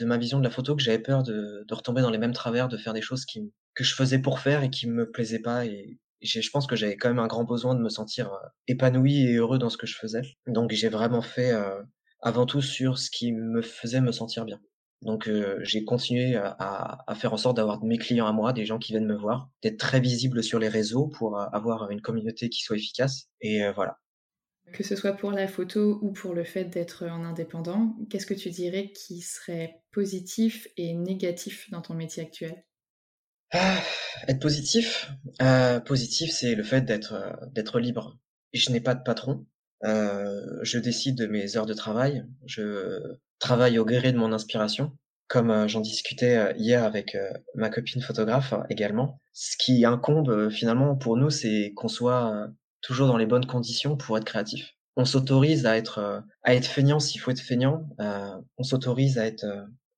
ma 0.00 0.16
vision 0.16 0.38
de 0.38 0.44
la 0.44 0.50
photo 0.50 0.76
que 0.76 0.82
j'avais 0.84 1.00
peur 1.00 1.24
de, 1.24 1.66
retomber 1.72 2.02
dans 2.02 2.10
les 2.10 2.18
mêmes 2.18 2.32
travers, 2.32 2.68
de 2.68 2.76
faire 2.76 2.92
des 2.92 3.02
choses 3.02 3.26
que 3.26 3.82
je 3.82 3.94
faisais 3.96 4.20
pour 4.20 4.38
faire 4.38 4.62
et 4.62 4.70
qui 4.70 4.86
me 4.86 5.10
plaisaient 5.10 5.42
pas 5.42 5.64
je 6.24 6.50
pense 6.50 6.66
que 6.66 6.76
j'avais 6.76 6.96
quand 6.96 7.08
même 7.08 7.18
un 7.18 7.26
grand 7.26 7.44
besoin 7.44 7.74
de 7.74 7.80
me 7.80 7.88
sentir 7.88 8.32
euh, 8.32 8.48
épanoui 8.66 9.26
et 9.26 9.34
heureux 9.36 9.58
dans 9.58 9.70
ce 9.70 9.76
que 9.76 9.86
je 9.86 9.96
faisais. 9.96 10.22
Donc 10.46 10.72
j'ai 10.72 10.88
vraiment 10.88 11.22
fait 11.22 11.52
euh, 11.52 11.82
avant 12.20 12.46
tout 12.46 12.62
sur 12.62 12.98
ce 12.98 13.10
qui 13.10 13.32
me 13.32 13.62
faisait 13.62 14.00
me 14.00 14.12
sentir 14.12 14.44
bien. 14.44 14.60
Donc 15.02 15.28
euh, 15.28 15.58
j'ai 15.62 15.84
continué 15.84 16.36
à, 16.36 17.04
faire 17.16 17.34
en 17.34 17.36
sorte 17.36 17.56
d'avoir 17.56 17.84
mes 17.84 17.98
clients 17.98 18.26
à 18.26 18.32
moi, 18.32 18.52
des 18.52 18.64
gens 18.64 18.78
qui 18.78 18.92
viennent 18.92 19.06
me 19.06 19.16
voir, 19.16 19.50
d'être 19.62 19.78
très 19.78 20.00
visible 20.00 20.42
sur 20.42 20.58
les 20.58 20.68
réseaux 20.68 21.08
pour 21.08 21.38
avoir 21.38 21.90
une 21.90 22.00
communauté 22.00 22.48
qui 22.48 22.62
soit 22.62 22.76
efficace. 22.76 23.28
Et 23.42 23.60
voilà. 23.74 23.98
Que 24.72 24.82
ce 24.82 24.96
soit 24.96 25.12
pour 25.12 25.30
la 25.30 25.46
photo 25.46 25.98
ou 26.00 26.12
pour 26.12 26.32
le 26.32 26.42
fait 26.42 26.64
d'être 26.64 27.04
en 27.04 27.22
indépendant, 27.22 27.94
qu'est-ce 28.08 28.24
que 28.24 28.32
tu 28.32 28.48
dirais 28.48 28.92
qui 28.92 29.20
serait 29.20 29.82
positif 29.92 30.68
et 30.78 30.94
négatif 30.94 31.70
dans 31.70 31.82
ton 31.82 31.92
métier 31.92 32.22
actuel? 32.22 32.64
Ah, 33.56 33.78
être 34.26 34.40
positif, 34.40 35.12
euh, 35.40 35.78
positif, 35.78 36.32
c'est 36.32 36.56
le 36.56 36.64
fait 36.64 36.80
d'être 36.80 37.12
euh, 37.14 37.46
d'être 37.52 37.78
libre. 37.78 38.18
Je 38.52 38.70
n'ai 38.72 38.80
pas 38.80 38.96
de 38.96 39.02
patron, 39.02 39.46
je 39.82 40.78
décide 40.78 41.16
de 41.16 41.26
mes 41.26 41.56
heures 41.56 41.66
de 41.66 41.74
travail. 41.74 42.24
Je 42.46 43.00
travaille 43.38 43.78
au 43.78 43.84
gré 43.84 44.12
de 44.12 44.18
mon 44.18 44.32
inspiration, 44.32 44.96
comme 45.28 45.68
j'en 45.68 45.80
discutais 45.80 46.54
hier 46.56 46.84
avec 46.84 47.16
ma 47.54 47.68
copine 47.70 48.02
photographe 48.02 48.54
également. 48.70 49.20
Ce 49.32 49.56
qui 49.56 49.84
incombe 49.84 50.50
finalement 50.50 50.96
pour 50.96 51.16
nous, 51.16 51.30
c'est 51.30 51.72
qu'on 51.74 51.88
soit 51.88 52.48
toujours 52.80 53.08
dans 53.08 53.16
les 53.16 53.26
bonnes 53.26 53.46
conditions 53.46 53.96
pour 53.96 54.16
être 54.18 54.24
créatif. 54.24 54.76
On 54.96 55.04
s'autorise 55.04 55.66
à 55.66 55.76
être 55.76 56.24
à 56.44 56.54
être 56.54 56.66
feignant 56.66 57.00
s'il 57.00 57.20
faut 57.20 57.32
être 57.32 57.40
feignant. 57.40 57.88
on 57.98 58.62
s'autorise 58.62 59.18
à 59.18 59.26
être 59.26 59.44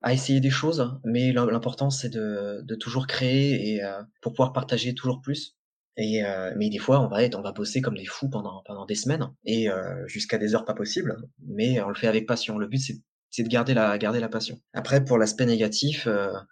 à 0.06 0.12
essayer 0.12 0.38
des 0.38 0.50
choses, 0.50 1.00
mais 1.04 1.32
l'important 1.32 1.90
c'est 1.90 2.10
de, 2.10 2.60
de 2.62 2.74
toujours 2.76 3.08
créer 3.08 3.74
et 3.74 3.82
pour 4.22 4.34
pouvoir 4.34 4.52
partager 4.52 4.94
toujours 4.94 5.20
plus. 5.20 5.56
Et 5.96 6.22
mais 6.54 6.70
des 6.70 6.78
fois, 6.78 7.00
on 7.00 7.08
va 7.08 7.24
être, 7.24 7.36
on 7.36 7.42
va 7.42 7.50
bosser 7.50 7.80
comme 7.80 7.96
des 7.96 8.06
fous 8.06 8.30
pendant 8.30 8.62
pendant 8.66 8.86
des 8.86 8.94
semaines 8.94 9.34
et 9.44 9.66
jusqu'à 10.06 10.38
des 10.38 10.54
heures 10.54 10.64
pas 10.64 10.74
possibles, 10.74 11.16
mais 11.44 11.80
on 11.80 11.88
le 11.88 11.96
fait 11.96 12.06
avec 12.06 12.24
passion. 12.24 12.56
Le 12.56 12.68
but 12.68 12.78
c'est 12.78 13.00
c'est 13.30 13.42
de 13.42 13.48
garder 13.48 13.74
la 13.74 13.98
garder 13.98 14.20
la 14.20 14.28
passion. 14.28 14.60
Après, 14.74 15.04
pour 15.04 15.18
l'aspect 15.18 15.44
négatif, 15.44 16.06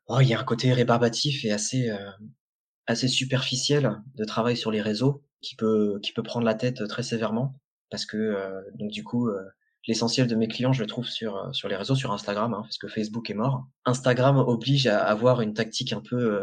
oh, 0.09 0.19
il 0.21 0.27
y 0.27 0.35
a 0.35 0.41
un 0.41 0.45
côté 0.45 0.73
rébarbatif 0.73 1.45
et 1.45 1.53
assez 1.53 1.93
assez 2.89 3.07
superficiel 3.07 4.03
de 4.17 4.25
travail 4.25 4.57
sur 4.57 4.73
les 4.73 4.83
réseaux 4.83 5.23
qui 5.43 5.55
peut 5.55 6.01
qui 6.03 6.13
peut 6.13 6.25
prendre 6.25 6.45
la 6.45 6.55
tête 6.55 6.89
très 6.89 7.05
sévèrement 7.05 7.55
parce 7.89 8.05
que 8.05 8.37
donc 8.75 8.91
du 8.91 9.05
coup 9.05 9.31
l'essentiel 9.87 10.27
de 10.27 10.35
mes 10.35 10.49
clients, 10.49 10.73
je 10.73 10.81
le 10.81 10.87
trouve 10.87 11.07
sur 11.07 11.49
sur 11.53 11.69
les 11.69 11.77
réseaux, 11.77 11.95
sur 11.95 12.13
Instagram, 12.13 12.55
hein, 12.55 12.63
parce 12.63 12.79
que 12.79 12.89
Facebook 12.89 13.31
est 13.31 13.35
mort. 13.35 13.65
Instagram 13.85 14.39
oblige 14.39 14.87
à 14.87 15.05
avoir 15.05 15.41
une 15.41 15.55
tactique 15.55 15.93
un 15.93 16.01
peu 16.01 16.41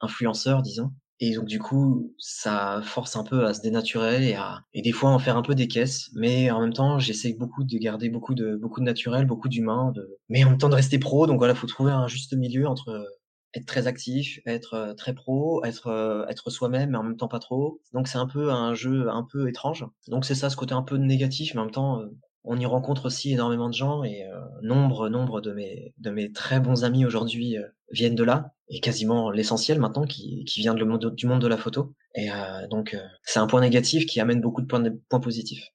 influenceur, 0.00 0.62
disons, 0.62 0.92
et 1.18 1.34
donc 1.34 1.46
du 1.46 1.58
coup, 1.58 2.14
ça 2.18 2.82
force 2.84 3.16
un 3.16 3.24
peu 3.24 3.46
à 3.46 3.54
se 3.54 3.62
dénaturer 3.62 4.28
et 4.30 4.36
à 4.36 4.60
et 4.74 4.82
des 4.82 4.92
fois 4.92 5.10
en 5.10 5.18
faire 5.18 5.36
un 5.38 5.42
peu 5.42 5.54
des 5.54 5.66
caisses, 5.66 6.10
mais 6.14 6.50
en 6.50 6.60
même 6.60 6.74
temps, 6.74 6.98
j'essaie 6.98 7.32
beaucoup 7.32 7.64
de 7.64 7.78
garder 7.78 8.10
beaucoup 8.10 8.34
de 8.34 8.54
beaucoup 8.56 8.80
de 8.80 8.84
naturel, 8.84 9.24
beaucoup 9.26 9.48
d'humain, 9.48 9.92
de 9.94 10.18
mais 10.28 10.44
en 10.44 10.50
même 10.50 10.58
temps 10.58 10.68
de 10.68 10.74
rester 10.74 10.98
pro. 10.98 11.26
Donc 11.26 11.38
voilà, 11.38 11.54
faut 11.54 11.66
trouver 11.66 11.92
un 11.92 12.06
juste 12.06 12.34
milieu 12.34 12.66
entre 12.68 13.06
être 13.54 13.64
très 13.66 13.86
actif, 13.86 14.40
être 14.44 14.94
très 14.98 15.14
pro, 15.14 15.64
être 15.64 16.26
être 16.28 16.50
soi-même, 16.50 16.90
mais 16.90 16.98
en 16.98 17.02
même 17.02 17.16
temps 17.16 17.28
pas 17.28 17.38
trop. 17.38 17.80
Donc 17.94 18.08
c'est 18.08 18.18
un 18.18 18.26
peu 18.26 18.50
un 18.52 18.74
jeu 18.74 19.08
un 19.08 19.22
peu 19.30 19.48
étrange. 19.48 19.86
Donc 20.08 20.26
c'est 20.26 20.34
ça, 20.34 20.50
ce 20.50 20.56
côté 20.56 20.74
un 20.74 20.82
peu 20.82 20.96
négatif, 20.98 21.54
mais 21.54 21.60
en 21.60 21.64
même 21.64 21.72
temps, 21.72 22.02
on 22.46 22.58
y 22.58 22.66
rencontre 22.66 23.06
aussi 23.06 23.32
énormément 23.32 23.68
de 23.68 23.74
gens 23.74 24.04
et 24.04 24.24
euh, 24.24 24.38
nombre, 24.62 25.08
nombre 25.08 25.40
de 25.40 25.52
mes, 25.52 26.32
très 26.32 26.60
bons 26.60 26.84
amis 26.84 27.04
aujourd'hui 27.04 27.58
euh, 27.58 27.66
viennent 27.90 28.14
de 28.14 28.24
là 28.24 28.54
et 28.68 28.80
quasiment 28.80 29.30
l'essentiel 29.30 29.78
maintenant 29.78 30.06
qui, 30.06 30.44
vient 30.56 30.74
de 30.74 31.10
du 31.10 31.26
monde 31.26 31.42
de 31.42 31.46
la 31.46 31.56
photo. 31.56 31.94
Et 32.14 32.30
euh, 32.30 32.66
donc 32.68 32.96
c'est 33.22 33.38
un 33.38 33.46
point 33.46 33.60
négatif 33.60 34.06
qui 34.06 34.20
amène 34.20 34.40
beaucoup 34.40 34.62
de 34.62 34.66
points, 34.66 34.80
de 34.80 34.98
points 35.08 35.20
positifs. 35.20 35.68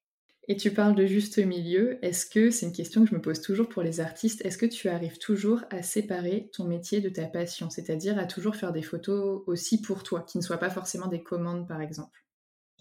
Et 0.48 0.56
tu 0.56 0.72
parles 0.72 0.94
de 0.94 1.06
juste 1.06 1.38
milieu. 1.38 2.04
Est-ce 2.04 2.26
que 2.26 2.50
c'est 2.50 2.66
une 2.66 2.72
question 2.72 3.04
que 3.04 3.10
je 3.10 3.14
me 3.14 3.20
pose 3.20 3.40
toujours 3.40 3.68
pour 3.68 3.82
les 3.82 4.00
artistes? 4.00 4.44
Est-ce 4.44 4.58
que 4.58 4.66
tu 4.66 4.88
arrives 4.88 5.18
toujours 5.18 5.62
à 5.70 5.82
séparer 5.82 6.50
ton 6.52 6.64
métier 6.64 7.00
de 7.00 7.08
ta 7.08 7.26
passion, 7.26 7.70
c'est-à-dire 7.70 8.18
à 8.18 8.26
toujours 8.26 8.56
faire 8.56 8.72
des 8.72 8.82
photos 8.82 9.42
aussi 9.46 9.80
pour 9.80 10.02
toi, 10.02 10.22
qui 10.22 10.38
ne 10.38 10.42
soient 10.42 10.58
pas 10.58 10.70
forcément 10.70 11.06
des 11.06 11.22
commandes 11.22 11.68
par 11.68 11.80
exemple? 11.80 12.21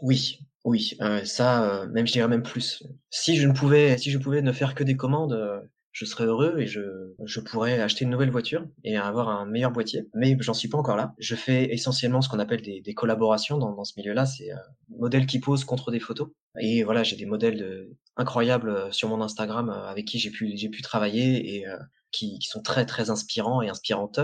Oui, 0.02 0.40
oui, 0.64 0.94
euh, 1.02 1.24
ça, 1.26 1.84
euh, 1.84 1.88
même 1.90 2.06
je 2.08 2.14
dirais 2.14 2.28
même 2.28 2.44
plus. 2.44 2.84
Si 3.10 3.36
je 3.38 3.48
ne 3.48 3.54
pouvais 3.54 3.98
si 3.98 4.12
je 4.12 4.18
pouvais 4.18 4.42
ne 4.42 4.52
faire 4.52 4.76
que 4.76 4.84
des 4.84 4.96
commandes, 4.96 5.34
euh, 5.34 5.60
je 5.92 6.06
serais 6.06 6.26
heureux 6.26 6.60
et 6.60 6.68
je 6.68 6.82
je 7.26 7.40
pourrais 7.40 7.80
acheter 7.82 8.06
une 8.06 8.12
nouvelle 8.12 8.30
voiture 8.30 8.66
et 8.84 8.96
avoir 8.98 9.30
un 9.30 9.46
meilleur 9.46 9.72
boîtier, 9.72 10.08
mais 10.14 10.38
j'en 10.40 10.54
suis 10.54 10.70
pas 10.70 10.78
encore 10.78 10.96
là. 10.98 11.14
Je 11.18 11.36
fais 11.36 11.74
essentiellement 11.74 12.22
ce 12.22 12.30
qu'on 12.30 12.40
appelle 12.40 12.62
des 12.62 12.82
des 12.82 12.94
collaborations 12.94 13.58
dans 13.58 13.74
dans 13.74 13.84
ce 13.84 13.94
milieu-là, 13.98 14.26
c'est, 14.26 14.50
modèles 14.90 15.26
qui 15.26 15.40
posent 15.40 15.66
contre 15.66 15.92
des 15.92 16.00
photos 16.00 16.30
et 16.60 16.84
voilà, 16.84 17.04
j'ai 17.04 17.16
des 17.16 17.26
modèles, 17.26 17.88
incroyables, 18.18 18.94
sur 18.94 19.10
mon 19.10 19.22
Instagram, 19.22 19.70
avec 19.70 20.06
qui 20.06 20.20
j'ai 20.20 20.32
pu 20.32 20.56
j'ai 20.56 20.70
pu 20.70 20.82
travailler 20.82 21.56
et 21.58 21.66
qui 22.12 22.40
qui 22.40 22.48
sont 22.48 22.62
très, 22.62 22.86
très 22.86 23.10
inspirants 23.10 23.62
et 23.62 23.70
inspirantes, 23.70 24.20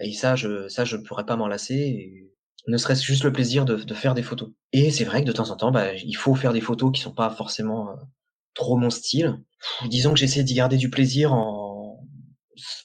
et 0.00 0.12
ça 0.12 0.36
je 0.36 0.68
ça 0.68 0.84
je 0.84 0.96
ne 0.96 1.02
pourrais 1.02 1.26
pas 1.26 1.36
m'en 1.36 1.48
lasser 1.48 2.29
ne 2.66 2.76
serait-ce 2.76 3.02
juste 3.02 3.24
le 3.24 3.32
plaisir 3.32 3.64
de, 3.64 3.76
de, 3.76 3.94
faire 3.94 4.14
des 4.14 4.22
photos. 4.22 4.50
Et 4.72 4.90
c'est 4.90 5.04
vrai 5.04 5.22
que 5.22 5.26
de 5.26 5.32
temps 5.32 5.50
en 5.50 5.56
temps, 5.56 5.70
bah, 5.70 5.94
il 5.94 6.16
faut 6.16 6.34
faire 6.34 6.52
des 6.52 6.60
photos 6.60 6.92
qui 6.92 7.00
sont 7.00 7.12
pas 7.12 7.30
forcément 7.30 7.90
euh, 7.90 7.94
trop 8.54 8.76
mon 8.76 8.90
style. 8.90 9.42
Disons 9.86 10.12
que 10.12 10.18
j'essaie 10.18 10.44
d'y 10.44 10.54
garder 10.54 10.76
du 10.76 10.90
plaisir 10.90 11.32
en, 11.32 12.06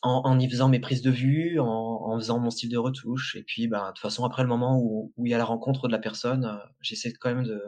en, 0.01 0.21
en, 0.23 0.39
y 0.39 0.49
faisant 0.49 0.69
mes 0.69 0.79
prises 0.79 1.01
de 1.01 1.11
vue, 1.11 1.59
en, 1.59 1.65
en, 1.67 2.17
faisant 2.17 2.39
mon 2.39 2.49
style 2.49 2.69
de 2.69 2.77
retouche. 2.77 3.35
Et 3.35 3.43
puis, 3.43 3.67
bah, 3.67 3.87
de 3.87 3.87
toute 3.89 3.99
façon, 3.99 4.23
après 4.23 4.43
le 4.43 4.49
moment 4.49 4.79
où, 4.79 5.13
où 5.17 5.25
il 5.25 5.31
y 5.31 5.33
a 5.33 5.37
la 5.37 5.45
rencontre 5.45 5.87
de 5.87 5.91
la 5.91 5.99
personne, 5.99 6.45
euh, 6.45 6.57
j'essaie 6.81 7.13
quand 7.13 7.33
même 7.33 7.45
de, 7.45 7.61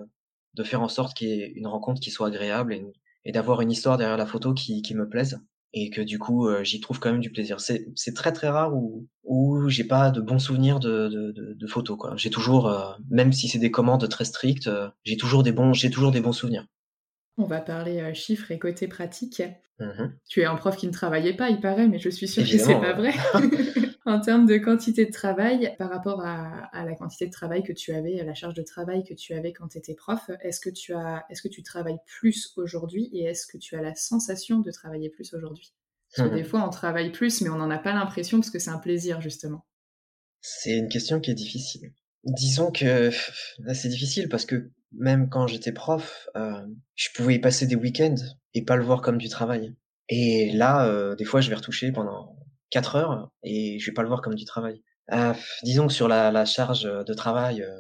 de 0.53 0.63
faire 0.63 0.81
en 0.81 0.89
sorte 0.89 1.15
qu'il 1.15 1.29
y 1.29 1.31
ait 1.41 1.51
une 1.55 1.67
rencontre 1.67 1.99
qui 1.99 2.11
soit 2.11 2.27
agréable 2.27 2.73
et, 2.73 2.85
et 3.25 3.31
d'avoir 3.31 3.61
une 3.61 3.71
histoire 3.71 3.97
derrière 3.97 4.17
la 4.17 4.25
photo 4.25 4.53
qui, 4.53 4.81
qui 4.81 4.95
me 4.95 5.07
plaise 5.07 5.39
et 5.73 5.89
que 5.89 6.01
du 6.01 6.19
coup 6.19 6.47
euh, 6.47 6.63
j'y 6.63 6.79
trouve 6.79 6.99
quand 6.99 7.11
même 7.11 7.21
du 7.21 7.31
plaisir. 7.31 7.59
C'est 7.59 8.13
très 8.15 8.31
très 8.31 8.49
rare 8.49 8.75
où 8.75 9.07
où 9.23 9.67
j'ai 9.67 9.83
pas 9.83 10.11
de 10.11 10.21
bons 10.21 10.39
souvenirs 10.39 10.79
de 10.79 11.07
de, 11.07 11.53
de, 11.53 11.67
photos 11.67 11.97
quoi. 11.97 12.13
J'ai 12.15 12.29
toujours 12.29 12.67
euh, 12.67 12.93
même 13.09 13.33
si 13.33 13.47
c'est 13.47 13.59
des 13.59 13.71
commandes 13.71 14.07
très 14.09 14.25
strictes, 14.25 14.67
euh, 14.67 14.89
j'ai 15.03 15.17
toujours 15.17 15.43
des 15.43 15.51
bons 15.51 15.73
j'ai 15.73 15.89
toujours 15.89 16.11
des 16.11 16.21
bons 16.21 16.31
souvenirs. 16.31 16.65
On 17.37 17.45
va 17.45 17.59
parler 17.59 18.13
chiffres 18.15 18.51
et 18.51 18.59
côté 18.59 18.87
pratique. 18.87 19.43
Mmh 19.79 20.07
tu 20.27 20.41
es 20.41 20.45
un 20.45 20.55
prof 20.55 20.75
qui 20.75 20.87
ne 20.87 20.91
travaillait 20.91 21.35
pas, 21.35 21.51
il 21.51 21.59
paraît, 21.59 21.87
mais 21.87 21.99
je 21.99 22.09
suis 22.09 22.27
sûre 22.27 22.43
que 22.43 22.57
c'est 22.57 22.79
pas 22.79 22.93
vrai. 22.93 23.13
en 24.07 24.21
termes 24.21 24.45
de 24.45 24.57
quantité 24.57 25.05
de 25.05 25.11
travail, 25.11 25.75
par 25.77 25.89
rapport 25.89 26.21
à, 26.21 26.69
la 26.73 26.95
quantité 26.95 27.25
de 27.25 27.31
travail 27.31 27.63
que 27.63 27.73
tu 27.73 27.91
avais, 27.93 28.19
à 28.19 28.23
la 28.23 28.33
charge 28.33 28.53
de 28.53 28.63
travail 28.63 29.03
que 29.03 29.13
tu 29.13 29.33
avais 29.33 29.53
quand 29.53 29.67
tu 29.67 29.77
étais 29.77 29.95
prof, 29.95 30.31
est-ce 30.41 30.59
que 30.59 30.69
tu 30.69 30.93
as, 30.93 31.25
est-ce 31.29 31.41
que 31.41 31.47
tu 31.47 31.61
travailles 31.63 31.99
plus 32.05 32.53
aujourd'hui 32.57 33.09
et 33.13 33.25
est-ce 33.25 33.45
que 33.45 33.57
tu 33.57 33.75
as 33.75 33.81
la 33.81 33.95
sensation 33.95 34.59
de 34.59 34.71
travailler 34.71 35.09
plus 35.09 35.33
aujourd'hui? 35.33 35.73
Parce 36.15 36.29
que 36.29 36.35
des 36.35 36.43
fois, 36.45 36.65
on 36.65 36.69
travaille 36.69 37.11
plus, 37.11 37.41
mais 37.41 37.49
on 37.49 37.57
n'en 37.57 37.69
a 37.69 37.77
pas 37.77 37.93
l'impression 37.93 38.39
parce 38.39 38.49
que 38.49 38.59
c'est 38.59 38.69
un 38.69 38.79
plaisir 38.79 39.19
justement. 39.19 39.65
C'est 40.41 40.77
une 40.77 40.87
question 40.87 41.19
qui 41.19 41.31
est 41.31 41.35
difficile. 41.35 41.91
Disons 42.23 42.71
que 42.71 43.11
c'est 43.73 43.89
difficile 43.89 44.29
parce 44.29 44.45
que 44.45 44.71
même 44.93 45.29
quand 45.29 45.47
j'étais 45.47 45.73
prof, 45.73 46.29
euh, 46.37 46.65
je 46.95 47.09
pouvais 47.13 47.35
y 47.35 47.39
passer 47.39 47.67
des 47.67 47.75
week-ends 47.75 48.15
et 48.53 48.63
pas 48.63 48.77
le 48.77 48.83
voir 48.83 49.01
comme 49.01 49.17
du 49.17 49.27
travail. 49.27 49.75
Et 50.07 50.51
là, 50.53 50.87
euh, 50.87 51.15
des 51.15 51.25
fois, 51.25 51.41
je 51.41 51.49
vais 51.49 51.55
retoucher 51.55 51.91
pendant 51.91 52.37
4 52.69 52.95
heures 52.95 53.31
et 53.43 53.79
je 53.79 53.85
vais 53.89 53.93
pas 53.93 54.01
le 54.01 54.07
voir 54.07 54.21
comme 54.21 54.35
du 54.35 54.45
travail. 54.45 54.81
Euh, 55.11 55.33
disons 55.63 55.87
que 55.87 55.93
sur 55.93 56.07
la, 56.07 56.31
la, 56.31 56.45
charge 56.45 56.83
de 56.83 57.13
travail 57.13 57.61
euh, 57.61 57.79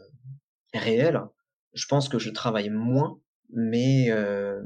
réelle, 0.73 1.21
je 1.73 1.85
pense 1.85 2.09
que 2.09 2.19
je 2.19 2.29
travaille 2.29 2.69
moins, 2.69 3.19
mais 3.53 4.09
euh, 4.09 4.61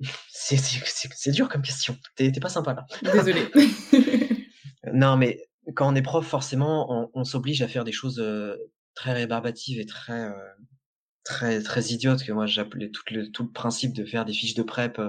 c'est 0.28 1.30
dur 1.30 1.48
comme 1.48 1.62
question. 1.62 1.96
T'es 2.16 2.32
pas 2.32 2.48
sympa 2.48 2.74
là. 2.74 2.86
Désolé. 3.12 3.48
non, 4.92 5.16
mais 5.16 5.48
quand 5.74 5.90
on 5.90 5.94
est 5.94 6.02
prof, 6.02 6.26
forcément, 6.26 6.86
on, 6.92 7.10
on 7.14 7.24
s'oblige 7.24 7.62
à 7.62 7.68
faire 7.68 7.84
des 7.84 7.92
choses 7.92 8.20
euh, 8.20 8.56
très 8.94 9.12
rébarbatives 9.12 9.80
et 9.80 9.86
très 9.86 10.24
euh, 10.24 10.32
très 11.24 11.62
très 11.62 11.86
idiotes 11.86 12.22
que 12.22 12.32
moi 12.32 12.46
j'appelais 12.46 12.90
tout 12.90 13.02
le 13.10 13.30
tout 13.30 13.44
le 13.44 13.50
principe 13.50 13.94
de 13.94 14.04
faire 14.04 14.26
des 14.26 14.34
fiches 14.34 14.54
de 14.54 14.62
prep 14.62 15.00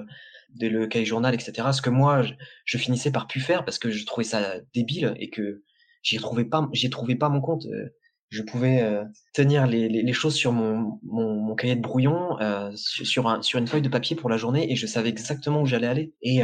de 0.55 0.67
le 0.67 0.87
cahier 0.87 1.05
journal, 1.05 1.33
etc. 1.33 1.69
Ce 1.71 1.81
que 1.81 1.89
moi, 1.89 2.23
je, 2.65 2.77
finissais 2.77 3.11
par 3.11 3.27
pu 3.27 3.39
faire 3.39 3.65
parce 3.65 3.79
que 3.79 3.89
je 3.89 4.05
trouvais 4.05 4.25
ça 4.25 4.55
débile 4.73 5.13
et 5.17 5.29
que 5.29 5.63
j'y 6.03 6.17
trouvais 6.17 6.45
pas, 6.45 6.67
j'y 6.73 6.89
trouvais 6.89 7.15
pas 7.15 7.29
mon 7.29 7.41
compte. 7.41 7.65
Euh, 7.65 7.89
je 8.29 8.41
pouvais 8.41 8.81
euh, 8.81 9.03
tenir 9.33 9.67
les, 9.67 9.87
les, 9.87 10.13
choses 10.13 10.33
sur 10.33 10.51
mon, 10.51 10.99
mon, 11.03 11.35
mon 11.35 11.55
cahier 11.55 11.75
de 11.75 11.81
brouillon, 11.81 12.39
euh, 12.41 12.71
sur, 12.75 13.27
un, 13.27 13.41
sur 13.41 13.59
une 13.59 13.67
feuille 13.67 13.83
de 13.83 13.89
papier 13.89 14.15
pour 14.15 14.29
la 14.29 14.37
journée 14.37 14.71
et 14.71 14.75
je 14.75 14.87
savais 14.87 15.09
exactement 15.09 15.61
où 15.61 15.65
j'allais 15.65 15.87
aller. 15.87 16.13
Et 16.21 16.41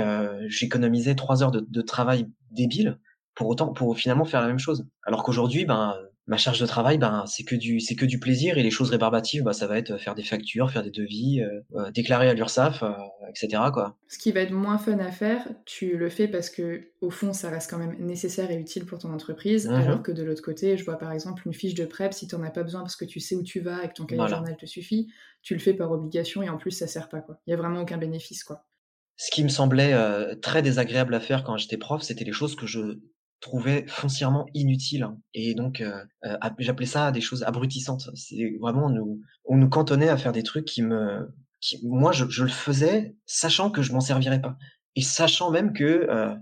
j'économisais 0.47 1.15
trois 1.15 1.43
heures 1.43 1.51
de, 1.51 1.65
de 1.67 1.81
travail 1.81 2.27
débile 2.51 2.99
pour 3.35 3.47
autant, 3.47 3.73
pour 3.73 3.97
finalement 3.97 4.25
faire 4.25 4.41
la 4.41 4.47
même 4.47 4.59
chose. 4.59 4.85
Alors 5.03 5.23
qu'aujourd'hui, 5.23 5.65
ben, 5.65 5.95
ma 6.31 6.37
charge 6.37 6.61
de 6.61 6.65
travail, 6.65 6.97
ben, 6.97 7.25
c'est 7.27 7.43
que 7.43 7.55
du, 7.55 7.81
c'est 7.81 7.95
que 7.95 8.05
du 8.05 8.17
plaisir 8.17 8.57
et 8.57 8.63
les 8.63 8.71
choses 8.71 8.89
rébarbatives, 8.89 9.43
bah, 9.43 9.51
ça 9.51 9.67
va 9.67 9.77
être 9.77 9.97
faire 9.97 10.15
des 10.15 10.23
factures, 10.23 10.71
faire 10.71 10.81
des 10.81 10.89
devis, 10.89 11.41
euh, 11.41 11.59
euh, 11.75 11.91
déclarer 11.91 12.29
à 12.29 12.33
l'URSSAF, 12.33 12.83
euh, 12.83 12.93
etc. 13.27 13.61
Quoi. 13.73 13.97
Ce 14.07 14.17
qui 14.17 14.31
va 14.31 14.39
être 14.39 14.53
moins 14.53 14.77
fun 14.77 14.97
à 14.99 15.11
faire, 15.11 15.45
tu 15.65 15.97
le 15.97 16.09
fais 16.09 16.29
parce 16.29 16.49
que 16.49 16.93
au 17.01 17.09
fond, 17.09 17.33
ça 17.33 17.49
reste 17.49 17.69
quand 17.69 17.77
même 17.77 17.97
nécessaire 17.99 18.49
et 18.49 18.55
utile 18.55 18.85
pour 18.85 18.99
ton 18.99 19.11
entreprise, 19.13 19.67
mmh 19.67 19.81
alors 19.81 20.03
que 20.03 20.13
de 20.13 20.23
l'autre 20.23 20.41
côté, 20.41 20.77
je 20.77 20.85
vois 20.85 20.97
par 20.97 21.11
exemple 21.11 21.43
une 21.45 21.53
fiche 21.53 21.73
de 21.73 21.83
prep, 21.83 22.13
si 22.13 22.27
tu 22.27 22.35
n'en 22.35 22.43
as 22.43 22.51
pas 22.51 22.63
besoin 22.63 22.79
parce 22.79 22.95
que 22.95 23.03
tu 23.03 23.19
sais 23.19 23.35
où 23.35 23.43
tu 23.43 23.59
vas 23.59 23.83
et 23.83 23.89
que 23.89 23.93
ton 23.93 24.05
cahier 24.05 24.25
journal 24.29 24.55
te 24.55 24.65
suffit, 24.65 25.11
tu 25.41 25.53
le 25.53 25.59
fais 25.59 25.73
par 25.73 25.91
obligation 25.91 26.41
et 26.43 26.49
en 26.49 26.57
plus 26.57 26.71
ça 26.71 26.87
sert 26.87 27.09
pas 27.09 27.19
quoi. 27.19 27.41
Il 27.45 27.51
y 27.51 27.53
a 27.53 27.57
vraiment 27.57 27.81
aucun 27.81 27.97
bénéfice 27.97 28.45
quoi. 28.45 28.63
Ce 29.17 29.31
qui 29.31 29.43
me 29.43 29.49
semblait 29.49 29.93
très 30.41 30.61
désagréable 30.61 31.13
à 31.13 31.19
faire 31.19 31.43
quand 31.43 31.57
j'étais 31.57 31.77
prof, 31.77 32.01
c'était 32.03 32.23
les 32.23 32.31
choses 32.31 32.55
que 32.55 32.67
je 32.67 32.99
trouvais 33.41 33.85
foncièrement 33.87 34.45
inutile 34.53 35.03
hein. 35.03 35.17
et 35.33 35.55
donc 35.55 35.81
euh, 35.81 36.05
euh, 36.25 36.37
j'appelais 36.59 36.85
ça 36.85 37.11
des 37.11 37.21
choses 37.21 37.43
abrutissantes 37.43 38.09
c'est 38.13 38.55
vraiment 38.61 38.89
nous 38.89 39.19
on 39.45 39.57
nous 39.57 39.67
cantonnait 39.67 40.09
à 40.09 40.17
faire 40.17 40.31
des 40.31 40.43
trucs 40.43 40.65
qui 40.65 40.83
me 40.83 41.27
moi 41.83 42.11
je, 42.11 42.43
le 42.43 42.49
faisais 42.49 43.15
sachant 43.25 43.71
que 43.71 43.81
je 43.81 43.91
m'en 43.91 43.99
servirais 43.99 44.39
pas 44.39 44.57
et 44.95 45.01
sachant 45.01 45.51
même 45.51 45.73
que 45.73 45.83
euh, 45.83 46.33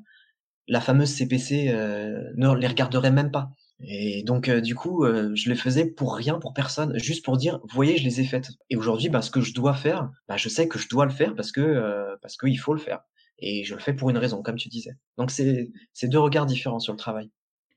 la 0.68 0.82
fameuse 0.82 1.10
CPC 1.10 1.74
ne 1.74 2.56
les 2.56 2.68
regarderait 2.68 3.12
même 3.12 3.32
pas 3.32 3.50
Et 3.80 4.22
donc, 4.22 4.52
du 4.52 4.76
coup, 4.76 5.04
je 5.04 5.50
les 5.50 5.56
faisais 5.56 5.88
pour 5.88 6.16
rien, 6.16 6.38
pour 6.38 6.54
personne, 6.54 6.96
juste 7.00 7.26
pour 7.26 7.38
dire, 7.38 7.60
voyez, 7.74 7.98
je 7.98 8.04
les 8.04 8.22
ai 8.22 8.24
faites. 8.24 8.52
Et 8.70 8.76
aujourd'hui, 8.76 9.10
bah, 9.10 9.24
ce 9.24 9.32
que 9.32 9.42
je 9.42 9.56
dois 9.56 9.74
faire, 9.74 10.12
bah, 10.28 10.38
je 10.38 10.48
sais 10.48 10.68
que 10.68 10.78
je 10.78 10.88
dois 10.88 11.06
le 11.06 11.12
faire 11.12 11.34
parce 11.34 11.52
que 11.52 12.16
parce 12.22 12.38
qu'il 12.38 12.60
faut 12.60 12.76
le 12.76 12.80
faire. 12.80 13.00
Et 13.42 13.64
je 13.64 13.76
le 13.76 13.80
fais 13.80 13.94
pour 13.94 14.10
une 14.10 14.18
raison, 14.18 14.42
comme 14.42 14.58
tu 14.58 14.70
disais. 14.70 14.94
Donc, 15.18 15.32
c'est 15.32 16.08
deux 16.08 16.20
regards 16.20 16.46
différents 16.46 16.80
sur 16.80 16.94
le 16.94 16.98
travail. 16.98 17.30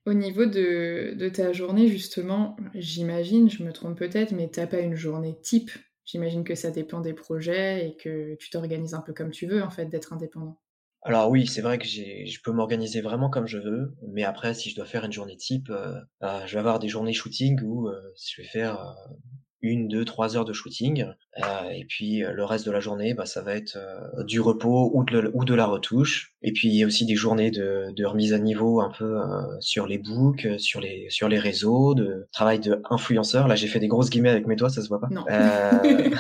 Au 0.05 0.15
niveau 0.15 0.47
de, 0.47 1.15
de 1.17 1.29
ta 1.29 1.53
journée, 1.53 1.89
justement, 1.89 2.57
j'imagine, 2.75 3.49
je 3.49 3.63
me 3.63 3.73
trompe 3.73 3.97
peut-être, 3.97 4.33
mais 4.33 4.49
t'as 4.49 4.67
pas 4.67 4.81
une 4.81 4.97
journée 4.97 5.39
type. 5.41 5.71
J'imagine 6.05 6.43
que 6.43 6.57
ça 6.57 6.71
dépend 6.71 7.01
des 7.01 7.15
projets 7.15 7.87
et 7.87 7.97
que 7.97 8.35
tu 8.35 8.51
t'organises 8.51 8.95
un 8.95 9.01
peu 9.01 9.13
comme 9.13 9.31
tu 9.31 9.47
veux, 9.47 9.63
en 9.63 9.71
fait, 9.71 9.87
d'être 9.87 10.13
indépendant. 10.13 10.59
Alors 11.05 11.31
oui, 11.31 11.49
c'est 11.49 11.63
vrai 11.63 11.79
que 11.79 11.85
je 11.85 12.43
peux 12.45 12.53
m'organiser 12.53 13.01
vraiment 13.01 13.29
comme 13.29 13.49
je 13.49 13.59
veux, 13.59 13.97
mais 14.09 14.23
après, 14.23 14.55
si 14.55 14.71
je 14.71 14.77
dois 14.77 14.85
faire 14.85 15.05
une 15.05 15.13
journée 15.13 15.37
type, 15.37 15.69
euh, 15.71 16.01
bah, 16.21 16.47
je 16.47 16.53
vais 16.53 16.61
avoir 16.61 16.79
des 16.79 16.89
journées 16.89 17.13
shooting 17.13 17.61
où 17.63 17.89
euh, 17.89 18.01
je 18.25 18.41
vais 18.41 18.47
faire 18.47 18.81
euh, 18.81 19.15
une, 19.63 19.87
deux, 19.89 20.05
trois 20.05 20.37
heures 20.37 20.45
de 20.45 20.53
shooting. 20.53 21.07
Euh, 21.39 21.69
et 21.71 21.85
puis 21.89 22.23
euh, 22.23 22.33
le 22.33 22.45
reste 22.45 22.67
de 22.67 22.73
la 22.73 22.81
journée, 22.81 23.15
bah, 23.15 23.27
ça 23.27 23.43
va 23.43 23.55
être 23.55 23.77
euh, 23.77 24.25
du 24.25 24.41
repos 24.41 24.91
ou 24.93 25.05
de, 25.05 25.31
ou 25.35 25.45
de 25.45 25.55
la 25.55 25.67
retouche. 25.67 26.35
Et 26.43 26.53
puis 26.53 26.69
il 26.69 26.75
y 26.75 26.83
a 26.83 26.87
aussi 26.87 27.07
des 27.07 27.15
journées 27.15 27.51
de, 27.51 27.93
de 27.95 28.05
remise 28.05 28.35
à 28.35 28.39
niveau 28.39 28.81
un 28.81 28.91
peu 28.91 29.21
sur 29.61 29.87
les 29.87 29.99
books, 29.99 30.49
sur 30.59 30.81
les 30.81 31.07
sur 31.09 31.29
les 31.29 31.39
réseaux, 31.39 31.95
de 31.95 32.29
travail 32.33 32.59
de 32.59 32.83
influenceur. 32.91 33.47
Là, 33.49 33.55
j'ai 33.55 33.69
fait 33.69 33.79
des 33.79 33.89
grosses 33.89 34.11
guillemets 34.11 34.31
avec 34.31 34.47
mes 34.47 34.57
doigts, 34.57 34.71
ça 34.71 34.83
se 34.83 34.89
voit 34.89 35.01
pas. 35.01 35.09
Non. 35.11 35.25
Euh, 35.31 36.11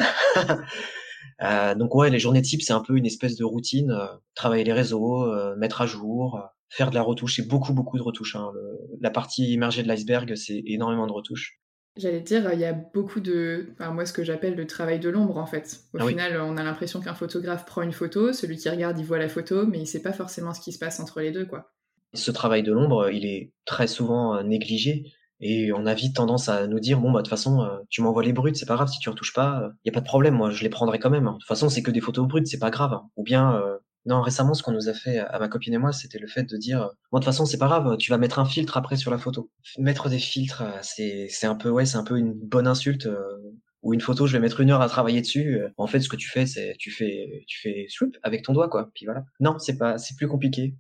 donc 1.74 1.95
ouais, 1.97 2.11
les 2.11 2.20
journées 2.20 2.43
type, 2.43 2.62
c'est 2.62 2.72
un 2.72 2.82
peu 2.82 2.97
une 2.97 3.07
espèce 3.07 3.36
de 3.36 3.45
routine. 3.45 3.93
travailler 4.34 4.64
les 4.64 4.72
réseaux, 4.72 5.26
mettre 5.57 5.82
à 5.82 5.86
jour, 5.86 6.40
faire 6.68 6.90
de 6.90 6.95
la 6.95 7.03
retouche. 7.03 7.36
C'est 7.36 7.49
beaucoup 7.49 7.72
beaucoup 7.72 7.99
de 7.99 8.03
retouches. 8.03 8.36
Hein. 8.36 8.53
la 9.01 9.11
partie 9.11 9.53
immergée 9.53 9.82
de 9.82 9.88
l'iceberg, 9.88 10.36
c'est 10.36 10.62
énormément 10.66 11.09
de 11.09 11.12
retouches. 11.12 11.61
J'allais 11.97 12.20
dire, 12.20 12.51
il 12.55 12.59
y 12.59 12.64
a 12.64 12.72
beaucoup 12.72 13.20
de, 13.20 13.66
enfin, 13.72 13.90
moi 13.90 14.07
ce 14.07 14.14
que 14.14 14.24
j'appelle 14.24 14.55
le 14.55 14.66
travail 14.66 14.99
de 14.99 15.11
l'ombre 15.11 15.36
en 15.36 15.45
fait. 15.45 15.80
Au 15.93 15.99
ah 16.01 16.07
final, 16.07 16.40
on 16.40 16.57
a 16.57 16.62
l'impression 16.62 17.01
qu'un 17.01 17.14
photographe 17.14 17.66
prend 17.66 17.82
une 17.82 17.93
photo, 17.93 18.32
celui 18.32 18.57
qui 18.57 18.70
regarde, 18.70 18.99
il 18.99 19.05
voit 19.05 19.18
la 19.18 19.28
photo, 19.28 19.66
mais 19.66 19.80
il 19.80 19.86
sait 19.86 20.01
pas 20.01 20.12
forcément 20.12 20.55
ce 20.55 20.61
qui 20.61 20.72
se 20.72 20.78
passe 20.78 21.01
entre 21.01 21.20
les 21.20 21.32
deux, 21.32 21.45
quoi. 21.45 21.70
Ce 22.14 22.30
travail 22.30 22.62
de 22.62 22.72
l'ombre, 22.72 23.11
il 23.11 23.26
est 23.26 23.53
très 23.66 23.86
souvent 23.86 24.36
euh, 24.36 24.43
négligé 24.43 25.12
et 25.40 25.72
on 25.72 25.86
a 25.86 25.93
vite 25.93 26.16
tendance 26.16 26.49
à 26.49 26.66
nous 26.66 26.78
dire 26.78 27.01
bon 27.01 27.11
bah 27.11 27.18
de 27.18 27.24
toute 27.24 27.30
façon, 27.30 27.62
euh, 27.62 27.78
tu 27.90 28.01
m'envoies 28.01 28.22
les 28.22 28.32
brutes, 28.32 28.57
c'est 28.57 28.66
pas 28.66 28.76
grave 28.76 28.88
si 28.88 28.99
tu 28.99 29.09
retouches 29.11 29.32
pas, 29.32 29.59
il 29.61 29.64
euh, 29.64 29.70
y 29.86 29.88
a 29.90 29.93
pas 29.93 30.01
de 30.01 30.07
problème, 30.07 30.34
moi 30.34 30.51
je 30.51 30.62
les 30.62 30.70
prendrai 30.70 30.99
quand 30.99 31.11
même. 31.11 31.24
De 31.24 31.32
toute 31.32 31.45
façon, 31.45 31.68
c'est 31.68 31.82
que 31.82 31.90
des 31.90 32.01
photos 32.01 32.26
brutes, 32.26 32.47
c'est 32.47 32.59
pas 32.59 32.70
grave. 32.70 33.01
Ou 33.16 33.22
bien 33.22 33.61
non, 34.05 34.20
récemment, 34.20 34.55
ce 34.55 34.62
qu'on 34.62 34.72
nous 34.72 34.88
a 34.88 34.94
fait 34.94 35.18
à 35.18 35.38
ma 35.38 35.48
copine 35.48 35.74
et 35.74 35.78
moi, 35.78 35.92
c'était 35.92 36.18
le 36.18 36.26
fait 36.26 36.42
de 36.42 36.57
dire, 36.57 36.78
moi 37.12 37.20
de 37.20 37.24
toute 37.24 37.24
façon, 37.24 37.46
c'est 37.46 37.59
pas 37.59 37.68
grave, 37.68 37.96
tu 37.98 38.11
vas 38.11 38.18
mettre 38.18 38.38
un 38.38 38.44
filtre 38.44 38.76
après 38.76 38.96
sur 38.96 39.11
la 39.11 39.18
photo. 39.18 39.50
Mettre 39.78 40.09
des 40.09 40.18
filtres, 40.18 40.62
euh, 40.62 40.78
c'est 40.82 41.28
c'est 41.30 41.46
un 41.46 41.55
peu 41.55 41.68
ouais, 41.70 41.86
c'est 41.86 41.96
un 41.96 42.05
peu 42.05 42.18
une 42.18 42.32
bonne 42.32 42.66
insulte. 42.66 43.07
Euh, 43.07 43.38
ou 43.82 43.94
une 43.94 44.00
photo, 44.00 44.28
je 44.28 44.32
vais 44.32 44.38
mettre 44.38 44.61
une 44.61 44.70
heure 44.70 44.80
à 44.80 44.88
travailler 44.88 45.20
dessus. 45.20 45.59
Euh, 45.59 45.68
en 45.76 45.88
fait, 45.88 45.98
ce 46.00 46.09
que 46.09 46.14
tu 46.14 46.28
fais, 46.28 46.46
c'est 46.46 46.76
tu 46.78 46.90
fais 46.90 47.44
tu 47.48 47.61
fais 47.61 47.86
swoop 47.88 48.16
avec 48.22 48.42
ton 48.42 48.53
doigt, 48.53 48.68
quoi. 48.68 48.90
Puis 48.94 49.07
voilà. 49.07 49.24
Non, 49.40 49.59
c'est 49.59 49.76
pas, 49.76 49.98
c'est 49.98 50.16
plus 50.16 50.28
compliqué. 50.28 50.74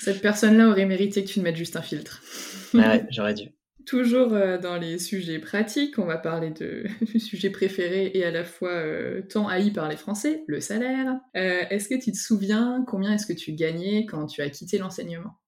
Cette 0.00 0.20
personne-là 0.20 0.68
aurait 0.68 0.84
mérité 0.84 1.24
que 1.24 1.28
tu 1.28 1.38
ne 1.38 1.44
mettes 1.44 1.56
juste 1.56 1.76
un 1.76 1.82
filtre. 1.82 2.22
ouais, 2.74 3.06
j'aurais 3.10 3.34
dû. 3.34 3.50
Toujours 3.88 4.34
euh, 4.34 4.58
dans 4.58 4.76
les 4.76 4.98
sujets 4.98 5.38
pratiques, 5.38 5.98
on 5.98 6.04
va 6.04 6.18
parler 6.18 6.50
de, 6.50 6.84
sujet 7.18 7.48
préféré 7.48 8.10
et 8.12 8.22
à 8.22 8.30
la 8.30 8.44
fois 8.44 8.68
euh, 8.68 9.22
tant 9.22 9.48
haï 9.48 9.70
par 9.70 9.88
les 9.88 9.96
Français, 9.96 10.44
le 10.46 10.60
salaire. 10.60 11.18
Euh, 11.36 11.62
est-ce 11.70 11.88
que 11.88 11.94
tu 11.94 12.12
te 12.12 12.18
souviens 12.18 12.84
combien 12.86 13.14
est-ce 13.14 13.24
que 13.24 13.32
tu 13.32 13.52
gagnais 13.52 14.04
quand 14.04 14.26
tu 14.26 14.42
as 14.42 14.50
quitté 14.50 14.76
l'enseignement? 14.76 15.38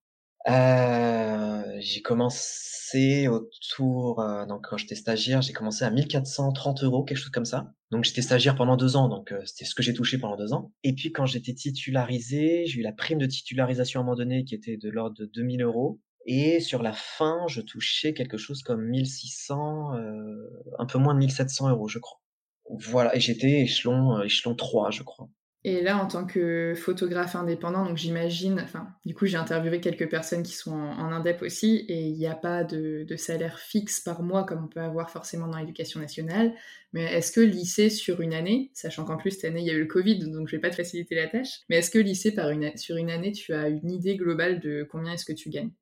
J'ai 0.47 2.01
commencé 2.01 3.28
autour, 3.28 4.24
donc 4.49 4.66
quand 4.68 4.78
j'étais 4.78 4.95
stagiaire, 4.95 5.43
j'ai 5.43 5.53
commencé 5.53 5.84
à 5.84 5.91
1430 5.91 6.82
euros, 6.82 7.05
quelque 7.05 7.18
chose 7.18 7.30
comme 7.30 7.45
ça. 7.45 7.74
Donc 7.91 8.05
j'étais 8.05 8.22
stagiaire 8.22 8.57
pendant 8.57 8.76
deux 8.76 8.97
ans, 8.97 9.09
donc 9.09 9.34
c'était 9.45 9.66
ce 9.66 9.74
que 9.74 9.82
j'ai 9.82 9.93
touché 9.93 10.16
pendant 10.16 10.36
deux 10.36 10.55
ans. 10.55 10.72
Et 10.82 10.95
puis 10.95 11.12
quand 11.12 11.26
j'étais 11.26 11.53
titularisé, 11.53 12.64
j'ai 12.66 12.80
eu 12.80 12.82
la 12.82 12.93
prime 12.93 13.18
de 13.18 13.26
titularisation 13.26 14.01
à 14.01 14.03
un 14.03 14.07
moment 14.07 14.16
donné 14.16 14.45
qui 14.45 14.55
était 14.55 14.78
de 14.78 14.88
l'ordre 14.88 15.16
de 15.18 15.26
2000 15.26 15.62
euros. 15.62 16.01
Et 16.26 16.60
sur 16.60 16.82
la 16.82 16.92
fin, 16.92 17.46
je 17.48 17.60
touchais 17.60 18.12
quelque 18.14 18.36
chose 18.36 18.62
comme 18.62 18.84
1600, 18.86 19.94
euh, 19.96 20.50
un 20.78 20.86
peu 20.86 20.98
moins 20.98 21.14
de 21.14 21.20
1700 21.20 21.70
euros, 21.70 21.88
je 21.88 21.98
crois. 21.98 22.20
Voilà, 22.68 23.16
et 23.16 23.20
j'étais 23.20 23.62
échelon, 23.62 24.18
euh, 24.18 24.24
échelon 24.24 24.54
3, 24.54 24.90
je 24.90 25.02
crois. 25.02 25.28
Et 25.62 25.82
là, 25.82 26.02
en 26.02 26.06
tant 26.06 26.24
que 26.24 26.72
photographe 26.74 27.36
indépendant, 27.36 27.84
donc 27.84 27.98
j'imagine, 27.98 28.58
enfin, 28.60 28.88
du 29.04 29.14
coup, 29.14 29.26
j'ai 29.26 29.36
interviewé 29.36 29.80
quelques 29.80 30.08
personnes 30.08 30.42
qui 30.42 30.54
sont 30.54 30.72
en, 30.72 31.12
indep 31.12 31.42
aussi, 31.42 31.84
et 31.88 32.06
il 32.06 32.16
n'y 32.16 32.26
a 32.26 32.34
pas 32.34 32.64
de, 32.64 33.04
salaire 33.16 33.58
fixe 33.58 34.00
par 34.00 34.22
mois 34.22 34.44
comme 34.44 34.64
on 34.64 34.68
peut 34.68 34.80
avoir 34.80 35.10
forcément 35.10 35.48
dans 35.48 35.58
l'éducation 35.58 36.00
nationale. 36.00 36.54
Mais 36.94 37.04
est-ce 37.12 37.30
que 37.30 37.42
lycée 37.42 37.90
sur 37.90 38.22
une 38.22 38.32
année, 38.32 38.70
sachant 38.72 39.04
qu'en 39.04 39.18
plus 39.18 39.32
cette 39.32 39.44
année 39.44 39.60
il 39.60 39.66
y 39.66 39.70
a 39.70 39.74
eu 39.74 39.80
le 39.80 39.86
Covid, 39.86 40.30
donc 40.30 40.48
je 40.48 40.56
vais 40.56 40.62
pas 40.62 40.70
te 40.70 40.76
faciliter 40.76 41.14
la 41.14 41.28
tâche, 41.28 41.60
mais 41.68 41.76
est-ce 41.76 41.90
que 41.90 41.98
lycée 41.98 42.32
par 42.32 42.48
une, 42.48 42.74
sur 42.78 42.96
une 42.96 43.10
année, 43.10 43.32
tu 43.32 43.52
as 43.52 43.68
une 43.68 43.90
idée 43.90 44.16
globale 44.16 44.60
de 44.60 44.88
combien 44.90 45.12
est-ce 45.12 45.26
que 45.26 45.34
tu 45.34 45.50
gagnes? 45.50 45.72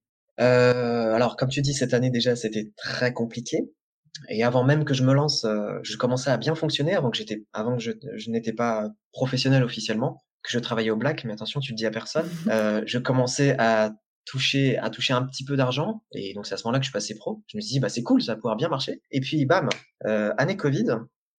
Euh, 0.41 1.13
alors, 1.15 1.37
comme 1.37 1.49
tu 1.49 1.63
dis, 1.63 1.75
cette 1.75 1.95
année 1.95 2.11
déjà, 2.11 2.37
c'était 2.37 2.73
très 2.77 3.13
compliqué. 3.13 3.71
Et 4.29 4.43
avant 4.43 4.65
même 4.65 4.85
que 4.85 4.95
je 4.95 5.05
me 5.05 5.13
lance, 5.13 5.45
euh, 5.45 5.79
je 5.83 5.97
commençais 5.97 6.31
à 6.31 6.37
bien 6.37 6.55
fonctionner 6.55 6.95
avant 6.95 7.11
que 7.11 7.17
j'étais, 7.17 7.45
avant 7.53 7.77
que 7.77 7.83
je, 7.83 7.93
je 8.17 8.31
n'étais 8.31 8.53
pas 8.53 8.91
professionnel 9.13 9.63
officiellement, 9.63 10.23
que 10.43 10.51
je 10.51 10.59
travaillais 10.59 10.91
au 10.91 10.97
black. 10.97 11.25
Mais 11.25 11.33
attention, 11.33 11.61
tu 11.61 11.73
le 11.73 11.77
dis 11.77 11.87
à 11.87 11.91
personne. 11.91 12.29
Euh, 12.51 12.83
je 12.87 12.99
commençais 12.99 13.55
à 13.59 13.93
toucher, 14.29 14.77
à 14.79 14.91
toucher 14.91 15.13
un 15.13 15.23
petit 15.23 15.45
peu 15.45 15.57
d'argent. 15.57 16.03
Et 16.13 16.35
donc 16.35 16.47
c'est 16.47 16.55
à 16.55 16.57
ce 16.57 16.65
moment-là 16.65 16.79
que 16.79 16.85
je 16.85 16.91
suis 16.91 16.93
passé 16.93 17.15
pro. 17.15 17.43
Je 17.49 17.57
me 17.57 17.61
suis 17.61 17.73
dit, 17.73 17.81
bah 17.81 17.89
c'est 17.89 18.03
cool, 18.03 18.23
ça 18.23 18.33
va 18.33 18.37
pouvoir 18.37 18.57
bien 18.57 18.69
marcher. 18.69 19.03
Et 19.11 19.21
puis 19.21 19.45
bam, 19.47 19.69
euh, 20.07 20.33
année 20.39 20.57
Covid, 20.57 20.87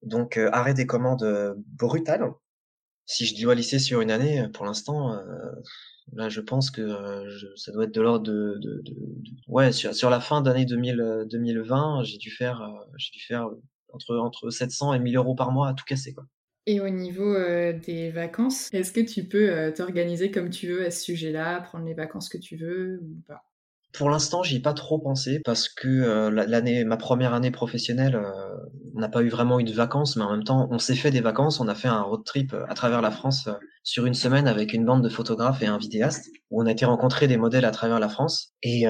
donc 0.03 0.37
euh, 0.37 0.49
arrêt 0.51 0.73
des 0.73 0.87
commandes 0.87 1.23
euh, 1.23 1.53
brutal. 1.57 2.31
Si 3.11 3.25
je 3.25 3.41
dois 3.41 3.55
lisser 3.55 3.79
sur 3.79 4.01
une 4.01 4.11
année, 4.11 4.47
pour 4.53 4.65
l'instant, 4.65 5.19
Là, 6.13 6.29
je 6.29 6.41
pense 6.41 6.71
que 6.71 6.81
euh, 6.81 7.29
ça 7.55 7.71
doit 7.71 7.83
être 7.83 7.93
de 7.93 8.01
l'ordre 8.01 8.25
de, 8.25 8.83
ouais 9.47 9.71
sur, 9.71 10.09
la 10.09 10.19
fin 10.19 10.41
d'année 10.41 10.65
2020, 10.65 12.01
euh, 12.01 12.03
j'ai 12.03 12.17
dû 12.17 12.31
faire 12.31 12.61
euh, 12.61 12.93
j'ai 12.97 13.11
dû 13.11 13.23
faire 13.23 13.49
entre 13.93 14.17
entre 14.17 14.49
700 14.49 14.93
et 14.93 14.99
1000 14.99 15.17
euros 15.17 15.35
par 15.35 15.51
mois 15.51 15.69
à 15.69 15.73
tout 15.73 15.85
casser 15.85 16.13
quoi. 16.13 16.25
Et 16.65 16.81
au 16.81 16.89
niveau 16.89 17.33
des 17.33 18.11
vacances, 18.11 18.69
est-ce 18.73 18.91
que 18.91 18.99
tu 18.99 19.23
peux 19.23 19.73
t'organiser 19.75 20.29
comme 20.29 20.51
tu 20.51 20.67
veux 20.67 20.85
à 20.85 20.91
ce 20.91 21.01
sujet-là, 21.03 21.61
prendre 21.61 21.85
les 21.85 21.95
vacances 21.95 22.29
que 22.29 22.37
tu 22.37 22.57
veux 22.57 22.99
ou 23.01 23.23
pas? 23.27 23.48
Pour 23.93 24.09
l'instant, 24.09 24.43
j'y 24.43 24.57
ai 24.57 24.59
pas 24.59 24.73
trop 24.73 24.99
pensé 24.99 25.41
parce 25.43 25.67
que 25.67 25.87
euh, 25.87 26.29
l'année, 26.29 26.83
ma 26.83 26.97
première 26.97 27.33
année 27.33 27.51
professionnelle, 27.51 28.15
euh, 28.15 28.55
on 28.95 28.99
n'a 28.99 29.09
pas 29.09 29.23
eu 29.23 29.29
vraiment 29.29 29.59
eu 29.59 29.63
de 29.63 29.73
vacances, 29.73 30.15
mais 30.15 30.23
en 30.23 30.31
même 30.31 30.43
temps, 30.43 30.67
on 30.71 30.77
s'est 30.77 30.95
fait 30.95 31.11
des 31.11 31.21
vacances. 31.21 31.59
On 31.59 31.67
a 31.67 31.75
fait 31.75 31.87
un 31.87 32.01
road 32.01 32.23
trip 32.23 32.53
euh, 32.53 32.65
à 32.69 32.75
travers 32.75 33.01
la 33.01 33.09
France 33.09 33.49
sur 33.83 34.05
une 34.05 34.13
semaine 34.13 34.47
avec 34.47 34.73
une 34.73 34.85
bande 34.85 35.03
de 35.03 35.09
photographes 35.09 35.61
et 35.63 35.65
un 35.65 35.77
vidéaste, 35.77 36.29
où 36.51 36.61
on 36.61 36.67
a 36.67 36.71
été 36.71 36.85
rencontrer 36.85 37.27
des 37.27 37.37
modèles 37.37 37.65
à 37.65 37.71
travers 37.71 37.99
la 37.99 38.09
France. 38.09 38.53
Et 38.61 38.85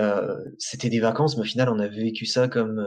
c'était 0.58 0.90
des 0.90 1.00
vacances, 1.00 1.38
mais 1.38 1.42
au 1.42 1.46
final, 1.46 1.70
on 1.70 1.80
a 1.80 1.88
vécu 1.88 2.26
ça 2.26 2.50
comme 2.50 2.86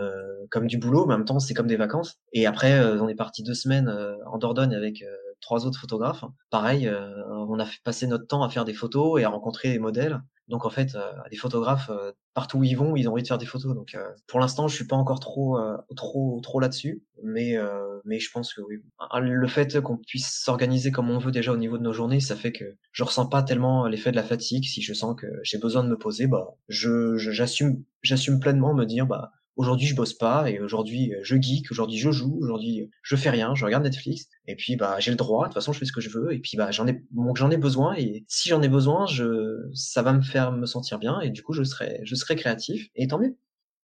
comme 0.51 0.67
du 0.67 0.77
boulot, 0.77 1.07
mais 1.07 1.15
en 1.15 1.19
même 1.19 1.27
temps, 1.27 1.39
c'est 1.39 1.55
comme 1.55 1.69
des 1.69 1.77
vacances. 1.77 2.19
Et 2.35 2.45
après, 2.45 2.85
on 3.01 3.09
est 3.09 3.15
parti 3.15 3.43
deux 3.43 3.55
semaines 3.55 3.91
en 4.27 4.37
Dordogne 4.37 4.75
avec 4.75 5.03
trois 5.43 5.67
autres 5.67 5.79
photographes. 5.79 6.25
Pareil, 6.51 6.91
on 7.29 7.59
a 7.59 7.67
passer 7.85 8.07
notre 8.07 8.27
temps 8.27 8.43
à 8.43 8.49
faire 8.49 8.65
des 8.65 8.75
photos 8.75 9.21
et 9.21 9.25
à 9.25 9.29
rencontrer 9.29 9.73
des 9.73 9.79
modèles. 9.79 10.23
Donc 10.49 10.67
en 10.67 10.71
fait, 10.71 10.95
euh, 10.95 11.13
les 11.31 11.37
photographes, 11.37 11.89
euh, 11.91 12.13
partout 12.35 12.59
où 12.59 12.65
ils 12.65 12.77
vont, 12.77 12.97
ils 12.97 13.09
ont 13.09 13.13
envie 13.13 13.23
de 13.23 13.29
faire 13.29 13.39
des 13.39 13.47
photos. 13.47 13.75
Donc 13.75 13.95
euh, 13.95 14.11
pour 14.27 14.41
l'instant, 14.41 14.69
je 14.69 14.75
suis 14.75 14.87
pas 14.87 14.97
encore 14.97 15.21
trop, 15.21 15.59
trop, 15.97 16.41
trop 16.43 16.61
là-dessus, 16.61 17.03
mais 17.23 17.57
mais 18.05 18.19
je 18.19 18.31
pense 18.31 18.53
que 18.53 18.61
oui. 18.61 18.77
Ah, 18.99 19.21
le 19.21 19.47
fait 19.47 19.81
qu'on 19.81 19.97
puisse 19.97 20.43
s'organiser 20.43 20.91
comme 20.91 21.11
on 21.11 21.19
veut 21.19 21.33
déjà 21.33 21.53
au 21.53 21.57
niveau 21.57 21.79
de 21.79 21.83
nos 21.83 21.93
journées, 21.93 22.21
ça 22.21 22.37
fait 22.37 22.53
que 22.53 22.77
je 22.93 23.05
ressens 23.05 23.27
pas 23.27 23.43
tellement 23.43 23.87
l'effet 23.87 24.11
de 24.11 24.17
la 24.17 24.23
fatigue. 24.25 24.65
Si 24.65 24.83
je 24.83 24.93
sens 24.93 25.15
que 25.17 25.27
j'ai 25.43 25.59
besoin 25.59 25.85
de 25.85 25.89
me 25.89 25.97
poser, 25.97 26.27
bah 26.27 26.55
je 26.69 27.17
j'assume 27.17 27.83
j'assume 28.03 28.41
pleinement 28.41 28.75
me 28.75 28.85
dire 28.85 29.07
bah 29.07 29.33
aujourd'hui 29.57 29.87
je 29.87 29.95
bosse 29.95 30.15
pas 30.15 30.51
et 30.51 30.61
aujourd'hui 30.61 31.15
je 31.23 31.37
geek, 31.37 31.71
aujourd'hui 31.71 31.99
je 31.99 32.11
joue, 32.11 32.39
aujourd'hui 32.41 32.91
je 33.03 33.17
fais 33.17 33.31
rien, 33.31 33.55
je 33.55 33.65
regarde 33.65 33.85
Netflix. 33.85 34.29
Et 34.47 34.57
puis 34.57 34.77
bah 34.77 34.97
j'ai 34.99 35.11
le 35.11 35.17
droit, 35.17 35.45
de 35.45 35.49
toute 35.49 35.55
façon 35.55 35.73
je 35.73 35.79
fais 35.79 35.85
ce 35.85 35.93
que 35.93 36.01
je 36.01 36.11
veux. 36.11 36.33
Et 36.33 36.39
puis 36.39 36.57
bah 36.57 36.71
j'en 36.71 36.87
ai 36.87 37.03
j'en 37.35 37.51
ai 37.51 37.57
besoin. 37.57 37.95
Et 37.95 38.25
si 38.29 38.49
j'en 38.49 38.63
ai 38.63 38.69
besoin, 38.69 39.07
je 39.07 39.71
ça 39.75 40.03
va 40.03 40.13
me 40.13 40.23
faire 40.23 40.53
me 40.53 40.67
sentir 40.67 40.99
bien. 40.99 41.21
Et 41.21 41.31
du 41.31 41.43
coup 41.43 41.53
je 41.53 41.65
serai 41.65 42.01
je 42.05 42.15
serai 42.15 42.37
créatif. 42.37 42.89
Et 42.95 43.07
tant 43.07 43.19
mieux. 43.19 43.37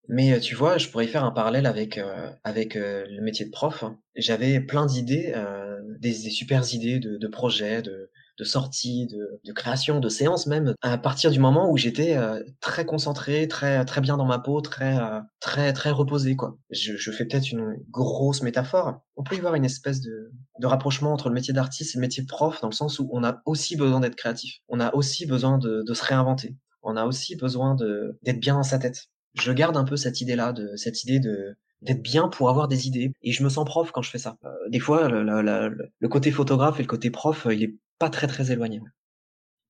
Mais 0.09 0.39
tu 0.39 0.55
vois, 0.55 0.78
je 0.78 0.88
pourrais 0.88 1.07
faire 1.07 1.26
un 1.26 1.32
parallèle 1.32 1.65
avec 1.65 1.97
euh, 1.97 2.32
avec 2.43 2.76
euh, 2.76 3.05
le 3.09 3.22
métier 3.22 3.45
de 3.45 3.51
prof. 3.51 3.84
J'avais 4.15 4.61
plein 4.61 4.86
d'idées, 4.86 5.34
euh, 5.36 5.80
des, 5.99 6.11
des 6.11 6.30
super 6.30 6.63
idées 6.74 6.99
de, 6.99 7.18
de 7.18 7.28
projets, 7.28 7.82
de 7.82 8.09
de 8.38 8.43
sortie, 8.43 9.07
de, 9.07 9.39
de, 9.43 9.53
création, 9.53 9.99
de 9.99 10.09
séance 10.09 10.47
même, 10.47 10.75
à 10.81 10.97
partir 10.97 11.31
du 11.31 11.39
moment 11.39 11.71
où 11.71 11.77
j'étais 11.77 12.15
euh, 12.15 12.41
très 12.59 12.85
concentré, 12.85 13.47
très 13.47 13.83
très 13.85 14.01
bien 14.01 14.17
dans 14.17 14.25
ma 14.25 14.39
peau, 14.39 14.61
très 14.61 14.97
euh, 14.97 15.19
très 15.39 15.73
très 15.73 15.91
reposé 15.91 16.35
quoi. 16.35 16.57
Je, 16.69 16.95
je 16.95 17.11
fais 17.11 17.25
peut-être 17.25 17.51
une 17.51 17.75
grosse 17.89 18.41
métaphore. 18.41 19.01
On 19.15 19.23
peut 19.23 19.35
y 19.35 19.39
voir 19.39 19.55
une 19.55 19.65
espèce 19.65 20.01
de, 20.01 20.31
de 20.59 20.67
rapprochement 20.67 21.13
entre 21.13 21.29
le 21.29 21.35
métier 21.35 21.53
d'artiste 21.53 21.95
et 21.95 21.97
le 21.97 22.01
métier 22.01 22.23
de 22.23 22.27
prof 22.27 22.61
dans 22.61 22.69
le 22.69 22.73
sens 22.73 22.99
où 22.99 23.09
on 23.11 23.23
a 23.23 23.41
aussi 23.45 23.75
besoin 23.75 23.99
d'être 23.99 24.15
créatif. 24.15 24.59
On 24.67 24.79
a 24.79 24.93
aussi 24.93 25.25
besoin 25.25 25.57
de, 25.57 25.83
de 25.85 25.93
se 25.93 26.03
réinventer. 26.03 26.55
On 26.83 26.95
a 26.95 27.05
aussi 27.05 27.35
besoin 27.35 27.75
d'être 27.75 28.39
bien 28.39 28.55
dans 28.55 28.63
sa 28.63 28.79
tête. 28.79 29.07
je 29.33 29.51
garde 29.51 29.75
un 29.77 29.83
peu 29.83 29.97
cette 29.97 30.21
idée-là, 30.21 30.53
de 30.53 30.75
cette 30.75 31.03
idée 31.03 31.19
de 31.19 31.57
d'être 31.82 32.01
bien 32.01 32.28
pour 32.28 32.49
avoir 32.49 32.67
des 32.67 32.88
idées. 32.88 33.11
Et 33.21 33.32
je 33.32 33.43
me 33.43 33.49
sens 33.49 33.65
prof 33.65 33.91
quand 33.91 34.01
je 34.01 34.09
fais 34.09 34.17
ça. 34.17 34.38
Euh, 34.43 34.49
des 34.69 34.80
fois, 34.80 35.07
le, 35.09 36.07
côté 36.09 36.32
photographe 36.32 36.80
et 36.80 36.84
le 36.84 36.88
côté 36.88 37.09
prof, 37.09 37.47
il 37.51 37.63
est 37.63 37.75
pas 37.99 38.09
très 38.09 38.28
très 38.28 38.51
éloigné. 38.51 38.82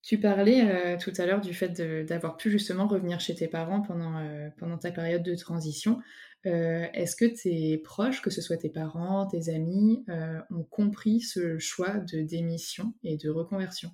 Tu 0.04 0.20
parlais 0.20 0.98
tout 1.00 1.12
à 1.18 1.26
l'heure 1.26 1.42
du 1.42 1.54
fait 1.54 1.82
d'avoir 2.06 2.38
pu 2.38 2.50
justement 2.50 2.88
revenir 2.88 3.20
chez 3.20 3.36
tes 3.36 3.48
parents 3.48 3.82
pendant, 3.82 4.24
pendant 4.58 4.78
ta 4.78 4.92
période 4.92 5.24
de 5.24 5.36
transition. 5.36 6.00
Est-ce 6.46 7.18
que 7.18 7.26
tes 7.26 7.78
proches, 7.80 8.22
que 8.22 8.30
ce 8.30 8.42
soit 8.42 8.56
tes 8.56 8.70
parents, 8.70 9.28
tes 9.28 9.50
amis, 9.50 10.06
ont 10.50 10.64
compris 10.64 11.20
ce 11.20 11.60
choix 11.60 11.98
de 11.98 12.22
démission 12.22 12.94
et 13.04 13.18
de 13.18 13.30
reconversion? 13.30 13.90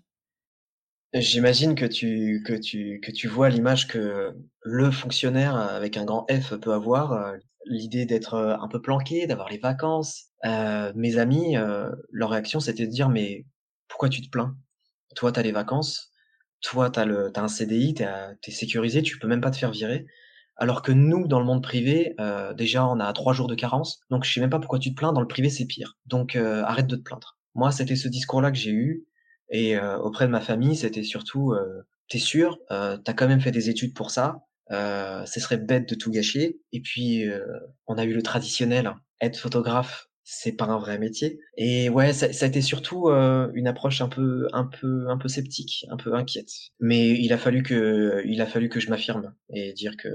J'imagine 1.13 1.75
que 1.75 1.85
tu, 1.85 2.41
que, 2.43 2.53
tu, 2.53 2.99
que 2.99 3.11
tu 3.11 3.27
vois 3.27 3.49
l'image 3.49 3.87
que 3.87 4.33
le 4.63 4.89
fonctionnaire 4.89 5.55
avec 5.55 5.95
un 5.95 6.05
grand 6.05 6.25
F 6.31 6.55
peut 6.55 6.73
avoir, 6.73 7.13
euh, 7.13 7.37
l'idée 7.65 8.05
d'être 8.05 8.35
euh, 8.35 8.57
un 8.59 8.67
peu 8.67 8.81
planqué, 8.81 9.27
d'avoir 9.27 9.49
les 9.49 9.57
vacances. 9.57 10.25
Euh, 10.45 10.91
mes 10.95 11.17
amis, 11.17 11.55
leur 12.11 12.31
réaction, 12.31 12.59
c'était 12.59 12.85
de 12.85 12.91
dire 12.91 13.09
mais 13.09 13.45
pourquoi 13.87 14.09
tu 14.09 14.21
te 14.21 14.29
plains? 14.29 14.57
Toi, 15.15 15.31
tu 15.31 15.39
as 15.39 15.43
les 15.43 15.51
vacances, 15.51 16.11
toi, 16.61 16.89
tu 16.89 16.99
as, 16.99 17.03
as, 17.03 17.41
un 17.41 17.47
CDI, 17.47 17.93
tu 17.93 18.03
es, 18.03 18.51
sécurisé, 18.51 19.01
tu 19.01 19.19
peux 19.19 19.27
même 19.27 19.41
pas 19.41 19.51
te 19.51 19.57
faire 19.57 19.71
virer. 19.71 20.05
Alors 20.57 20.81
que 20.81 20.91
nous, 20.91 21.27
dans 21.27 21.39
le 21.39 21.45
monde 21.45 21.63
privé, 21.63 22.15
déjà, 22.57 22.85
on 22.85 22.99
a 22.99 23.13
trois 23.13 23.33
jours 23.33 23.47
de 23.47 23.55
carence, 23.55 24.01
donc 24.09 24.25
je 24.25 24.33
sais 24.33 24.41
même 24.41 24.49
pas 24.49 24.59
pourquoi 24.59 24.79
tu 24.79 24.89
te 24.91 24.95
plains, 24.95 25.13
dans 25.13 25.21
le 25.21 25.27
privé, 25.27 25.49
c'est 25.49 25.65
pire. 25.65 25.97
Donc 26.05 26.35
arrête 26.35 26.87
de 26.87 26.95
te 26.97 27.01
plaindre. 27.01 27.37
Moi, 27.55 27.71
c'était 27.71 27.95
ce 27.95 28.07
discours-là 28.09 28.51
que 28.51 28.57
j'ai 28.57 28.71
eu, 28.71 29.05
et 29.49 29.77
euh, 29.77 29.97
auprès 29.99 30.25
de 30.25 30.31
ma 30.31 30.41
famille, 30.41 30.75
c'était 30.75 31.03
surtout, 31.03 31.53
euh, 31.53 31.83
t'es 32.09 32.17
sûr, 32.17 32.57
euh, 32.71 32.97
t'as 32.97 33.13
quand 33.13 33.27
même 33.27 33.39
fait 33.39 33.51
des 33.51 33.69
études 33.69 33.93
pour 33.93 34.09
ça, 34.11 34.45
euh, 34.71 35.25
ce 35.25 35.39
serait 35.39 35.57
bête 35.57 35.89
de 35.89 35.95
tout 35.95 36.11
gâcher. 36.11 36.59
Et 36.71 36.81
puis, 36.81 37.27
euh, 37.27 37.45
on 37.87 37.97
a 37.97 38.05
eu 38.05 38.13
le 38.13 38.21
traditionnel, 38.21 38.87
hein. 38.87 38.99
être 39.21 39.37
photographe, 39.37 40.09
c'est 40.23 40.53
pas 40.53 40.65
un 40.65 40.79
vrai 40.79 40.97
métier. 40.99 41.39
Et 41.57 41.89
ouais, 41.89 42.13
ça, 42.13 42.31
ça 42.31 42.45
a 42.45 42.47
été 42.47 42.61
surtout 42.61 43.09
une 43.09 43.67
approche 43.67 44.01
un 44.01 44.09
peu, 44.09 44.47
un 44.53 44.65
peu, 44.65 45.09
un 45.09 45.17
peu 45.17 45.27
sceptique, 45.27 45.85
un 45.89 45.97
peu 45.97 46.13
inquiète. 46.15 46.51
Mais 46.79 47.11
il 47.11 47.33
a 47.33 47.37
fallu 47.37 47.61
que, 47.61 48.23
il 48.25 48.41
a 48.41 48.45
fallu 48.45 48.69
que 48.69 48.79
je 48.79 48.89
m'affirme 48.89 49.33
et 49.49 49.73
dire 49.73 49.97
que 49.97 50.09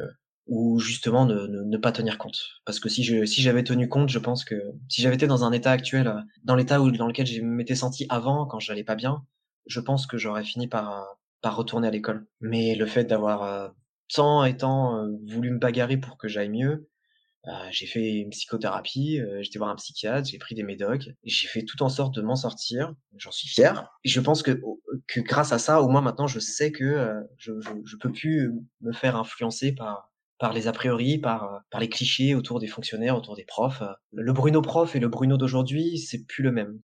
ou 0.49 0.81
justement 0.81 1.27
ne, 1.27 1.47
ne, 1.47 1.77
pas 1.77 1.93
tenir 1.93 2.19
compte. 2.19 2.39
Parce 2.65 2.81
que 2.81 2.89
si 2.89 3.05
je 3.05 3.25
si 3.27 3.43
j'avais 3.43 3.63
tenu 3.65 3.89
compte, 3.89 4.09
je 4.09 4.19
pense 4.19 4.45
que 4.45 4.55
si 4.89 5.03
j'avais 5.03 5.17
été 5.17 5.27
dans 5.27 5.45
un 5.45 5.53
état 5.53 5.71
actuel, 5.71 6.25
dans 6.43 6.57
l'état 6.57 6.81
où 6.81 6.91
dans 6.91 7.07
lequel 7.07 7.27
je 7.27 7.43
m'étais 7.43 7.75
senti 7.75 8.07
avant, 8.09 8.47
quand 8.47 8.59
j'allais 8.59 8.85
pas 8.85 8.95
bien, 8.95 9.25
je 9.67 9.81
pense 9.81 10.07
que 10.07 10.17
j'aurais 10.17 10.45
fini 10.45 10.67
par 10.67 11.19
par 11.43 11.55
retourner 11.57 11.89
à 11.89 11.91
l'école. 11.91 12.27
Mais 12.41 12.75
le 12.75 12.87
fait 12.87 13.05
d'avoir 13.05 13.75
euh, 14.11 14.15
tant 14.15 14.45
et 14.45 14.57
tant 14.57 14.97
euh, 14.97 15.09
voulu 15.27 15.51
me 15.51 15.59
bagarrer 15.59 15.97
pour 15.97 16.17
que 16.19 16.29
j'aille 16.29 16.49
mieux, 16.49 16.89
euh, 17.47 17.51
j'ai 17.71 17.87
fait 17.87 18.15
une 18.15 18.31
psychothérapie, 18.31 19.21
euh, 19.21 19.43
j'étais 19.43 19.59
voir 19.59 19.71
un 19.71 19.77
psychiatre, 19.77 20.29
j'ai 20.29 20.39
pris 20.39 20.55
des 20.55 20.63
médocs, 20.63 21.09
j'ai 21.25 21.47
fait 21.47 21.65
tout 21.65 21.83
en 21.83 21.89
sorte 21.89 22.15
de 22.15 22.23
m'en 22.23 22.37
sortir. 22.37 22.95
J'en 23.17 23.31
suis 23.31 23.49
fier. 23.49 23.89
Et 24.05 24.09
je 24.09 24.21
pense 24.21 24.43
que 24.43 24.61
que 25.07 25.21
grâce 25.21 25.53
à 25.53 25.59
ça, 25.59 25.81
au 25.81 25.89
moins 25.89 26.01
maintenant, 26.01 26.27
je 26.27 26.41
sais 26.41 26.73
que 26.73 27.23
je, 27.39 27.53
je, 27.61 27.71
je 27.85 27.97
peux 27.97 28.13
plus 28.13 28.53
me 28.81 28.93
faire 28.93 29.17
influencer 29.17 29.73
par 29.73 30.09
par 30.39 30.53
les 30.53 30.69
a 30.69 30.73
priori, 30.73 31.19
par, 31.19 31.45
euh, 31.45 31.59
par 31.71 31.81
les 31.81 31.89
clichés 31.89 32.35
autour 32.35 32.61
des 32.61 32.67
fonctionnaires, 32.67 33.17
autour 33.17 33.37
des 33.37 33.45
profs. 33.45 33.83
Le 34.13 34.33
Bruno 34.33 34.63
prof 34.63 34.95
et 34.95 35.01
le 35.01 35.09
Bruno 35.09 35.37
d'aujourd'hui, 35.37 35.99
c'est 35.99 36.25
plus 36.25 36.43
le 36.43 36.53
même. 36.53 36.81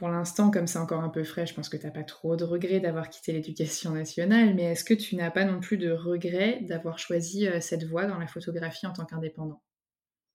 Pour 0.00 0.08
l'instant, 0.08 0.50
comme 0.50 0.66
c'est 0.66 0.78
encore 0.78 1.02
un 1.02 1.10
peu 1.10 1.24
frais, 1.24 1.44
je 1.44 1.52
pense 1.52 1.68
que 1.68 1.76
tu 1.76 1.84
n'as 1.84 1.92
pas 1.92 2.04
trop 2.04 2.34
de 2.34 2.42
regrets 2.42 2.80
d'avoir 2.80 3.10
quitté 3.10 3.32
l'éducation 3.32 3.90
nationale, 3.90 4.54
mais 4.54 4.62
est-ce 4.62 4.82
que 4.82 4.94
tu 4.94 5.14
n'as 5.14 5.30
pas 5.30 5.44
non 5.44 5.60
plus 5.60 5.76
de 5.76 5.90
regrets 5.90 6.62
d'avoir 6.62 6.98
choisi 6.98 7.46
euh, 7.46 7.60
cette 7.60 7.84
voie 7.84 8.06
dans 8.06 8.16
la 8.16 8.26
photographie 8.26 8.86
en 8.86 8.94
tant 8.94 9.04
qu'indépendant? 9.04 9.62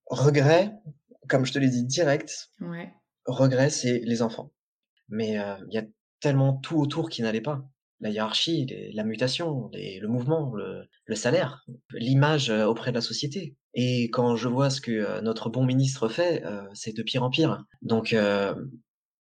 Regret, 0.05 0.72
comme 1.28 1.47
je 1.47 1.51
te 1.51 1.57
l'ai 1.57 1.70
dit 1.70 1.84
direct, 1.84 2.51
ouais. 2.61 2.93
regret, 3.26 3.72
c'est 3.72 4.01
les 4.03 4.22
enfants. 4.22 4.51
Mais 5.09 5.39
euh, 5.39 5.55
il 5.72 5.74
y 5.74 5.80
a 5.80 5.84
tellement 6.20 6.53
tout 6.53 6.78
autour 6.78 7.09
qui 7.09 7.24
n'allait 7.24 7.41
pas 7.41 7.68
la 8.01 8.11
hiérarchie, 8.11 8.68
la 8.93 9.03
mutation, 9.03 9.72
le 9.74 10.07
mouvement, 10.07 10.53
le, 10.53 11.16
salaire, 11.16 11.66
l'image 11.93 12.51
euh, 12.51 12.66
auprès 12.66 12.91
de 12.91 12.95
la 12.95 13.01
société. 13.01 13.55
Et 13.74 14.11
quand 14.11 14.36
je 14.36 14.47
vois 14.47 14.70
ce 14.70 14.80
que 14.80 15.22
notre 15.22 15.49
bon 15.49 15.66
ministre 15.66 16.07
fait, 16.07 16.45
euh, 16.45 16.61
c'est 16.74 16.95
de 16.95 17.01
pire 17.01 17.24
en 17.24 17.32
pire. 17.32 17.66
Donc, 17.82 18.16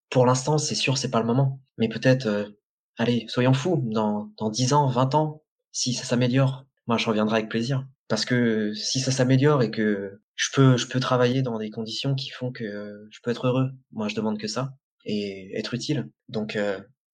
pour 0.09 0.25
l'instant, 0.25 0.57
c'est 0.57 0.75
sûr, 0.75 0.97
c'est 0.97 1.11
pas 1.11 1.19
le 1.19 1.25
moment. 1.25 1.61
Mais 1.77 1.89
peut-être, 1.89 2.53
allez, 2.97 3.25
soyons 3.27 3.53
fous, 3.53 3.81
dans, 3.83 4.31
dans 4.37 4.49
10 4.49 4.73
ans, 4.73 4.87
20 4.87 5.15
ans, 5.15 5.43
si 5.71 5.93
ça 5.93 6.05
s'améliore, 6.05 6.65
moi 6.87 6.97
je 6.97 7.07
reviendrai 7.07 7.37
avec 7.37 7.49
plaisir. 7.49 7.85
Parce 8.07 8.25
que 8.25 8.73
si 8.73 8.99
ça 8.99 9.11
s'améliore 9.11 9.63
et 9.63 9.71
que 9.71 10.21
je 10.35 10.49
peux, 10.53 10.77
je 10.77 10.87
peux 10.87 10.99
travailler 10.99 11.41
dans 11.41 11.57
des 11.57 11.69
conditions 11.69 12.15
qui 12.15 12.29
font 12.29 12.51
que 12.51 13.07
je 13.09 13.19
peux 13.23 13.31
être 13.31 13.47
heureux, 13.47 13.71
moi 13.91 14.07
je 14.07 14.15
demande 14.15 14.37
que 14.37 14.47
ça 14.47 14.73
et 15.05 15.57
être 15.57 15.73
utile. 15.73 16.09
Donc 16.29 16.57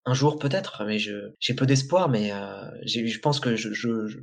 un 0.04 0.14
jour 0.14 0.38
peut-être, 0.38 0.84
mais 0.84 0.98
je 0.98 1.32
j'ai 1.40 1.54
peu 1.54 1.66
d'espoir, 1.66 2.08
mais 2.08 2.32
euh, 2.32 2.70
je 2.84 3.18
pense 3.18 3.40
que 3.40 3.56
je, 3.56 3.72
je, 3.72 4.18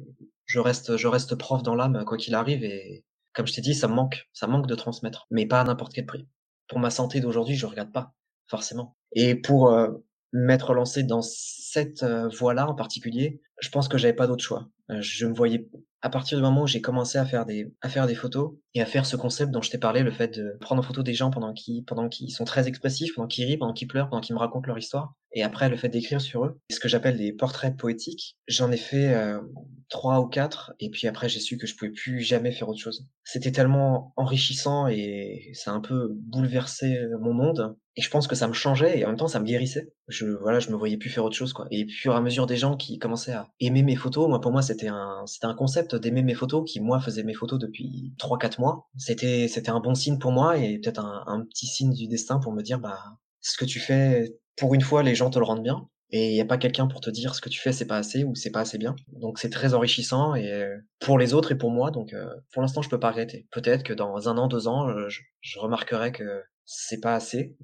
je 0.45 0.59
reste 0.59 0.97
je 0.97 1.07
reste 1.07 1.35
prof 1.35 1.63
dans 1.63 1.75
l'âme 1.75 2.03
quoi 2.05 2.17
qu'il 2.17 2.35
arrive 2.35 2.63
et 2.63 3.03
comme 3.33 3.47
je 3.47 3.53
t'ai 3.53 3.61
dit, 3.61 3.75
ça 3.75 3.87
me 3.87 3.93
manque, 3.93 4.27
ça 4.33 4.47
manque 4.47 4.67
de 4.67 4.75
transmettre, 4.75 5.27
mais 5.31 5.45
pas 5.45 5.61
à 5.61 5.63
n'importe 5.63 5.93
quel 5.93 6.05
prix. 6.05 6.27
Pour 6.67 6.79
ma 6.79 6.89
santé 6.89 7.19
d'aujourd'hui, 7.19 7.55
je 7.55 7.65
regarde 7.65 7.91
pas 7.91 8.13
forcément. 8.49 8.95
Et 9.13 9.35
pour 9.35 9.69
euh, 9.69 9.89
m'être 10.33 10.73
lancé 10.73 11.03
dans 11.03 11.21
cette 11.21 12.03
euh, 12.03 12.27
voie-là 12.29 12.67
en 12.67 12.75
particulier, 12.75 13.41
je 13.61 13.69
pense 13.69 13.87
que 13.87 13.97
j'avais 13.97 14.13
pas 14.13 14.27
d'autre 14.27 14.43
choix. 14.43 14.69
Euh, 14.91 15.01
je 15.01 15.25
me 15.25 15.33
voyais 15.33 15.69
à 16.01 16.09
partir 16.09 16.37
du 16.37 16.43
moment 16.43 16.63
où 16.63 16.67
j'ai 16.67 16.81
commencé 16.81 17.17
à 17.17 17.25
faire 17.25 17.45
des 17.45 17.73
à 17.81 17.89
faire 17.89 18.07
des 18.07 18.15
photos 18.15 18.53
et 18.73 18.81
à 18.81 18.85
faire 18.85 19.05
ce 19.05 19.15
concept 19.15 19.51
dont 19.51 19.61
je 19.61 19.69
t'ai 19.69 19.77
parlé, 19.77 20.01
le 20.01 20.11
fait 20.11 20.39
de 20.39 20.57
prendre 20.61 20.79
en 20.79 20.83
photo 20.83 21.03
des 21.03 21.13
gens 21.13 21.29
pendant 21.29 21.53
qu'ils 21.53 21.83
pendant 21.83 22.09
qu'ils 22.09 22.31
sont 22.31 22.45
très 22.45 22.67
expressifs, 22.67 23.13
pendant 23.15 23.27
qu'ils 23.27 23.45
rient, 23.45 23.57
pendant 23.57 23.73
qu'ils 23.73 23.87
pleurent, 23.87 24.09
pendant 24.09 24.21
qu'ils 24.21 24.35
me 24.35 24.39
racontent 24.39 24.67
leur 24.67 24.77
histoire, 24.77 25.13
et 25.31 25.43
après 25.43 25.69
le 25.69 25.77
fait 25.77 25.89
d'écrire 25.89 26.21
sur 26.21 26.45
eux, 26.45 26.59
ce 26.71 26.79
que 26.79 26.87
j'appelle 26.87 27.17
des 27.17 27.33
portraits 27.33 27.75
poétiques. 27.75 28.37
J'en 28.47 28.71
ai 28.71 28.77
fait 28.77 29.13
euh, 29.13 29.39
trois 29.89 30.19
ou 30.21 30.27
quatre, 30.27 30.73
et 30.79 30.89
puis 30.89 31.07
après 31.07 31.29
j'ai 31.29 31.39
su 31.39 31.57
que 31.57 31.67
je 31.67 31.75
pouvais 31.75 31.91
plus 31.91 32.21
jamais 32.21 32.51
faire 32.51 32.69
autre 32.69 32.79
chose. 32.79 33.07
C'était 33.23 33.51
tellement 33.51 34.13
enrichissant 34.15 34.87
et 34.87 35.51
ça 35.53 35.71
a 35.71 35.73
un 35.73 35.81
peu 35.81 36.09
bouleversé 36.13 36.97
euh, 36.97 37.17
mon 37.19 37.33
monde. 37.33 37.75
Et 37.95 38.01
je 38.01 38.09
pense 38.09 38.27
que 38.27 38.35
ça 38.35 38.47
me 38.47 38.53
changeait 38.53 38.99
et 38.99 39.05
en 39.05 39.09
même 39.09 39.17
temps 39.17 39.27
ça 39.27 39.39
me 39.39 39.45
guérissait. 39.45 39.91
Je 40.07 40.25
voilà, 40.25 40.59
je 40.59 40.69
me 40.69 40.77
voyais 40.77 40.95
plus 40.95 41.09
faire 41.09 41.25
autre 41.25 41.35
chose 41.35 41.51
quoi. 41.51 41.67
Et 41.69 41.85
puis 41.85 42.09
à 42.09 42.21
mesure 42.21 42.47
des 42.47 42.55
gens 42.55 42.77
qui 42.77 42.97
commençaient 42.97 43.33
à 43.33 43.49
aimer 43.59 43.83
mes 43.83 43.97
photos, 43.97 44.29
moi 44.29 44.39
pour 44.39 44.51
moi 44.51 44.61
c'était 44.61 44.87
un 44.87 45.23
c'était 45.25 45.47
un 45.47 45.53
concept 45.53 45.95
d'aimer 45.95 46.23
mes 46.23 46.33
photos 46.33 46.63
qui 46.65 46.79
moi 46.79 47.01
faisait 47.01 47.23
mes 47.23 47.33
photos 47.33 47.59
depuis 47.59 48.13
trois 48.17 48.37
quatre 48.37 48.59
mois. 48.59 48.87
C'était 48.97 49.47
c'était 49.49 49.71
un 49.71 49.81
bon 49.81 49.95
signe 49.95 50.17
pour 50.17 50.31
moi 50.31 50.57
et 50.57 50.79
peut-être 50.79 51.01
un, 51.03 51.23
un 51.27 51.43
petit 51.43 51.67
signe 51.67 51.93
du 51.93 52.07
destin 52.07 52.39
pour 52.39 52.53
me 52.53 52.61
dire 52.61 52.79
bah 52.79 52.99
ce 53.41 53.57
que 53.57 53.65
tu 53.65 53.79
fais 53.79 54.33
pour 54.59 54.73
une 54.75 54.81
fois 54.81 55.03
les 55.03 55.15
gens 55.15 55.29
te 55.29 55.39
le 55.39 55.45
rendent 55.45 55.63
bien 55.63 55.87
et 56.11 56.29
il 56.29 56.33
n'y 56.33 56.41
a 56.41 56.45
pas 56.45 56.57
quelqu'un 56.57 56.87
pour 56.87 57.01
te 57.01 57.09
dire 57.09 57.35
ce 57.35 57.41
que 57.41 57.49
tu 57.49 57.59
fais 57.59 57.71
c'est 57.71 57.85
pas 57.85 57.97
assez 57.97 58.23
ou 58.23 58.35
c'est 58.35 58.51
pas 58.51 58.61
assez 58.61 58.77
bien. 58.77 58.95
Donc 59.13 59.39
c'est 59.39 59.49
très 59.49 59.73
enrichissant 59.73 60.35
et 60.35 60.51
euh, 60.51 60.77
pour 60.99 61.19
les 61.19 61.33
autres 61.33 61.51
et 61.51 61.57
pour 61.57 61.71
moi. 61.71 61.91
Donc 61.91 62.13
euh, 62.13 62.27
pour 62.51 62.61
l'instant 62.61 62.81
je 62.81 62.89
peux 62.89 62.99
pas 62.99 63.09
regretter. 63.09 63.47
Peut-être 63.51 63.83
que 63.83 63.93
dans 63.93 64.27
un 64.27 64.37
an, 64.37 64.47
deux 64.47 64.67
ans, 64.67 64.89
euh, 64.89 65.07
je, 65.07 65.21
je 65.41 65.59
remarquerai 65.59 66.11
que 66.11 66.43
c'est 66.71 66.99
pas 66.99 67.15
assez, 67.15 67.55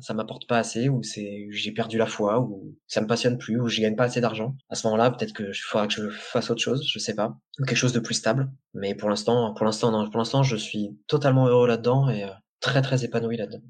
ça 0.00 0.12
m'apporte 0.12 0.48
pas 0.48 0.58
assez, 0.58 0.88
ou 0.88 1.02
j'ai 1.04 1.70
perdu 1.70 1.98
la 1.98 2.06
foi, 2.06 2.40
ou 2.40 2.74
ça 2.88 3.00
me 3.00 3.06
passionne 3.06 3.38
plus, 3.38 3.60
ou 3.60 3.68
j'y 3.68 3.82
gagne 3.82 3.94
pas 3.94 4.06
assez 4.06 4.20
d'argent. 4.20 4.56
À 4.68 4.74
ce 4.74 4.88
moment-là, 4.88 5.12
peut-être 5.12 5.32
que 5.32 5.44
il 5.44 5.54
faudra 5.54 5.86
que 5.86 5.92
je 5.94 6.08
fasse 6.10 6.50
autre 6.50 6.60
chose, 6.60 6.84
je 6.84 6.98
sais 6.98 7.14
pas, 7.14 7.36
ou 7.60 7.64
quelque 7.64 7.76
chose 7.76 7.92
de 7.92 8.00
plus 8.00 8.14
stable. 8.14 8.50
Mais 8.72 8.96
pour 8.96 9.08
l'instant, 9.08 9.54
pour 9.54 9.64
l'instant, 9.64 10.10
pour 10.10 10.18
l'instant, 10.18 10.42
je 10.42 10.56
suis 10.56 10.98
totalement 11.06 11.46
heureux 11.46 11.68
là-dedans 11.68 12.08
et 12.08 12.26
très 12.58 12.82
très 12.82 13.04
épanoui 13.04 13.36
là-dedans. 13.36 13.62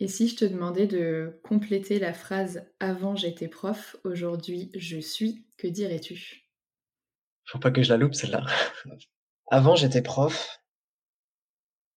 Et 0.00 0.08
si 0.08 0.28
je 0.28 0.36
te 0.36 0.44
demandais 0.44 0.86
de 0.86 1.40
compléter 1.44 1.98
la 1.98 2.12
phrase 2.12 2.66
avant 2.80 3.14
j'étais 3.14 3.48
prof, 3.48 3.96
aujourd'hui 4.04 4.70
je 4.74 4.98
suis, 4.98 5.46
que 5.56 5.68
dirais-tu? 5.68 6.50
Faut 7.46 7.58
pas 7.58 7.70
que 7.70 7.82
je 7.82 7.90
la 7.90 7.96
loupe 7.96 8.14
celle-là. 8.14 8.44
avant 9.50 9.76
j'étais 9.76 10.02
prof, 10.02 10.60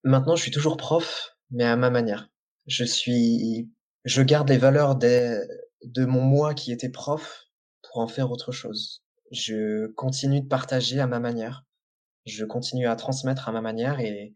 maintenant 0.03 0.35
je 0.35 0.43
suis 0.43 0.51
toujours 0.51 0.77
prof, 0.77 1.35
mais 1.49 1.63
à 1.63 1.75
ma 1.75 1.89
manière. 1.89 2.29
Je 2.67 2.83
suis, 2.83 3.71
je 4.05 4.21
garde 4.21 4.49
les 4.49 4.57
valeurs 4.57 4.95
des, 4.95 5.39
de 5.83 6.05
mon 6.05 6.21
moi 6.21 6.53
qui 6.53 6.71
était 6.71 6.89
prof 6.89 7.47
pour 7.81 8.01
en 8.01 8.07
faire 8.07 8.31
autre 8.31 8.51
chose. 8.51 9.03
Je 9.31 9.87
continue 9.93 10.41
de 10.41 10.47
partager 10.47 10.99
à 10.99 11.07
ma 11.07 11.19
manière. 11.19 11.65
Je 12.25 12.45
continue 12.45 12.87
à 12.87 12.95
transmettre 12.95 13.49
à 13.49 13.51
ma 13.51 13.61
manière 13.61 13.99
et 13.99 14.35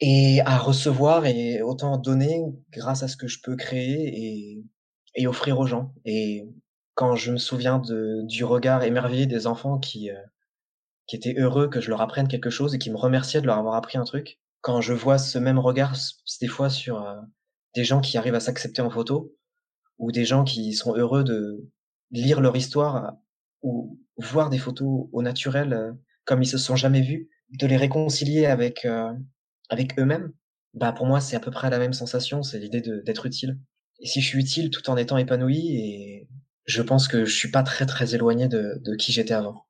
et 0.00 0.40
à 0.42 0.58
recevoir 0.58 1.26
et 1.26 1.62
autant 1.62 1.96
donner 1.96 2.42
grâce 2.70 3.02
à 3.02 3.08
ce 3.08 3.16
que 3.16 3.26
je 3.26 3.40
peux 3.42 3.56
créer 3.56 4.56
et, 4.56 4.64
et 5.14 5.26
offrir 5.26 5.58
aux 5.58 5.66
gens. 5.66 5.92
Et 6.04 6.48
quand 6.94 7.16
je 7.16 7.32
me 7.32 7.38
souviens 7.38 7.78
de, 7.78 8.22
du 8.24 8.44
regard 8.44 8.82
émerveillé 8.82 9.26
des 9.26 9.46
enfants 9.46 9.78
qui, 9.78 10.10
euh, 10.10 10.20
qui 11.06 11.16
étaient 11.16 11.34
heureux 11.38 11.68
que 11.68 11.80
je 11.80 11.90
leur 11.90 12.00
apprenne 12.00 12.28
quelque 12.28 12.50
chose 12.50 12.74
et 12.74 12.78
qui 12.78 12.90
me 12.90 12.96
remerciaient 12.96 13.40
de 13.40 13.46
leur 13.46 13.58
avoir 13.58 13.74
appris 13.74 13.98
un 13.98 14.04
truc, 14.04 14.40
quand 14.60 14.80
je 14.80 14.92
vois 14.92 15.18
ce 15.18 15.38
même 15.38 15.58
regard 15.58 15.96
des 16.40 16.48
fois 16.48 16.70
sur 16.70 17.04
euh, 17.04 17.16
des 17.74 17.84
gens 17.84 18.00
qui 18.00 18.18
arrivent 18.18 18.34
à 18.34 18.40
s'accepter 18.40 18.82
en 18.82 18.90
photo 18.90 19.34
ou 19.98 20.12
des 20.12 20.24
gens 20.24 20.44
qui 20.44 20.72
sont 20.72 20.94
heureux 20.94 21.24
de 21.24 21.68
lire 22.10 22.40
leur 22.40 22.56
histoire 22.56 23.14
ou 23.62 23.98
voir 24.16 24.50
des 24.50 24.58
photos 24.58 25.08
au 25.12 25.22
naturel 25.22 25.72
euh, 25.72 25.92
comme 26.24 26.42
ils 26.42 26.46
se 26.46 26.58
sont 26.58 26.76
jamais 26.76 27.00
vus, 27.00 27.30
de 27.58 27.66
les 27.66 27.78
réconcilier 27.78 28.44
avec 28.44 28.86
avec 29.68 29.98
eux-mêmes, 29.98 30.32
bah 30.74 30.92
pour 30.92 31.06
moi 31.06 31.20
c'est 31.20 31.36
à 31.36 31.40
peu 31.40 31.50
près 31.50 31.70
la 31.70 31.78
même 31.78 31.92
sensation, 31.92 32.42
c'est 32.42 32.58
l'idée 32.58 32.80
d'être 32.80 33.26
utile. 33.26 33.58
Et 34.00 34.06
si 34.06 34.20
je 34.20 34.26
suis 34.26 34.38
utile 34.38 34.70
tout 34.70 34.88
en 34.90 34.96
étant 34.96 35.18
épanoui, 35.18 35.76
et 35.76 36.28
je 36.66 36.82
pense 36.82 37.08
que 37.08 37.24
je 37.24 37.34
suis 37.34 37.50
pas 37.50 37.62
très 37.62 37.86
très 37.86 38.14
éloigné 38.14 38.48
de, 38.48 38.80
de 38.84 38.94
qui 38.94 39.12
j'étais 39.12 39.34
avant. 39.34 39.64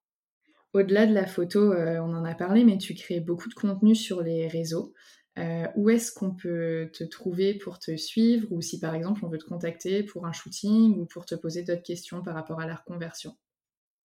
Au-delà 0.75 1.07
de 1.07 1.15
la 1.15 1.27
photo, 1.27 1.73
euh, 1.73 1.99
on 1.99 2.15
en 2.15 2.25
a 2.25 2.35
parlé, 2.35 2.65
mais 2.65 2.79
tu 2.79 2.95
crées 2.95 3.21
beaucoup 3.21 3.49
de 3.49 3.55
contenu 3.55 3.95
sur 3.95 4.23
les 4.23 4.49
réseaux. 4.49 4.93
Euh, 5.39 5.67
où 5.77 5.89
est-ce 5.89 6.13
qu'on 6.13 6.35
peut 6.35 6.91
te 6.93 7.05
trouver 7.05 7.55
pour 7.55 7.79
te 7.79 7.97
suivre 7.97 8.49
ou 8.51 8.61
si 8.61 8.81
par 8.81 8.95
exemple 8.95 9.25
on 9.25 9.29
veut 9.29 9.39
te 9.39 9.45
contacter 9.45 10.03
pour 10.03 10.27
un 10.27 10.33
shooting 10.33 10.99
ou 10.99 11.07
pour 11.07 11.27
te 11.27 11.37
poser 11.37 11.63
d'autres 11.63 11.83
questions 11.85 12.23
par 12.23 12.35
rapport 12.35 12.61
à 12.61 12.67
la 12.67 12.75
reconversion? 12.75 13.37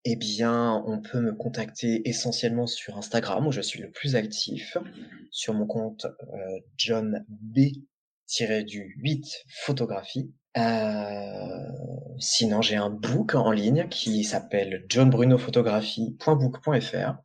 Eh 0.05 0.17
bien, 0.17 0.83
on 0.85 1.01
peut 1.01 1.21
me 1.21 1.33
contacter 1.33 2.07
essentiellement 2.07 2.67
sur 2.67 2.97
Instagram 2.97 3.47
où 3.47 3.53
je 3.53 3.61
suis 3.61 3.79
le 3.79 3.89
plus 3.89 4.17
actif, 4.17 4.77
sur 5.31 5.53
mon 5.53 5.65
compte 5.65 6.05
euh, 6.05 6.59
John 6.77 7.25
B-8 7.29 9.31
photographie. 9.47 10.33
Euh, 10.57 11.69
sinon, 12.19 12.61
j'ai 12.61 12.75
un 12.75 12.89
book 12.89 13.35
en 13.35 13.51
ligne 13.51 13.87
qui 13.89 14.25
s'appelle 14.25 14.85
johnbrunophotographie.book.fr. 14.89 17.15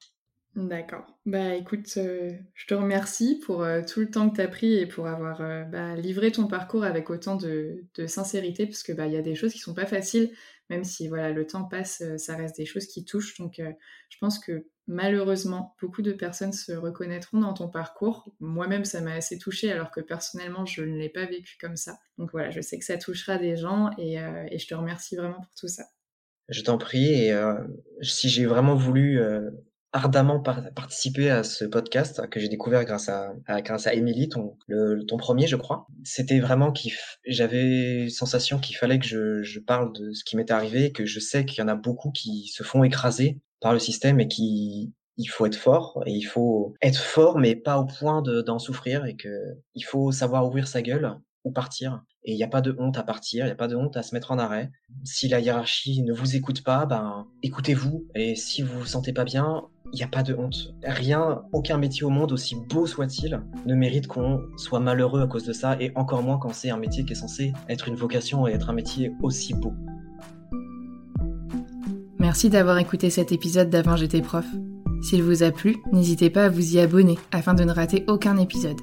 D'accord. 0.57 1.07
Bah 1.25 1.55
écoute, 1.55 1.87
euh, 1.99 2.33
je 2.55 2.67
te 2.67 2.75
remercie 2.75 3.41
pour 3.45 3.63
euh, 3.63 3.83
tout 3.83 4.01
le 4.01 4.11
temps 4.11 4.29
que 4.29 4.37
tu 4.37 4.41
as 4.41 4.49
pris 4.49 4.75
et 4.75 4.87
pour 4.87 5.07
avoir 5.07 5.39
bah, 5.69 5.95
livré 5.95 6.33
ton 6.33 6.49
parcours 6.49 6.85
avec 6.85 7.11
autant 7.11 7.37
de, 7.37 7.85
sincérité, 8.07 8.67
parce 8.67 8.83
que 8.83 8.93
bah 8.93 9.07
il 9.07 9.13
y 9.13 9.17
a 9.17 9.23
des 9.23 9.35
choses 9.35 9.53
qui 9.53 9.61
sont 9.61 9.75
pas 9.75 9.87
faciles, 9.87 10.33
même 10.69 10.85
si 10.85 11.07
voilà 11.07 11.31
le 11.31 11.47
temps 11.47 11.65
passe, 11.65 12.03
ça 12.17 12.35
reste 12.35 12.57
des 12.57 12.67
choses 12.67 12.87
qui 12.87 13.05
touchent. 13.05 13.39
Donc 13.39 13.61
je 13.61 14.19
pense 14.19 14.39
que 14.41 14.67
malheureusement, 14.89 15.77
beaucoup 15.81 16.03
de 16.03 16.13
personnes 16.13 16.53
se 16.53 16.73
reconnaîtront 16.73 17.39
dans 17.39 17.53
ton 17.53 17.69
parcours. 17.69 18.33
Moi-même, 18.41 18.85
ça 18.85 19.01
m'a 19.01 19.13
assez 19.13 19.39
touchée, 19.39 19.71
alors 19.71 19.91
que 19.91 20.01
personnellement, 20.01 20.67
je 20.67 20.83
ne 20.83 20.97
l'ai 20.97 21.11
pas 21.11 21.27
vécu 21.27 21.57
comme 21.61 21.77
ça. 21.77 21.99
Donc 22.17 22.33
voilà, 22.33 22.51
je 22.51 22.61
sais 22.61 22.79
que 22.79 22.85
ça 22.85 22.97
touchera 22.97 23.39
des 23.39 23.57
gens 23.57 23.91
et, 23.99 24.19
euh, 24.19 24.47
je 24.51 24.67
te 24.67 24.75
remercie 24.75 25.15
vraiment 25.15 25.41
pour 25.41 25.55
tout 25.57 25.69
ça. 25.69 25.85
Je 26.49 26.63
t'en 26.63 26.79
prie, 26.79 27.13
et 27.13 27.33
euh, 27.33 27.55
si 28.01 28.31
j'ai 28.31 28.47
vraiment 28.47 28.75
voulu 28.75 29.21
ardemment 29.93 30.41
participer 30.41 31.31
à 31.31 31.43
ce 31.43 31.65
podcast 31.65 32.29
que 32.29 32.41
j'ai 32.41 32.49
découvert 32.49 32.85
grâce 32.85 33.09
à, 33.09 33.33
grâce 33.63 33.87
à 33.87 33.95
Emily, 33.95 34.29
ton, 34.29 34.57
ton 35.07 35.17
premier, 35.17 35.47
je 35.47 35.57
crois, 35.57 35.87
c'était 36.05 36.41
vraiment 36.41 36.73
qu'il 36.73 36.93
j'avais 37.27 38.09
sensation 38.11 38.59
qu'il 38.59 38.77
fallait 38.77 38.99
que 38.99 39.07
je, 39.07 39.43
je 39.43 39.61
parle 39.61 39.93
de 39.95 40.13
ce 40.13 40.25
qui 40.25 40.37
m'était 40.37 40.53
arrivé, 40.53 40.93
que 40.93 41.07
je 41.07 41.21
sais 41.21 41.45
qu'il 41.45 41.61
y 41.61 41.63
en 41.63 41.69
a 41.69 41.75
beaucoup 41.75 42.11
qui 42.11 42.49
se 42.49 42.63
font 42.63 42.85
écraser 42.85 43.41
par 43.61 43.73
le 43.73 43.79
système 43.79 44.21
et 44.21 44.29
qui 44.29 44.93
il 45.17 45.27
faut 45.27 45.47
être 45.47 45.57
fort 45.57 46.03
et 46.07 46.13
il 46.13 46.23
faut 46.23 46.75
être 46.81 47.01
fort 47.01 47.39
mais 47.39 47.57
pas 47.57 47.79
au 47.79 47.87
point 47.87 48.23
d'en 48.23 48.59
souffrir 48.59 49.05
et 49.05 49.17
que 49.17 49.57
il 49.75 49.83
faut 49.83 50.13
savoir 50.13 50.47
ouvrir 50.47 50.69
sa 50.69 50.81
gueule 50.81 51.19
ou 51.45 51.51
partir 51.51 52.03
et 52.25 52.33
il 52.33 52.37
n'y 52.37 52.45
a 52.45 52.49
pas 52.49 52.61
de 52.61 52.75
honte 52.79 52.99
à 52.99 53.03
partir, 53.03 53.45
il 53.45 53.49
n'y 53.49 53.53
a 53.53 53.57
pas 53.57 53.69
de 53.69 53.77
honte 53.77 53.97
à 53.97 54.03
se 54.03 54.15
mettre 54.15 54.33
en 54.33 54.39
arrêt. 54.39 54.71
Si 55.05 55.29
la 55.29 55.41
hiérarchie 55.41 56.03
ne 56.03 56.13
vous 56.13 56.37
écoute 56.37 56.63
pas, 56.63 56.85
ben 56.85 57.27
écoutez-vous 57.43 58.07
et 58.15 58.35
si 58.37 58.61
vous 58.61 58.81
vous 58.81 58.87
sentez 58.87 59.13
pas 59.13 59.25
bien, 59.25 59.65
il 59.93 59.97
n'y 59.97 60.03
a 60.03 60.09
pas 60.09 60.23
de 60.23 60.35
honte. 60.35 60.75
Rien, 60.85 61.43
aucun 61.53 61.79
métier 61.79 62.05
au 62.05 62.11
monde, 62.11 62.33
aussi 62.33 62.57
beau 62.69 62.87
soit-il, 62.87 63.41
ne 63.67 63.75
mérite 63.75 64.07
qu'on 64.07 64.43
soit 64.57 64.81
malheureux 64.81 65.23
à 65.23 65.27
cause 65.27 65.45
de 65.45 65.53
ça 65.53 65.77
et 65.81 65.93
encore 65.95 66.23
moins 66.23 66.39
quand 66.39 66.53
c'est 66.53 66.71
un 66.71 66.77
métier 66.77 67.05
qui 67.05 67.13
est 67.13 67.17
censé 67.17 67.53
être 67.69 67.89
une 67.89 67.95
vocation 67.95 68.47
et 68.47 68.53
être 68.53 68.71
un 68.71 68.75
métier 68.75 69.13
aussi 69.23 69.55
beau. 69.55 69.73
Merci 72.19 72.51
d'avoir 72.51 72.79
écouté 72.79 73.11
cet 73.11 73.33
épisode 73.33 73.71
d'Avant 73.71 73.97
j'étais 73.97 74.21
prof. 74.21 74.47
S'il 75.03 75.23
vous 75.23 75.43
a 75.43 75.51
plu, 75.51 75.77
n'hésitez 75.93 76.31
pas 76.31 76.47
à 76.47 76.49
vous 76.49 76.75
y 76.75 76.81
abonner 76.81 77.19
afin 77.33 77.55
de 77.55 77.65
ne 77.65 77.73
rater 77.73 78.05
aucun 78.09 78.37
épisode. 78.37 78.81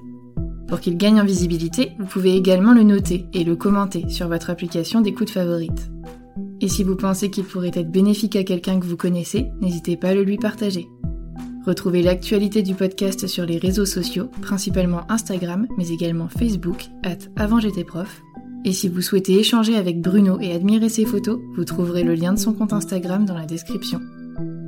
Pour 0.68 0.80
qu'il 0.80 0.98
gagne 0.98 1.20
en 1.22 1.26
visibilité, 1.26 1.92
vous 2.00 2.06
pouvez 2.06 2.36
également 2.36 2.74
le 2.74 2.84
noter 2.84 3.26
et 3.34 3.44
le 3.44 3.56
commenter 3.56 4.10
sur 4.10 4.28
votre 4.28 4.50
application 4.50 5.02
d'écoute 5.02 5.30
favorite. 5.30 5.92
Et 6.62 6.68
si 6.68 6.84
vous 6.84 6.96
pensez 6.96 7.30
qu'il 7.30 7.44
pourrait 7.44 7.72
être 7.74 7.92
bénéfique 7.92 8.36
à 8.36 8.44
quelqu'un 8.44 8.80
que 8.80 8.86
vous 8.86 8.98
connaissez, 8.98 9.48
n'hésitez 9.62 9.98
pas 9.98 10.10
à 10.10 10.14
le 10.14 10.24
lui 10.24 10.38
partager. 10.38 10.88
Retrouvez 11.66 12.04
l'actualité 12.04 12.62
du 12.62 12.76
podcast 12.76 13.28
sur 13.28 13.46
les 13.46 13.58
réseaux 13.58 13.86
sociaux, 13.86 14.30
principalement 14.42 15.10
Instagram, 15.12 15.68
mais 15.78 15.90
également 15.90 16.30
Facebook, 16.30 16.86
at 17.04 17.18
et 18.66 18.74
si 18.74 18.90
vous 18.90 19.02
souhaitez 19.02 19.40
échanger 19.40 19.76
avec 19.76 20.02
Bruno 20.02 20.40
et 20.42 20.52
admirer 20.52 20.90
ses 20.90 21.06
photos, 21.06 21.40
vous 21.56 21.66
trouverez 21.66 22.04
le 22.04 22.16
lien 22.16 22.34
de 22.34 22.40
son 22.40 22.52
compte 22.52 22.74
Instagram 22.74 23.24
dans 23.24 23.38
la 23.38 23.46
description. 23.46 24.02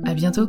À 0.04 0.14
bientôt! 0.14 0.48